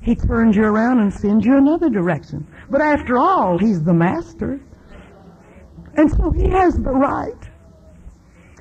He 0.00 0.14
turns 0.14 0.56
you 0.56 0.64
around 0.64 1.00
and 1.00 1.12
sends 1.12 1.44
you 1.44 1.56
another 1.56 1.90
direction. 1.90 2.46
But 2.70 2.80
after 2.80 3.18
all, 3.18 3.58
He's 3.58 3.82
the 3.82 3.92
master. 3.92 4.60
And 5.94 6.10
so 6.10 6.30
He 6.30 6.48
has 6.48 6.74
the 6.74 6.90
right. 6.90 7.48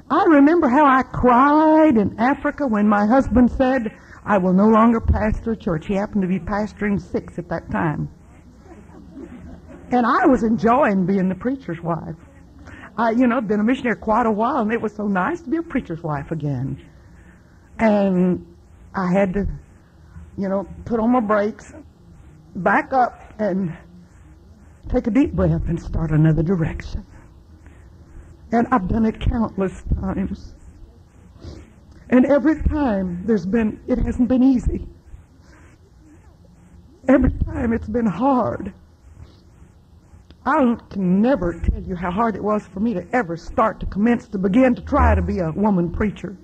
I 0.10 0.26
remember 0.26 0.68
how 0.68 0.86
I 0.86 1.04
cried 1.04 1.96
in 1.96 2.20
Africa 2.20 2.68
when 2.68 2.88
my 2.88 3.06
husband 3.06 3.50
said, 3.52 3.96
I 4.26 4.38
will 4.38 4.54
no 4.54 4.68
longer 4.68 5.00
pastor 5.00 5.52
a 5.52 5.58
church. 5.58 5.88
He 5.88 5.94
happened 5.94 6.22
to 6.24 6.28
be 6.28 6.40
pastoring 6.40 7.00
six 7.00 7.40
at 7.40 7.48
that 7.48 7.72
time. 7.72 8.10
And 9.92 10.06
I 10.06 10.26
was 10.26 10.44
enjoying 10.44 11.06
being 11.06 11.28
the 11.28 11.36
preacher's 11.36 11.82
wife. 11.82 12.16
I, 12.98 13.12
you 13.12 13.28
know, 13.28 13.42
been 13.42 13.60
a 13.60 13.64
missionary 13.64 13.98
quite 13.98 14.26
a 14.26 14.32
while, 14.32 14.62
and 14.62 14.72
it 14.72 14.82
was 14.82 14.96
so 14.96 15.08
nice 15.08 15.42
to 15.42 15.50
be 15.50 15.58
a 15.58 15.64
preacher's 15.64 16.02
wife 16.02 16.32
again. 16.32 16.82
And 17.80 18.46
I 18.96 19.12
had 19.12 19.34
to, 19.34 19.48
you 20.38 20.48
know, 20.48 20.68
put 20.86 21.00
on 21.00 21.12
my 21.12 21.20
brakes, 21.20 21.74
back 22.56 22.94
up, 22.94 23.34
and 23.40 23.76
take 24.90 25.08
a 25.08 25.12
deep 25.12 25.34
breath 25.34 25.68
and 25.68 25.82
start 25.82 26.12
another 26.12 26.44
direction. 26.44 27.06
And 28.54 28.68
I've 28.72 28.88
done 28.88 29.06
it 29.06 29.20
countless 29.20 29.84
times. 30.00 30.56
And 32.10 32.26
every 32.26 32.62
time 32.64 33.24
there's 33.26 33.46
been, 33.46 33.80
it 33.88 33.98
hasn't 33.98 34.28
been 34.28 34.44
easy. 34.44 34.88
Every 37.08 37.32
time 37.46 37.74
it's 37.74 37.88
been 37.88 38.06
hard. 38.06 38.74
I 40.46 40.76
can 40.90 41.22
never 41.22 41.54
tell 41.54 41.84
you 41.84 41.96
how 41.96 42.10
hard 42.10 42.36
it 42.36 42.44
was 42.44 42.66
for 42.68 42.80
me 42.80 42.96
to 42.96 43.06
ever 43.14 43.38
start 43.38 43.80
to 43.82 43.86
commence 43.86 44.28
to 44.30 44.40
begin 44.40 44.74
to 44.74 44.82
try 44.82 45.14
to 45.14 45.22
be 45.22 45.38
a 45.38 45.52
woman 45.52 45.92
preacher. 45.92 46.36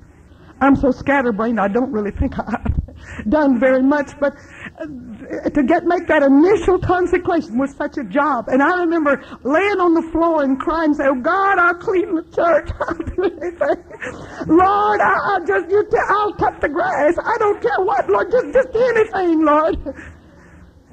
I'm 0.61 0.75
so 0.75 0.91
scatterbrained 0.91 1.59
I 1.59 1.67
don't 1.67 1.91
really 1.91 2.11
think 2.11 2.37
I've 2.39 3.29
done 3.29 3.59
very 3.59 3.81
much, 3.81 4.11
but 4.19 4.35
uh, 4.79 5.49
to 5.49 5.63
get 5.63 5.85
make 5.85 6.07
that 6.07 6.23
initial 6.23 6.79
consecration 6.79 7.57
was 7.57 7.75
such 7.75 7.97
a 7.97 8.03
job. 8.03 8.49
And 8.49 8.61
I 8.61 8.79
remember 8.81 9.23
laying 9.43 9.79
on 9.79 9.93
the 9.95 10.01
floor 10.11 10.43
and 10.43 10.59
crying, 10.59 10.93
say, 10.93 11.05
"Oh 11.07 11.15
God, 11.15 11.59
I'll 11.59 11.75
clean 11.75 12.15
the 12.15 12.23
church. 12.23 12.69
I'll. 12.79 14.45
Lord, 14.47 15.01
I, 15.01 15.37
I 15.37 15.39
just 15.45 15.69
you 15.69 15.83
t- 15.89 15.97
I'll 16.09 16.33
cut 16.33 16.61
the 16.61 16.69
grass. 16.69 17.15
I 17.23 17.37
don't 17.39 17.61
care 17.61 17.81
what, 17.85 18.09
Lord, 18.09 18.31
just 18.31 18.53
just 18.53 18.69
anything, 18.75 19.45
Lord." 19.45 19.77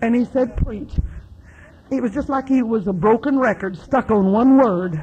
And 0.03 0.15
He 0.15 0.25
said, 0.27 0.57
"Preach." 0.59 0.93
It 1.97 2.03
was 2.03 2.13
just 2.13 2.29
like 2.29 2.49
he 2.49 2.63
was 2.63 2.89
a 2.89 2.93
broken 2.93 3.39
record 3.39 3.77
stuck 3.79 4.11
on 4.11 4.33
one 4.33 4.57
word. 4.59 5.03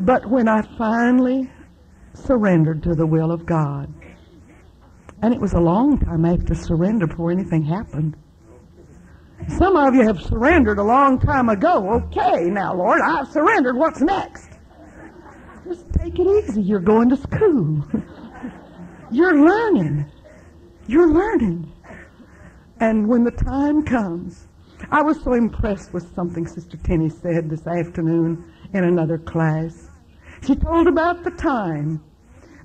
But 0.00 0.24
when 0.26 0.48
I 0.48 0.62
finally 0.78 1.50
surrendered 2.14 2.82
to 2.84 2.94
the 2.94 3.06
will 3.06 3.30
of 3.30 3.44
God, 3.44 3.92
and 5.22 5.34
it 5.34 5.40
was 5.40 5.52
a 5.52 5.60
long 5.60 5.98
time 5.98 6.24
after 6.24 6.54
surrender 6.54 7.06
before 7.06 7.30
anything 7.30 7.62
happened. 7.62 8.16
Some 9.56 9.76
of 9.76 9.94
you 9.94 10.06
have 10.06 10.20
surrendered 10.20 10.78
a 10.78 10.82
long 10.82 11.18
time 11.18 11.48
ago. 11.48 11.90
Okay, 11.90 12.44
now, 12.44 12.74
Lord, 12.74 13.00
I've 13.02 13.28
surrendered. 13.28 13.76
What's 13.76 14.00
next? 14.00 14.50
Just 15.66 15.92
take 15.92 16.18
it 16.18 16.26
easy. 16.26 16.62
You're 16.62 16.80
going 16.80 17.08
to 17.10 17.16
school. 17.16 17.84
You're 19.10 19.44
learning. 19.44 20.10
You're 20.86 21.12
learning. 21.12 21.72
And 22.80 23.08
when 23.08 23.24
the 23.24 23.32
time 23.32 23.82
comes, 23.82 24.46
I 24.90 25.02
was 25.02 25.20
so 25.22 25.32
impressed 25.32 25.92
with 25.92 26.14
something 26.14 26.46
Sister 26.46 26.76
Tenny 26.76 27.08
said 27.08 27.50
this 27.50 27.66
afternoon 27.66 28.52
in 28.72 28.84
another 28.84 29.18
class. 29.18 29.90
She 30.46 30.54
told 30.54 30.86
about 30.86 31.24
the 31.24 31.32
time 31.32 32.00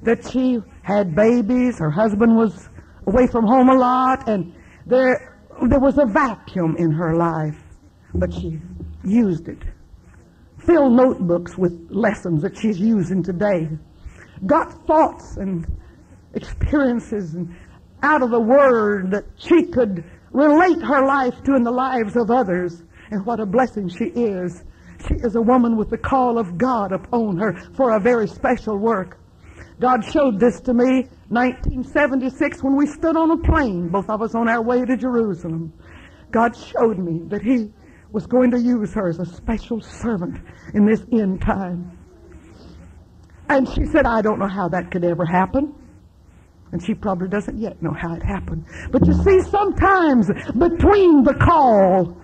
that 0.04 0.30
she 0.30 0.62
had 0.84 1.16
babies, 1.16 1.80
her 1.80 1.90
husband 1.90 2.36
was 2.36 2.70
away 3.08 3.26
from 3.26 3.48
home 3.48 3.70
a 3.70 3.76
lot, 3.76 4.30
and 4.30 4.54
there, 4.86 5.40
there 5.68 5.80
was 5.80 5.98
a 5.98 6.06
vacuum 6.06 6.76
in 6.78 6.92
her 6.92 7.16
life, 7.16 7.58
but 8.14 8.32
she 8.32 8.60
used 9.04 9.48
it. 9.48 9.64
Filled 10.60 10.94
notebooks 10.94 11.58
with 11.58 11.88
lessons 11.90 12.44
that 12.44 12.56
she's 12.56 12.80
using 12.80 13.24
today. 13.24 13.68
Got 14.46 14.86
thoughts 14.86 15.38
and 15.38 15.66
experiences 16.36 17.34
and 17.34 17.56
out 18.04 18.22
of 18.22 18.30
the 18.30 18.40
Word 18.40 19.12
that 19.12 19.26
she 19.38 19.64
could 19.64 20.04
relate 20.32 20.82
her 20.82 21.06
life 21.06 21.42
to 21.46 21.56
in 21.56 21.64
the 21.64 21.72
lives 21.72 22.16
of 22.16 22.30
others. 22.30 22.84
And 23.12 23.26
what 23.26 23.40
a 23.40 23.46
blessing 23.46 23.88
she 23.88 24.06
is. 24.06 24.64
She 25.08 25.16
is 25.16 25.36
a 25.36 25.42
woman 25.42 25.76
with 25.78 25.90
the 25.90 25.98
call 25.98 26.38
of 26.38 26.58
God 26.58 26.92
upon 26.92 27.38
her 27.38 27.54
for 27.76 27.96
a 27.96 28.00
very 28.00 28.28
special 28.28 28.78
work. 28.78 29.20
God 29.80 30.04
showed 30.06 30.40
this 30.40 30.62
to 30.62 30.74
me 30.74 31.08
1976 31.30 32.64
when 32.64 32.76
we 32.76 32.86
stood 32.86 33.18
on 33.18 33.32
a 33.32 33.38
plane, 33.38 33.90
both 33.90 34.10
of 34.10 34.22
us 34.22 34.36
on 34.36 34.48
our 34.48 34.62
way 34.62 34.86
to 34.86 34.96
Jerusalem. 34.96 35.74
God 36.32 36.56
showed 36.56 37.00
me 37.00 37.22
that 37.28 37.42
He 37.42 37.72
was 38.12 38.28
going 38.28 38.52
to 38.52 38.60
use 38.60 38.94
her 38.94 39.10
as 39.10 39.20
a 39.20 39.26
special 39.26 39.82
servant 39.82 40.38
in 40.74 40.86
this 40.86 41.04
end 41.12 41.42
time. 41.42 41.98
And 43.50 43.68
she 43.68 43.86
said, 43.86 44.06
I 44.06 44.22
don't 44.22 44.40
know 44.40 44.48
how 44.48 44.70
that 44.70 44.92
could 44.92 45.04
ever 45.04 45.26
happen. 45.26 45.74
And 46.74 46.84
she 46.84 46.96
probably 46.96 47.28
doesn't 47.28 47.60
yet 47.60 47.80
know 47.84 47.94
how 47.94 48.16
it 48.16 48.24
happened. 48.24 48.66
But 48.92 49.06
you 49.06 49.14
see, 49.14 49.42
sometimes 49.50 50.28
between 50.58 51.24
the 51.24 51.36
call 51.40 52.20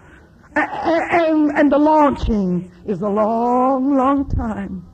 and, 0.56 1.52
and 1.56 1.72
the 1.72 1.78
launching 1.78 2.72
is 2.88 3.00
a 3.02 3.08
long, 3.08 3.96
long 3.96 4.28
time. 4.28 4.88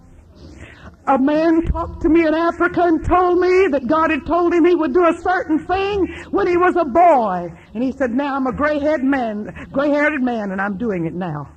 A 1.08 1.18
man 1.18 1.62
talked 1.68 2.02
to 2.02 2.10
me 2.10 2.28
in 2.28 2.34
Africa 2.34 2.82
and 2.82 3.06
told 3.06 3.40
me 3.40 3.68
that 3.72 3.88
God 3.88 4.12
had 4.12 4.26
told 4.26 4.54
him 4.54 4.66
he 4.66 4.76
would 4.76 4.94
do 4.94 5.06
a 5.06 5.18
certain 5.22 5.66
thing 5.66 6.06
when 6.32 6.48
he 6.48 6.58
was 6.58 6.76
a 6.76 6.84
boy. 6.84 7.48
And 7.74 7.82
he 7.82 7.94
said, 7.94 8.12
now 8.12 8.36
I'm 8.36 8.48
a 8.48 8.52
gray-haired 8.52 9.06
man, 9.06 9.70
gray-haired 9.72 10.22
man, 10.22 10.52
and 10.52 10.60
I'm 10.60 10.78
doing 10.78 11.06
it 11.06 11.14
now. 11.14 11.48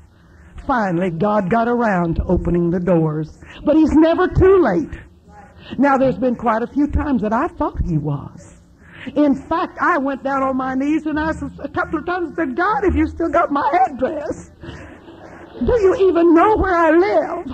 Finally, 0.68 1.10
God 1.18 1.50
got 1.50 1.66
around 1.66 2.16
to 2.16 2.24
opening 2.24 2.70
the 2.70 2.78
doors. 2.78 3.40
But 3.64 3.74
he's 3.74 3.92
never 3.94 4.28
too 4.28 4.58
late. 4.60 5.00
Now, 5.76 5.98
there's 5.98 6.18
been 6.18 6.36
quite 6.36 6.62
a 6.62 6.66
few 6.66 6.86
times 6.86 7.20
that 7.22 7.32
I 7.32 7.48
thought 7.48 7.78
he 7.84 7.98
was. 7.98 8.62
In 9.14 9.34
fact, 9.34 9.78
I 9.80 9.98
went 9.98 10.22
down 10.22 10.42
on 10.42 10.56
my 10.56 10.74
knees 10.74 11.06
and 11.06 11.18
asked 11.18 11.42
a 11.60 11.68
couple 11.68 11.98
of 11.98 12.06
times 12.06 12.34
said, 12.36 12.56
God, 12.56 12.84
if 12.84 12.94
you 12.94 13.06
still 13.06 13.28
got 13.28 13.52
my 13.52 13.70
address, 13.86 14.50
do 15.64 15.72
you 15.80 16.08
even 16.08 16.34
know 16.34 16.56
where 16.56 16.74
I 16.74 16.90
live? 16.90 17.46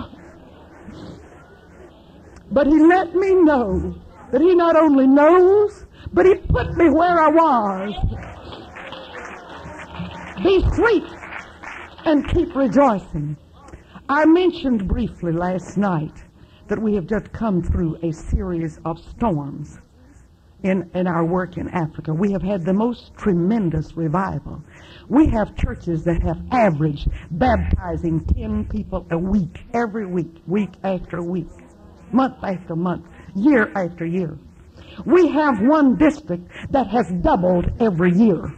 But 2.51 2.67
he 2.67 2.79
let 2.79 3.15
me 3.15 3.33
know 3.35 3.95
that 4.31 4.41
he 4.41 4.55
not 4.55 4.75
only 4.75 5.07
knows, 5.07 5.85
but 6.13 6.25
he 6.25 6.35
put 6.35 6.75
me 6.77 6.89
where 6.89 7.19
I 7.19 7.29
was. 7.29 7.93
Be 10.43 10.61
sweet 10.73 11.03
and 12.05 12.27
keep 12.29 12.55
rejoicing. 12.55 13.37
I 14.07 14.25
mentioned 14.25 14.87
briefly 14.87 15.31
last 15.31 15.77
night 15.77 16.24
that 16.67 16.81
we 16.81 16.95
have 16.95 17.07
just 17.07 17.31
come 17.31 17.61
through 17.61 17.97
a 18.03 18.11
series 18.11 18.79
of 18.85 18.99
storms 18.99 19.79
in, 20.63 20.89
in 20.95 21.05
our 21.05 21.23
work 21.23 21.57
in 21.57 21.69
Africa. 21.69 22.13
We 22.13 22.31
have 22.31 22.41
had 22.41 22.65
the 22.65 22.73
most 22.73 23.13
tremendous 23.15 23.95
revival. 23.95 24.61
We 25.07 25.27
have 25.27 25.55
churches 25.55 26.03
that 26.05 26.21
have 26.23 26.41
averaged 26.51 27.07
baptizing 27.31 28.25
10 28.25 28.65
people 28.65 29.05
a 29.11 29.17
week, 29.17 29.59
every 29.73 30.07
week, 30.07 30.41
week 30.47 30.71
after 30.83 31.21
week, 31.21 31.49
month 32.11 32.43
after 32.43 32.75
month, 32.75 33.05
year 33.35 33.71
after 33.75 34.05
year. 34.05 34.37
We 35.05 35.27
have 35.27 35.59
one 35.61 35.97
district 35.97 36.49
that 36.71 36.87
has 36.87 37.11
doubled 37.21 37.65
every 37.79 38.13
year. 38.13 38.51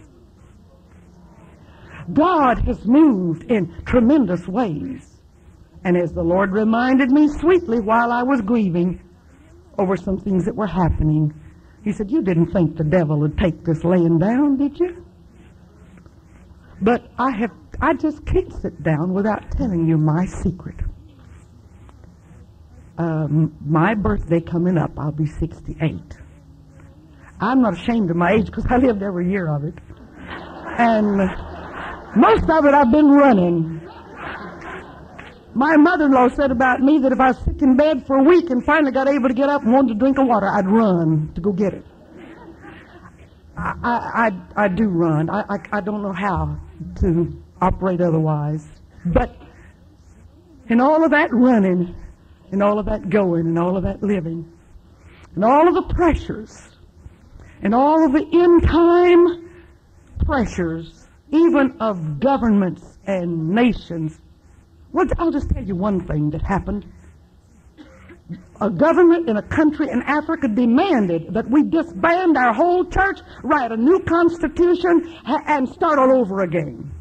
God 2.13 2.59
has 2.59 2.85
moved 2.85 3.51
in 3.51 3.83
tremendous 3.85 4.47
ways. 4.47 5.16
And 5.87 5.95
as 5.95 6.11
the 6.11 6.21
Lord 6.21 6.51
reminded 6.51 7.11
me 7.11 7.29
sweetly 7.29 7.79
while 7.79 8.11
I 8.11 8.21
was 8.21 8.41
grieving 8.41 9.01
over 9.79 9.95
some 9.95 10.19
things 10.19 10.43
that 10.43 10.53
were 10.53 10.67
happening, 10.67 11.33
He 11.85 11.93
said, 11.93 12.11
You 12.11 12.21
didn't 12.21 12.51
think 12.51 12.75
the 12.75 12.83
devil 12.83 13.17
would 13.21 13.37
take 13.37 13.63
this 13.63 13.85
laying 13.85 14.19
down, 14.19 14.57
did 14.57 14.77
you? 14.77 15.05
But 16.81 17.09
I 17.17 17.31
have 17.37 17.51
I 17.79 17.93
just 17.93 18.25
can't 18.25 18.51
sit 18.61 18.83
down 18.83 19.13
without 19.13 19.49
telling 19.51 19.87
you 19.87 19.97
my 19.97 20.25
secret. 20.25 20.75
Um, 22.97 23.55
my 23.65 23.93
birthday 23.93 24.41
coming 24.41 24.77
up, 24.77 24.91
I'll 24.99 25.13
be 25.13 25.25
68. 25.25 26.01
I'm 27.39 27.61
not 27.61 27.75
ashamed 27.75 28.09
of 28.09 28.17
my 28.17 28.33
age 28.33 28.47
because 28.47 28.65
I 28.69 28.75
lived 28.75 29.03
every 29.03 29.31
year 29.31 29.47
of 29.47 29.63
it. 29.63 29.75
And 30.79 31.17
most 32.17 32.49
of 32.49 32.65
it 32.65 32.73
I've 32.73 32.91
been 32.91 33.09
running. 33.09 33.87
My 35.57 35.75
mother-in-law 35.75 36.29
said 36.35 36.51
about 36.51 36.81
me 36.81 36.99
that 36.99 37.11
if 37.11 37.19
I 37.19 37.29
was 37.29 37.39
sick 37.39 37.63
in 37.63 37.75
bed 37.75 38.05
for 38.05 38.17
a 38.17 38.23
week 38.23 38.51
and 38.51 38.63
finally 38.63 38.91
got 38.91 39.07
able 39.07 39.27
to 39.27 39.33
get 39.33 39.49
up 39.49 39.63
and 39.63 39.73
wanted 39.73 39.93
to 39.93 39.95
drink 39.95 40.19
of 40.19 40.27
water, 40.27 40.47
I'd 40.47 40.67
run 40.67 41.31
to 41.33 41.41
go 41.41 41.51
get 41.51 41.73
it. 41.73 41.83
I, 43.57 43.73
I, 43.81 44.27
I, 44.27 44.65
I 44.65 44.67
do 44.67 44.87
run. 44.87 45.31
I, 45.31 45.41
I, 45.49 45.57
I 45.71 45.81
don't 45.81 46.03
know 46.03 46.13
how 46.13 46.59
to 47.01 47.43
operate 47.59 48.01
otherwise. 48.01 48.67
But 49.07 49.35
in 50.69 50.79
all 50.79 51.03
of 51.03 51.09
that 51.09 51.29
running, 51.33 51.95
and 52.51 52.61
all 52.61 52.77
of 52.77 52.85
that 52.85 53.09
going, 53.09 53.47
and 53.47 53.57
all 53.57 53.77
of 53.77 53.83
that 53.83 54.03
living, 54.03 54.47
and 55.33 55.43
all 55.43 55.67
of 55.67 55.73
the 55.73 55.91
pressures, 55.91 56.69
and 57.63 57.73
all 57.73 58.05
of 58.05 58.13
the 58.13 58.27
end 58.31 58.61
time 58.61 59.49
pressures, 60.23 61.07
even 61.31 61.77
of 61.79 62.19
governments 62.19 62.99
and 63.07 63.49
nations. 63.49 64.19
Well, 64.97 65.05
I'll 65.19 65.31
just 65.31 65.51
tell 65.51 65.63
you 65.63 65.75
one 65.75 66.07
thing 66.07 66.31
that 66.31 66.41
happened. 66.41 66.83
A 68.59 68.67
government 68.67 69.29
in 69.29 69.37
a 69.37 69.43
country 69.43 69.89
in 69.91 70.01
Africa 70.01 70.47
demanded 70.47 71.35
that 71.35 71.47
we 71.47 71.61
disband 71.61 72.35
our 72.35 72.51
whole 72.51 72.83
church, 72.83 73.19
write 73.43 73.71
a 73.71 73.77
new 73.77 73.99
constitution, 73.99 75.15
and 75.23 75.69
start 75.69 75.99
all 75.99 76.19
over 76.19 76.41
again. 76.41 76.91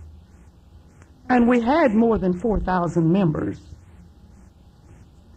And 1.31 1.49
we 1.49 1.63
had 1.63 1.95
more 1.95 2.19
than 2.19 2.39
4,000 2.39 3.11
members. 3.11 3.63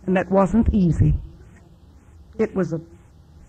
And 0.05 0.17
that 0.17 0.29
wasn't 0.29 0.67
easy. 0.73 1.13
It 2.39 2.53
was 2.53 2.73
an 2.73 2.85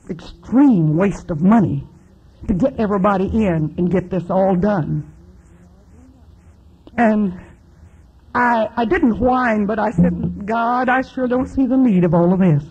extreme 0.08 0.96
waste 0.96 1.32
of 1.32 1.42
money 1.42 1.84
to 2.46 2.54
get 2.54 2.78
everybody 2.78 3.24
in 3.24 3.74
and 3.76 3.90
get 3.90 4.08
this 4.08 4.30
all 4.30 4.54
done. 4.54 5.12
And 6.96 7.49
I, 8.34 8.68
I 8.76 8.84
didn't 8.84 9.18
whine, 9.18 9.66
but 9.66 9.78
I 9.78 9.90
said, 9.90 10.46
God, 10.46 10.88
I 10.88 11.02
sure 11.02 11.26
don't 11.26 11.48
see 11.48 11.66
the 11.66 11.76
need 11.76 12.04
of 12.04 12.14
all 12.14 12.32
of 12.32 12.40
this. 12.40 12.64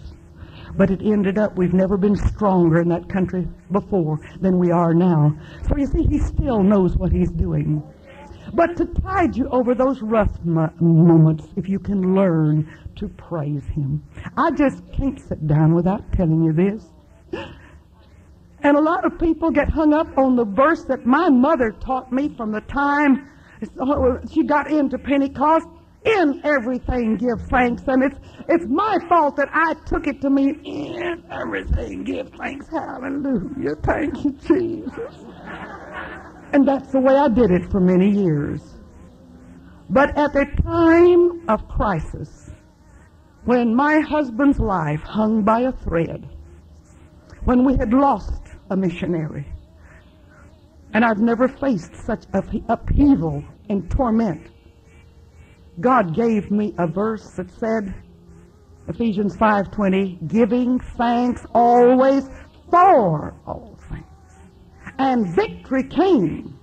But 0.76 0.92
it 0.92 1.02
ended 1.02 1.38
up, 1.38 1.58
we've 1.58 1.74
never 1.74 1.98
been 1.98 2.16
stronger 2.16 2.80
in 2.82 2.88
that 2.90 3.10
country 3.10 3.48
before 3.72 4.20
than 4.40 4.58
we 4.60 4.72
are 4.72 4.94
now. 4.94 5.36
So 5.68 5.76
you 5.78 5.88
see, 5.88 6.04
he 6.04 6.20
still 6.20 6.64
knows 6.64 6.96
what 6.96 7.12
he's 7.12 7.32
doing. 7.32 7.84
But 8.54 8.78
to 8.78 8.86
tide 8.86 9.36
you 9.36 9.50
over 9.50 9.76
those 9.76 10.02
rough 10.02 10.32
mo- 10.44 10.72
moments, 10.80 11.48
if 11.56 11.68
you 11.68 11.80
can 11.80 12.16
learn 12.16 12.72
to 12.96 13.08
praise 13.10 13.66
him. 13.66 14.04
I 14.38 14.52
just 14.52 14.82
can't 14.94 15.20
sit 15.20 15.46
down 15.48 15.76
without 15.76 16.12
telling 16.14 16.44
you 16.44 16.54
this. 16.54 16.86
And 18.62 18.76
a 18.76 18.82
lot 18.82 19.06
of 19.06 19.20
people 19.20 19.52
get 19.52 19.70
hung 19.70 19.94
up 19.94 20.18
on 20.18 20.36
the 20.36 20.46
verse 20.46 20.84
that 20.86 21.06
my 21.06 21.30
mother 21.30 21.72
taught 21.72 22.12
me 22.12 22.30
from 22.30 22.52
the 22.52 22.62
time 22.62 23.30
she 24.32 24.44
got 24.44 24.72
into 24.72 24.98
Pentecost. 24.98 25.68
In 26.06 26.40
everything 26.46 27.18
give 27.18 27.42
thanks. 27.50 27.84
And 27.88 28.02
it's, 28.04 28.18
it's 28.48 28.66
my 28.70 29.00
fault 29.10 29.36
that 29.36 29.50
I 29.52 29.74
took 29.86 30.08
it 30.08 30.22
to 30.22 30.30
mean 30.30 30.62
in 30.64 31.26
everything 31.30 32.06
give 32.06 32.30
thanks. 32.40 32.70
Hallelujah. 32.70 33.76
Thank 33.84 34.24
you, 34.24 34.32
Jesus. 34.48 35.26
And 36.54 36.66
that's 36.66 36.94
the 36.94 37.02
way 37.02 37.16
I 37.16 37.28
did 37.28 37.52
it 37.52 37.70
for 37.70 37.82
many 37.82 38.10
years. 38.10 38.62
But 39.90 40.18
at 40.18 40.32
the 40.32 40.46
time 40.64 41.48
of 41.50 41.68
crisis, 41.68 42.50
when 43.44 43.76
my 43.76 44.00
husband's 44.00 44.60
life 44.60 45.02
hung 45.02 45.44
by 45.44 45.62
a 45.62 45.72
thread, 45.74 46.30
when 47.44 47.66
we 47.66 47.76
had 47.76 47.94
lost 47.94 48.42
a 48.70 48.78
missionary, 48.78 49.46
and 50.94 51.06
I've 51.06 51.20
never 51.20 51.48
faced 51.48 51.96
such 51.96 52.24
up- 52.34 52.46
upheaval 52.68 53.44
and 53.70 53.90
torment, 53.92 54.42
God 55.80 56.16
gave 56.16 56.52
me 56.52 56.74
a 56.78 56.88
verse 56.88 57.32
that 57.36 57.52
said, 57.52 57.94
Ephesians 58.88 59.38
5:20, 59.38 60.20
giving 60.28 60.80
thanks 60.98 61.46
always 61.54 62.30
for 62.70 63.34
all 63.46 63.78
things. 63.90 64.04
And 64.98 65.28
victory 65.28 65.84
came 65.84 66.58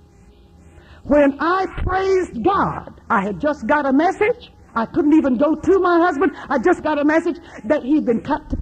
when 1.03 1.37
I 1.39 1.65
praised 1.77 2.43
God. 2.43 3.01
I 3.09 3.21
had 3.21 3.39
just 3.39 3.65
got 3.65 3.85
a 3.85 3.93
message. 3.93 4.51
I 4.75 4.85
couldn't 4.85 5.13
even 5.13 5.37
go 5.37 5.55
to 5.55 5.79
my 5.79 5.99
husband. 5.99 6.33
I 6.49 6.59
just 6.59 6.83
got 6.83 6.99
a 6.99 7.05
message 7.05 7.37
that 7.63 7.83
he'd 7.83 8.05
been 8.05 8.21
cut 8.21 8.49
to. 8.51 8.57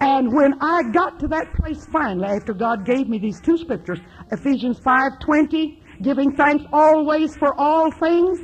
And 0.00 0.32
when 0.32 0.54
I 0.60 0.82
got 0.92 1.18
to 1.20 1.28
that 1.28 1.54
place 1.54 1.86
finally, 1.86 2.28
after 2.28 2.52
God 2.52 2.84
gave 2.84 3.08
me 3.08 3.18
these 3.18 3.40
two 3.40 3.56
scriptures, 3.56 4.00
Ephesians 4.30 4.78
5:20, 4.80 5.80
giving 6.02 6.36
thanks 6.36 6.64
always 6.72 7.36
for 7.36 7.58
all 7.58 7.90
things. 7.90 8.38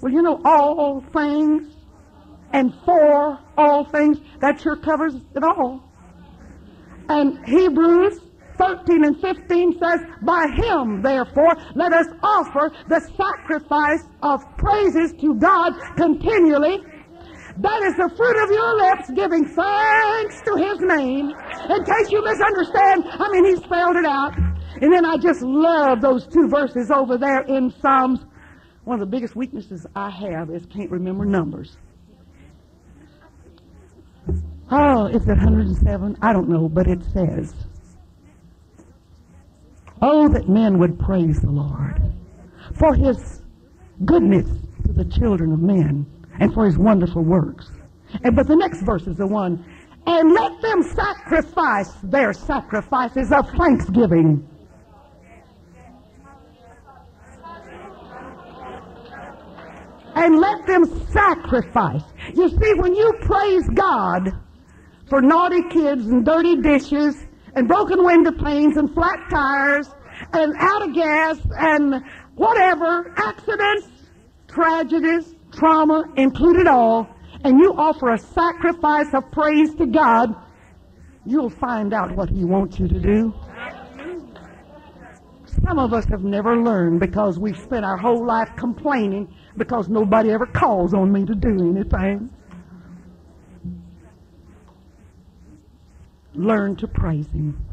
Well, 0.00 0.12
you 0.12 0.22
know, 0.22 0.40
all 0.44 1.00
things 1.12 1.74
and 2.52 2.74
for 2.84 3.38
all 3.56 3.84
things, 3.84 4.18
that 4.40 4.60
sure 4.60 4.76
covers 4.76 5.14
it 5.34 5.42
all. 5.42 5.82
And 7.08 7.44
Hebrews 7.46 8.20
13 8.58 9.04
and 9.04 9.20
15 9.20 9.78
says, 9.78 10.00
By 10.22 10.46
him, 10.48 11.02
therefore, 11.02 11.56
let 11.74 11.92
us 11.92 12.06
offer 12.22 12.72
the 12.88 13.00
sacrifice 13.16 14.04
of 14.22 14.40
praises 14.56 15.12
to 15.20 15.34
God 15.34 15.72
continually. 15.96 16.84
That 17.58 17.82
is 17.82 17.96
the 17.96 18.08
fruit 18.16 18.42
of 18.42 18.50
your 18.50 18.76
lips, 18.76 19.10
giving 19.10 19.44
thanks 19.44 20.40
to 20.42 20.56
his 20.56 20.78
name. 20.80 21.30
In 21.68 21.84
case 21.84 22.10
you 22.10 22.24
misunderstand, 22.24 23.04
I 23.06 23.28
mean, 23.30 23.44
he 23.44 23.56
spelled 23.56 23.96
it 23.96 24.06
out. 24.06 24.36
And 24.80 24.92
then 24.92 25.04
I 25.04 25.16
just 25.18 25.42
love 25.42 26.00
those 26.00 26.26
two 26.26 26.48
verses 26.48 26.90
over 26.90 27.18
there 27.18 27.42
in 27.42 27.70
Psalms. 27.70 28.20
One 28.84 29.00
of 29.00 29.00
the 29.00 29.10
biggest 29.14 29.36
weaknesses 29.36 29.86
I 29.94 30.10
have 30.10 30.50
is 30.50 30.66
can't 30.66 30.90
remember 30.90 31.24
numbers. 31.24 31.76
Oh, 34.70 35.06
is 35.06 35.22
it 35.22 35.28
107? 35.28 36.16
I 36.22 36.32
don't 36.32 36.48
know, 36.48 36.68
but 36.68 36.86
it 36.86 37.02
says, 37.12 37.54
Oh, 40.00 40.28
that 40.28 40.48
men 40.48 40.78
would 40.78 40.98
praise 40.98 41.40
the 41.40 41.50
Lord 41.50 42.00
for 42.78 42.94
his 42.94 43.42
goodness 44.04 44.48
to 44.86 44.92
the 44.92 45.04
children 45.04 45.52
of 45.52 45.60
men 45.60 46.06
and 46.40 46.52
for 46.52 46.66
his 46.66 46.78
wonderful 46.78 47.22
works. 47.22 47.70
And 48.24 48.36
but 48.36 48.46
the 48.46 48.56
next 48.56 48.82
verse 48.82 49.06
is 49.06 49.16
the 49.16 49.26
one, 49.26 49.64
and 50.06 50.32
let 50.32 50.60
them 50.60 50.82
sacrifice 50.82 51.92
their 52.02 52.32
sacrifices 52.32 53.32
of 53.32 53.48
thanksgiving. 53.56 54.48
And 60.14 60.38
let 60.38 60.66
them 60.66 60.84
sacrifice. 61.08 62.02
You 62.34 62.48
see, 62.50 62.74
when 62.76 62.94
you 62.94 63.12
praise 63.22 63.66
God 63.74 64.30
for 65.08 65.22
naughty 65.22 65.62
kids 65.70 66.06
and 66.06 66.24
dirty 66.24 66.56
dishes 66.56 67.16
and 67.54 67.66
broken 67.66 68.04
window 68.04 68.32
panes 68.32 68.76
and 68.76 68.92
flat 68.92 69.18
tires 69.30 69.88
and 70.32 70.54
out 70.58 70.82
of 70.82 70.94
gas 70.94 71.38
and 71.58 72.04
whatever, 72.34 73.12
accidents, 73.16 73.88
tragedies, 74.48 75.31
trauma, 75.52 76.04
include 76.16 76.56
it 76.56 76.66
all, 76.66 77.08
and 77.44 77.58
you 77.58 77.74
offer 77.76 78.12
a 78.12 78.18
sacrifice 78.18 79.12
of 79.14 79.30
praise 79.30 79.74
to 79.76 79.86
God, 79.86 80.34
you'll 81.24 81.50
find 81.50 81.92
out 81.92 82.14
what 82.16 82.28
He 82.28 82.44
wants 82.44 82.78
you 82.78 82.88
to 82.88 83.00
do. 83.00 83.34
Some 85.64 85.78
of 85.78 85.92
us 85.92 86.04
have 86.06 86.24
never 86.24 86.56
learned 86.56 87.00
because 87.00 87.38
we've 87.38 87.58
spent 87.58 87.84
our 87.84 87.96
whole 87.96 88.26
life 88.26 88.50
complaining 88.56 89.32
because 89.56 89.88
nobody 89.88 90.30
ever 90.30 90.46
calls 90.46 90.94
on 90.94 91.12
me 91.12 91.24
to 91.24 91.34
do 91.34 91.48
anything. 91.48 92.30
Learn 96.34 96.74
to 96.76 96.88
praise 96.88 97.28
Him. 97.28 97.64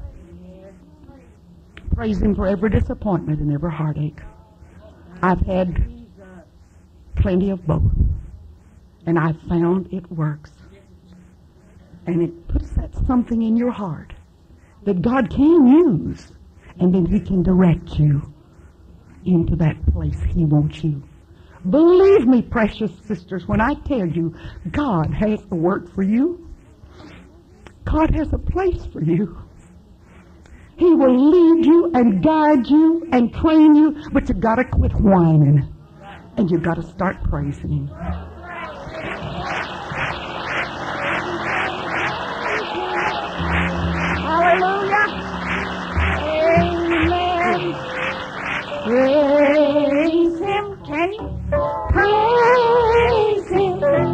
Praise 1.95 2.21
Him 2.21 2.35
for 2.35 2.47
every 2.47 2.69
disappointment 2.69 3.39
and 3.39 3.51
every 3.51 3.71
heartache. 3.71 4.19
I've 5.21 5.41
had 5.41 5.98
plenty 7.19 7.49
of 7.49 7.65
both, 7.65 7.91
and 9.05 9.19
I've 9.19 9.39
found 9.47 9.93
it 9.93 10.09
works. 10.11 10.51
And 12.07 12.23
it 12.23 12.47
puts 12.47 12.71
that 12.71 12.95
something 13.05 13.41
in 13.41 13.55
your 13.55 13.71
heart 13.71 14.13
that 14.85 15.01
God 15.01 15.29
can 15.29 15.67
use, 15.67 16.31
and 16.79 16.93
then 16.93 17.05
He 17.05 17.19
can 17.19 17.43
direct 17.43 17.99
you 17.99 18.33
into 19.25 19.55
that 19.57 19.75
place 19.93 20.19
He 20.33 20.45
wants 20.45 20.83
you. 20.83 21.03
Believe 21.69 22.25
me, 22.25 22.41
precious 22.41 22.91
sisters, 23.05 23.47
when 23.47 23.59
I 23.59 23.73
tell 23.85 24.07
you 24.07 24.33
God 24.71 25.13
has 25.13 25.39
a 25.51 25.55
work 25.55 25.93
for 25.93 26.03
you, 26.03 26.47
God 27.83 28.15
has 28.15 28.31
a 28.33 28.37
place 28.37 28.85
for 28.93 29.03
you. 29.03 29.37
He 30.77 30.93
will 30.93 31.31
lead 31.31 31.65
you 31.65 31.91
and 31.93 32.23
guide 32.23 32.65
you 32.67 33.05
and 33.11 33.33
train 33.33 33.75
you, 33.75 34.01
but 34.13 34.29
you 34.29 34.35
gotta 34.35 34.63
quit 34.63 34.93
whining 34.93 35.67
and 36.39 36.49
you've 36.49 36.63
got 36.63 36.75
to 36.75 36.83
start 36.83 37.21
praising 37.25 37.69
Him. 37.69 37.87
Hallelujah. 44.23 45.07
Amen. 46.63 47.73
Praise 48.85 50.39
Him. 50.39 50.65
Can 50.85 51.11
you 51.11 51.27
praise 51.91 53.49
Him? 53.51 54.08